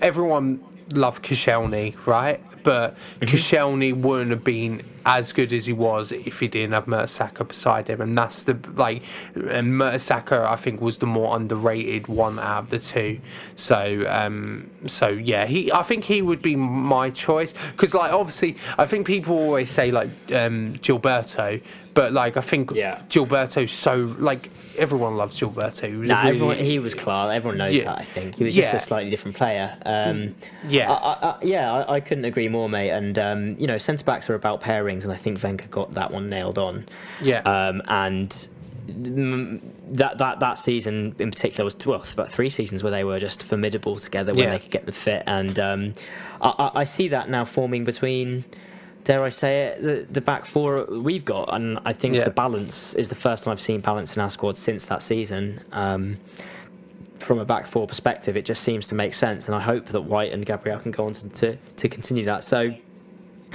everyone 0.00 0.60
loved 0.94 1.24
Koscielny, 1.24 1.94
right? 2.06 2.40
But 2.62 2.96
Koscielny 3.20 3.94
wouldn't 3.94 4.30
have 4.30 4.44
been 4.44 4.82
as 5.06 5.32
good 5.32 5.52
as 5.52 5.66
he 5.66 5.72
was 5.72 6.12
if 6.12 6.40
he 6.40 6.48
didn't 6.48 6.72
have 6.72 6.84
Mertesacker 6.84 7.48
beside 7.48 7.88
him, 7.88 8.00
and 8.00 8.16
that's 8.16 8.42
the 8.42 8.58
like. 8.74 9.02
And 9.34 9.72
Mertesacker, 9.72 10.44
I 10.46 10.56
think, 10.56 10.80
was 10.80 10.98
the 10.98 11.06
more 11.06 11.34
underrated 11.34 12.08
one 12.08 12.38
out 12.38 12.64
of 12.64 12.70
the 12.70 12.78
two. 12.78 13.20
So, 13.56 14.04
um, 14.08 14.70
so 14.86 15.08
yeah, 15.08 15.46
he. 15.46 15.72
I 15.72 15.82
think 15.82 16.04
he 16.04 16.22
would 16.22 16.42
be 16.42 16.56
my 16.56 17.10
choice 17.10 17.54
because, 17.72 17.94
like, 17.94 18.12
obviously, 18.12 18.56
I 18.76 18.86
think 18.86 19.06
people 19.06 19.36
always 19.36 19.70
say 19.70 19.90
like 19.90 20.10
um, 20.32 20.74
Gilberto. 20.76 21.60
But 21.98 22.12
like 22.12 22.36
I 22.36 22.42
think 22.42 22.70
Yeah. 22.74 23.00
Gilberto's 23.08 23.72
so 23.72 24.14
like 24.20 24.50
everyone 24.76 25.16
loves 25.16 25.34
Gilberto. 25.40 25.88
He 25.90 25.96
was 25.96 26.06
Nah, 26.08 26.18
really- 26.22 26.28
everyone, 26.36 26.58
he 26.58 26.78
was 26.78 26.94
class. 26.94 27.32
Everyone 27.34 27.58
knows 27.58 27.74
Yeah. 27.74 27.86
that. 27.86 27.98
I 27.98 28.04
think 28.04 28.36
he 28.36 28.44
was 28.44 28.54
just 28.54 28.72
Yeah. 28.72 28.76
a 28.76 28.80
slightly 28.80 29.10
different 29.10 29.36
player. 29.36 29.76
Um, 29.84 30.36
Yeah. 30.68 30.92
I, 30.92 31.12
I, 31.30 31.34
yeah, 31.42 31.72
I, 31.74 31.94
I 31.96 32.00
couldn't 32.00 32.24
agree 32.24 32.48
more, 32.48 32.68
mate. 32.68 32.90
And 32.90 33.18
um, 33.18 33.56
you 33.58 33.66
know, 33.66 33.78
centre 33.78 34.04
backs 34.04 34.30
are 34.30 34.36
about 34.36 34.62
pairings, 34.62 35.02
and 35.02 35.12
I 35.12 35.16
think 35.16 35.42
Wenger 35.42 35.66
got 35.72 35.94
that 35.94 36.12
one 36.12 36.28
nailed 36.30 36.56
on. 36.56 36.86
Yeah. 37.20 37.40
Um, 37.40 37.82
and 37.88 38.30
that 38.86 40.18
that 40.18 40.38
that 40.38 40.54
season 40.58 41.16
in 41.18 41.32
particular 41.32 41.64
was 41.64 41.74
well 41.84 42.04
about 42.12 42.30
three 42.30 42.48
seasons 42.48 42.84
where 42.84 42.92
they 42.92 43.02
were 43.02 43.18
just 43.18 43.42
formidable 43.42 43.96
together 43.96 44.32
when 44.34 44.44
Yeah. 44.44 44.50
they 44.50 44.60
could 44.60 44.70
get 44.70 44.84
them 44.86 44.94
fit. 44.94 45.24
And 45.26 45.58
um, 45.58 45.92
I, 46.40 46.48
I 46.58 46.70
I 46.80 46.84
see 46.84 47.08
that 47.08 47.28
now 47.28 47.44
forming 47.44 47.82
between. 47.82 48.44
Dare 49.04 49.22
I 49.22 49.30
say 49.30 49.62
it? 49.68 49.82
The, 49.82 50.06
the 50.12 50.20
back 50.20 50.44
four 50.44 50.84
we've 50.84 51.24
got, 51.24 51.54
and 51.54 51.78
I 51.84 51.92
think 51.92 52.14
Yeah. 52.14 52.24
the 52.24 52.30
balance 52.30 52.94
is 52.94 53.08
the 53.08 53.14
first 53.14 53.44
time 53.44 53.52
I've 53.52 53.60
seen 53.60 53.80
balance 53.80 54.14
in 54.16 54.22
our 54.22 54.28
squad 54.30 54.58
since 54.58 54.84
that 54.86 55.02
season. 55.02 55.60
Um, 55.72 56.18
from 57.18 57.38
a 57.38 57.44
back 57.44 57.66
four 57.66 57.86
perspective, 57.86 58.36
it 58.36 58.44
just 58.44 58.62
seems 58.62 58.86
to 58.88 58.94
make 58.94 59.14
sense, 59.14 59.48
and 59.48 59.54
I 59.54 59.60
hope 59.60 59.86
that 59.86 60.02
White 60.02 60.32
and 60.32 60.44
Gabriel 60.44 60.78
can 60.78 60.90
go 60.90 61.06
on 61.06 61.12
to, 61.14 61.28
to, 61.28 61.56
to 61.56 61.88
continue 61.88 62.24
that. 62.26 62.44
So, 62.44 62.74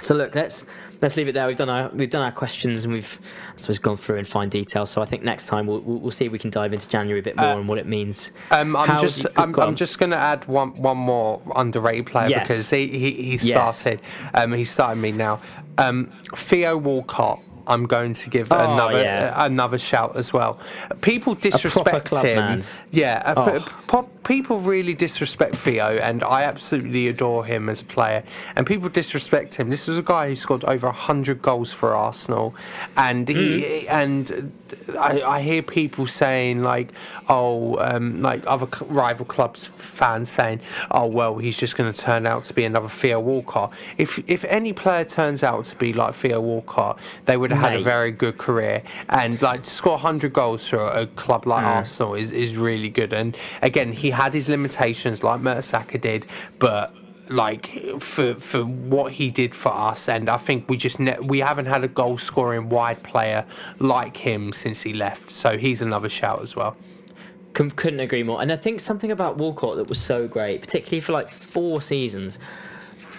so 0.02 0.16
look, 0.16 0.34
let's 0.36 0.66
let's 1.04 1.16
leave 1.18 1.28
it 1.28 1.34
there. 1.34 1.46
We've 1.46 1.56
done 1.58 1.70
our 1.70 1.90
we've 1.90 2.10
done 2.10 2.24
our 2.24 2.32
questions, 2.32 2.84
and 2.86 2.94
we've 2.94 3.20
I 3.56 3.60
suppose 3.60 3.78
gone 3.78 3.98
through 3.98 4.18
in 4.18 4.26
fine 4.26 4.50
detail. 4.50 4.88
So 4.88 5.02
I 5.04 5.06
think 5.06 5.22
next 5.22 5.46
time 5.46 5.68
we'll 5.68 5.82
we'll, 5.82 6.00
we'll 6.00 6.12
see 6.12 6.26
if 6.26 6.32
we 6.32 6.40
can 6.40 6.50
dive 6.50 6.74
into 6.74 6.90
January 6.90 7.20
a 7.20 7.24
bit 7.24 7.38
more 7.38 7.60
and 7.60 7.68
what 7.68 7.78
it 7.78 7.86
means. 7.86 8.32
Um, 8.50 8.76
I'm 8.76 8.88
How 8.88 9.00
just 9.02 9.24
you- 9.24 9.30
I'm, 9.38 9.54
I'm 9.60 9.76
just 9.76 10.00
going 10.00 10.10
to 10.10 10.18
add 10.18 10.46
one 10.48 10.70
one 10.82 10.98
more 10.98 11.40
underrated 11.56 12.08
player 12.08 12.30
Yes. 12.30 12.48
because 12.48 12.70
he 12.72 12.88
he, 12.88 13.12
he 13.12 13.32
Yes. 13.34 13.44
started 13.78 14.02
um, 14.34 14.54
he 14.54 14.64
started 14.66 15.00
me 15.00 15.12
now. 15.12 15.40
Um, 15.78 16.12
Theo 16.36 16.78
Walcott. 16.78 17.40
I'm 17.68 17.86
going 17.86 18.14
to 18.14 18.30
give 18.30 18.52
Oh, 18.52 18.58
another 18.74 19.02
yeah. 19.02 19.46
another 19.46 19.78
shout 19.78 20.16
as 20.18 20.34
well. 20.34 20.60
People 21.02 21.36
disrespect 21.36 22.10
him. 22.16 22.36
man. 22.38 22.64
Yeah, 22.92 23.34
Oh. 23.38 23.60
p- 23.60 23.72
po- 23.88 24.10
people 24.24 24.60
really 24.60 24.94
disrespect 24.94 25.56
Theo, 25.56 25.98
and 25.98 26.24
I 26.24 26.44
absolutely 26.44 27.08
adore 27.08 27.44
him 27.46 27.70
as 27.70 27.82
a 27.82 27.86
player. 27.86 28.24
And 28.56 28.68
people 28.68 28.90
disrespect 28.90 29.56
him. 29.56 29.70
This 29.70 29.88
was 29.88 29.98
a 29.98 30.02
guy 30.04 30.28
who 30.30 30.36
scored 30.36 30.64
over 30.66 30.92
hundred 30.92 31.42
goals 31.42 31.72
for 31.72 31.96
Arsenal, 31.96 32.54
and 32.98 33.28
he 33.28 33.88
and 33.88 34.52
I, 35.00 35.22
I 35.22 35.42
hear 35.42 35.62
people 35.62 36.06
saying 36.08 36.64
like, 36.64 36.90
oh, 37.30 37.78
um, 37.80 38.22
like 38.22 38.44
other 38.48 38.68
rival 38.88 39.26
clubs 39.26 39.68
fans 39.78 40.30
saying, 40.30 40.60
oh 40.92 41.06
well, 41.08 41.38
he's 41.38 41.58
just 41.58 41.78
going 41.78 41.92
to 41.92 42.00
turn 42.00 42.26
out 42.26 42.46
to 42.46 42.54
be 42.54 42.64
another 42.66 42.90
Theo 42.90 43.20
Walcott. 43.20 43.72
If 43.98 44.20
if 44.28 44.44
any 44.46 44.74
player 44.74 45.06
turns 45.06 45.44
out 45.44 45.66
to 45.66 45.76
be 45.76 45.94
like 45.94 46.14
Theo 46.14 46.42
Walcott, 46.42 47.00
they 47.26 47.38
would 47.38 47.52
had 47.56 47.76
a 47.76 47.84
very 47.84 48.12
good 48.12 48.38
career. 48.38 48.84
And 49.10 49.42
like 49.42 49.64
to 49.64 49.70
score 49.70 49.94
100 49.94 50.34
goals 50.34 50.68
for 50.68 50.86
a 50.86 51.08
club 51.08 51.46
like 51.46 51.64
Arsenal 51.64 52.16
is, 52.16 52.32
is 52.32 52.56
really 52.56 52.90
good. 52.90 53.14
And 53.14 53.38
again, 53.62 53.92
he 53.92 54.12
had 54.12 54.34
his 54.34 54.50
limitations 54.50 55.24
like 55.24 55.42
Mertesacker 55.42 56.00
did, 56.00 56.26
but 56.60 56.96
like 57.30 57.72
for 58.00 58.36
for 58.36 58.64
what 58.66 59.14
he 59.14 59.32
did 59.32 59.56
for 59.56 59.74
us 59.74 60.10
and 60.10 60.30
I 60.30 60.36
think 60.36 60.68
we 60.68 60.76
just 60.76 61.00
ne- 61.00 61.18
we 61.22 61.40
haven't 61.40 61.68
had 61.68 61.82
a 61.82 61.88
goal 61.88 62.18
scoring 62.18 62.68
wide 62.68 63.02
player 63.02 63.46
like 63.80 64.18
him 64.18 64.52
since 64.52 64.82
he 64.82 64.92
left 64.92 65.32
so 65.32 65.58
he's 65.58 65.82
another 65.82 66.10
shout 66.10 66.42
as 66.42 66.54
well 66.54 66.76
couldn't 67.54 68.00
agree 68.00 68.24
more. 68.24 68.42
And 68.42 68.52
I 68.52 68.56
think 68.56 68.82
something 68.82 69.12
about 69.12 69.38
Walcott 69.38 69.78
that 69.78 69.88
was 69.88 70.02
so 70.02 70.28
great, 70.28 70.62
particularly 70.62 71.02
for 71.02 71.12
like 71.12 71.30
four 71.30 71.82
seasons, 71.82 72.40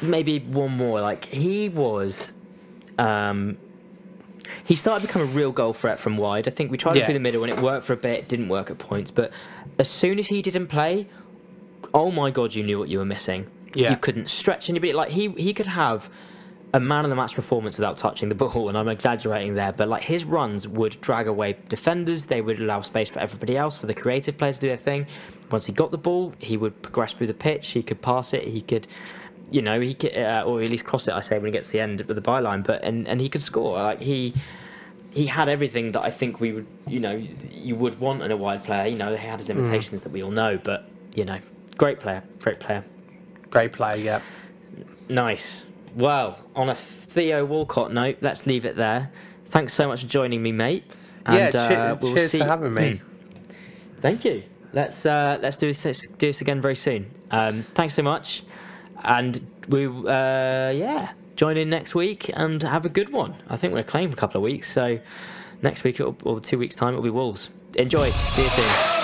maybe 0.02 0.40
one 0.40 0.72
more. 0.72 1.00
Like 1.00 1.24
he 1.26 1.68
was, 1.68 2.32
um, 2.98 3.56
he 4.64 4.74
started 4.74 5.00
to 5.02 5.06
become 5.06 5.22
a 5.22 5.26
real 5.26 5.52
goal 5.52 5.72
threat 5.72 5.98
from 5.98 6.16
wide. 6.16 6.46
I 6.48 6.50
think 6.50 6.70
we 6.70 6.78
tried 6.78 6.96
it 6.96 7.00
Yeah. 7.00 7.04
through 7.06 7.14
the 7.14 7.20
middle 7.20 7.44
and 7.44 7.52
it 7.52 7.60
worked 7.60 7.84
for 7.86 7.92
a 7.92 7.96
bit. 7.96 8.28
Didn't 8.28 8.48
work 8.48 8.70
at 8.70 8.78
points, 8.78 9.10
but 9.10 9.30
as 9.78 9.88
soon 9.88 10.18
as 10.18 10.26
he 10.28 10.42
didn't 10.42 10.66
play, 10.68 11.06
oh 11.92 12.10
my 12.10 12.30
god, 12.30 12.54
you 12.54 12.62
knew 12.62 12.78
what 12.78 12.88
you 12.88 12.98
were 12.98 13.04
missing. 13.04 13.46
Yeah. 13.74 13.90
You 13.90 13.96
couldn't 13.96 14.28
stretch 14.30 14.68
anybody. 14.70 14.92
Like 14.92 15.10
he 15.10 15.28
he 15.30 15.52
could 15.52 15.66
have 15.66 16.08
a 16.72 16.80
man 16.80 17.04
of 17.04 17.08
the 17.08 17.14
match 17.16 17.34
performance 17.36 17.76
without 17.78 17.96
touching 17.96 18.28
the 18.28 18.34
ball, 18.44 18.68
and 18.68 18.76
I'm 18.76 18.88
exaggerating 18.88 19.54
there, 19.54 19.72
but 19.72 19.88
like 19.88 20.02
his 20.04 20.24
runs 20.24 20.66
would 20.68 21.00
drag 21.00 21.26
away 21.28 21.56
defenders. 21.68 22.26
They 22.26 22.40
would 22.40 22.58
allow 22.60 22.80
space 22.80 23.08
for 23.08 23.20
everybody 23.20 23.56
else, 23.56 23.76
for 23.76 23.86
the 23.86 23.94
creative 23.94 24.36
players 24.36 24.56
to 24.56 24.60
do 24.62 24.68
their 24.68 24.76
thing. 24.76 25.06
Once 25.50 25.66
he 25.66 25.72
got 25.72 25.90
the 25.92 25.98
ball, 25.98 26.32
he 26.38 26.56
would 26.56 26.80
progress 26.82 27.12
through 27.12 27.28
the 27.28 27.34
pitch. 27.34 27.68
He 27.70 27.82
could 27.82 28.00
pass 28.02 28.32
it. 28.32 28.44
He 28.44 28.60
could, 28.60 28.86
you 29.54 29.62
know, 29.62 29.78
he 29.80 29.94
could, 29.94 30.14
uh, 30.16 30.44
or 30.46 30.62
at 30.62 30.70
least 30.74 30.84
cross 30.84 31.06
it. 31.08 31.14
I 31.14 31.20
say 31.28 31.36
when 31.38 31.46
he 31.46 31.52
gets 31.58 31.68
to 31.68 31.72
the 31.74 31.80
end 31.80 32.00
of 32.00 32.08
the 32.08 32.26
byline, 32.32 32.62
but 32.70 32.78
and 32.88 33.06
and 33.10 33.20
he 33.20 33.28
could 33.28 33.42
score. 33.42 33.72
Like 33.90 34.00
he. 34.00 34.34
He 35.22 35.26
had 35.26 35.48
everything 35.48 35.92
that 35.92 36.02
I 36.02 36.10
think 36.10 36.40
we 36.40 36.50
would, 36.54 36.66
you 36.88 36.98
know, 36.98 37.22
you 37.68 37.76
would 37.76 38.00
want 38.00 38.22
in 38.24 38.32
a 38.32 38.36
wide 38.36 38.64
player. 38.64 38.88
You 38.88 38.98
know, 38.98 39.10
he 39.14 39.26
had 39.32 39.38
his 39.38 39.48
limitations 39.48 40.02
that 40.02 40.10
we 40.10 40.24
all 40.24 40.32
know, 40.32 40.58
but 40.70 40.88
you 41.14 41.24
know, 41.24 41.38
great 41.76 42.00
player, 42.00 42.20
great 42.40 42.58
player. 42.58 42.82
great 43.48 43.72
player 43.72 43.94
yeah 44.08 44.20
Nice. 45.08 45.64
Well, 45.94 46.38
on 46.56 46.68
a 46.68 46.74
Theo 46.74 47.44
Walcott 47.44 47.92
note, 47.92 48.16
let's 48.22 48.46
leave 48.46 48.64
it 48.64 48.74
there. 48.74 49.12
Thanks 49.46 49.72
so 49.72 49.86
much 49.86 50.00
for 50.00 50.08
joining 50.08 50.42
me, 50.42 50.50
mate. 50.50 50.82
yeah, 51.28 51.34
And, 51.44 51.52
che- 51.52 51.76
uh, 51.76 51.94
we'll 52.00 52.14
cheers 52.14 52.30
see- 52.32 52.38
for 52.38 52.46
having 52.46 52.74
me. 52.74 52.96
Hmm. 52.96 53.06
Thank 54.00 54.24
you. 54.24 54.42
Let's 54.72 55.06
uh, 55.06 55.38
let's 55.40 55.56
do 55.56 55.68
this 55.72 55.82
do 56.18 56.26
this 56.26 56.40
again 56.40 56.60
very 56.60 56.74
soon. 56.74 57.08
Um, 57.30 57.64
thanks 57.74 57.94
so 57.94 58.02
much, 58.02 58.42
and 59.04 59.46
we 59.68 59.86
uh, 59.86 60.70
yeah 60.70 61.12
join 61.36 61.56
in 61.56 61.68
next 61.70 61.94
week 61.94 62.30
and 62.34 62.62
have 62.62 62.84
a 62.84 62.88
good 62.88 63.10
one. 63.10 63.34
I 63.48 63.56
think 63.56 63.72
we're 63.72 63.82
for 64.08 64.14
a 64.14 64.20
couple 64.20 64.38
of 64.38 64.42
weeks, 64.42 64.70
so 64.70 64.98
next 65.62 65.84
week 65.84 66.00
or 66.00 66.34
the 66.34 66.40
two 66.40 66.58
weeks 66.58 66.74
time 66.74 66.90
it'll 66.90 67.02
be 67.02 67.10
Wolves. 67.10 67.50
Enjoy. 67.74 68.12
See 68.30 68.44
you 68.44 68.50
soon. 68.50 69.03